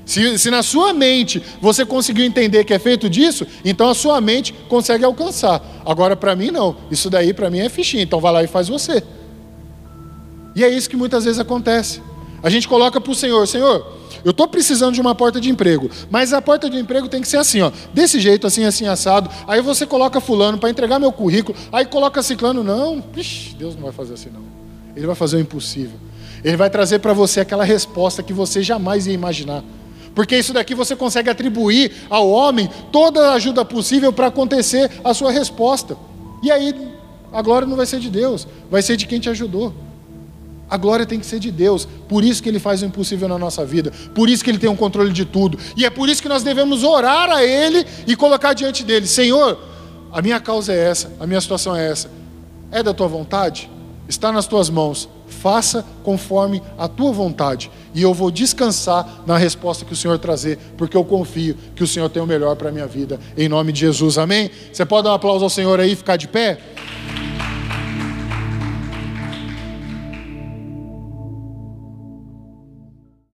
Se, 0.04 0.38
se 0.38 0.50
na 0.50 0.62
sua 0.62 0.92
mente 0.92 1.42
você 1.60 1.84
conseguiu 1.84 2.24
entender 2.24 2.64
que 2.64 2.74
é 2.74 2.78
feito 2.78 3.08
disso, 3.08 3.46
então 3.64 3.88
a 3.88 3.94
sua 3.94 4.20
mente 4.20 4.52
consegue 4.68 5.04
alcançar. 5.04 5.62
Agora, 5.84 6.14
para 6.14 6.36
mim, 6.36 6.50
não. 6.50 6.76
Isso 6.90 7.08
daí, 7.08 7.32
para 7.32 7.48
mim, 7.48 7.60
é 7.60 7.68
fichinha. 7.68 8.02
Então, 8.02 8.20
vai 8.20 8.32
lá 8.32 8.44
e 8.44 8.46
faz 8.46 8.68
você. 8.68 9.02
E 10.54 10.64
é 10.64 10.68
isso 10.68 10.88
que 10.88 10.96
muitas 10.96 11.24
vezes 11.24 11.40
acontece. 11.40 12.00
A 12.42 12.50
gente 12.50 12.68
coloca 12.68 13.00
para 13.00 13.10
o 13.10 13.14
Senhor, 13.14 13.46
Senhor, 13.48 13.86
eu 14.24 14.30
estou 14.30 14.46
precisando 14.46 14.94
de 14.94 15.00
uma 15.00 15.14
porta 15.14 15.40
de 15.40 15.50
emprego, 15.50 15.90
mas 16.10 16.32
a 16.32 16.40
porta 16.40 16.68
de 16.70 16.78
emprego 16.78 17.08
tem 17.08 17.20
que 17.20 17.28
ser 17.28 17.38
assim, 17.38 17.60
ó, 17.60 17.70
desse 17.92 18.20
jeito, 18.20 18.46
assim, 18.46 18.64
assim, 18.64 18.86
assado. 18.86 19.30
Aí 19.46 19.60
você 19.60 19.86
coloca 19.86 20.20
fulano 20.20 20.58
para 20.58 20.70
entregar 20.70 20.98
meu 20.98 21.12
currículo, 21.12 21.56
aí 21.72 21.84
coloca 21.84 22.22
ciclano, 22.22 22.62
não, 22.62 23.02
Ixi, 23.16 23.54
Deus 23.54 23.74
não 23.74 23.82
vai 23.82 23.92
fazer 23.92 24.14
assim 24.14 24.30
não. 24.32 24.42
Ele 24.96 25.06
vai 25.06 25.16
fazer 25.16 25.36
o 25.36 25.40
impossível. 25.40 25.98
Ele 26.44 26.56
vai 26.56 26.70
trazer 26.70 26.98
para 27.00 27.12
você 27.12 27.40
aquela 27.40 27.64
resposta 27.64 28.22
que 28.22 28.32
você 28.32 28.62
jamais 28.62 29.06
ia 29.06 29.12
imaginar. 29.12 29.64
Porque 30.14 30.36
isso 30.36 30.52
daqui 30.52 30.74
você 30.74 30.94
consegue 30.94 31.28
atribuir 31.28 31.92
ao 32.08 32.28
homem 32.30 32.70
toda 32.92 33.30
a 33.30 33.32
ajuda 33.34 33.64
possível 33.64 34.12
para 34.12 34.28
acontecer 34.28 34.90
a 35.02 35.12
sua 35.12 35.32
resposta. 35.32 35.96
E 36.42 36.50
aí 36.50 36.74
a 37.32 37.42
glória 37.42 37.66
não 37.66 37.76
vai 37.76 37.86
ser 37.86 37.98
de 37.98 38.08
Deus, 38.08 38.46
vai 38.70 38.80
ser 38.80 38.96
de 38.96 39.06
quem 39.06 39.18
te 39.18 39.28
ajudou. 39.28 39.74
A 40.74 40.76
glória 40.76 41.06
tem 41.06 41.20
que 41.20 41.26
ser 41.26 41.38
de 41.38 41.52
Deus. 41.52 41.86
Por 42.08 42.24
isso 42.24 42.42
que 42.42 42.48
Ele 42.48 42.58
faz 42.58 42.82
o 42.82 42.84
impossível 42.84 43.28
na 43.28 43.38
nossa 43.38 43.64
vida. 43.64 43.92
Por 44.12 44.28
isso 44.28 44.42
que 44.42 44.50
Ele 44.50 44.58
tem 44.58 44.68
o 44.68 44.72
um 44.72 44.76
controle 44.76 45.12
de 45.12 45.24
tudo. 45.24 45.56
E 45.76 45.84
é 45.84 45.90
por 45.90 46.08
isso 46.08 46.20
que 46.20 46.28
nós 46.28 46.42
devemos 46.42 46.82
orar 46.82 47.30
a 47.30 47.44
Ele 47.44 47.86
e 48.08 48.16
colocar 48.16 48.54
diante 48.54 48.82
dele: 48.82 49.06
Senhor, 49.06 49.56
a 50.10 50.20
minha 50.20 50.40
causa 50.40 50.72
é 50.72 50.90
essa, 50.90 51.12
a 51.20 51.28
minha 51.28 51.40
situação 51.40 51.76
é 51.76 51.88
essa. 51.88 52.10
É 52.72 52.82
da 52.82 52.92
tua 52.92 53.06
vontade? 53.06 53.70
Está 54.08 54.32
nas 54.32 54.48
tuas 54.48 54.68
mãos. 54.68 55.08
Faça 55.28 55.84
conforme 56.02 56.60
a 56.76 56.88
tua 56.88 57.12
vontade. 57.12 57.70
E 57.94 58.02
eu 58.02 58.12
vou 58.12 58.28
descansar 58.28 59.22
na 59.24 59.38
resposta 59.38 59.84
que 59.84 59.92
o 59.92 59.96
Senhor 59.96 60.18
trazer, 60.18 60.58
porque 60.76 60.96
eu 60.96 61.04
confio 61.04 61.56
que 61.76 61.84
o 61.84 61.86
Senhor 61.86 62.08
tem 62.08 62.20
o 62.20 62.26
melhor 62.26 62.56
para 62.56 62.70
a 62.70 62.72
minha 62.72 62.88
vida. 62.88 63.20
Em 63.38 63.48
nome 63.48 63.70
de 63.70 63.78
Jesus. 63.78 64.18
Amém? 64.18 64.50
Você 64.72 64.84
pode 64.84 65.04
dar 65.04 65.12
um 65.12 65.14
aplauso 65.14 65.44
ao 65.44 65.50
Senhor 65.50 65.78
aí 65.78 65.92
e 65.92 65.94
ficar 65.94 66.16
de 66.16 66.26
pé? 66.26 66.58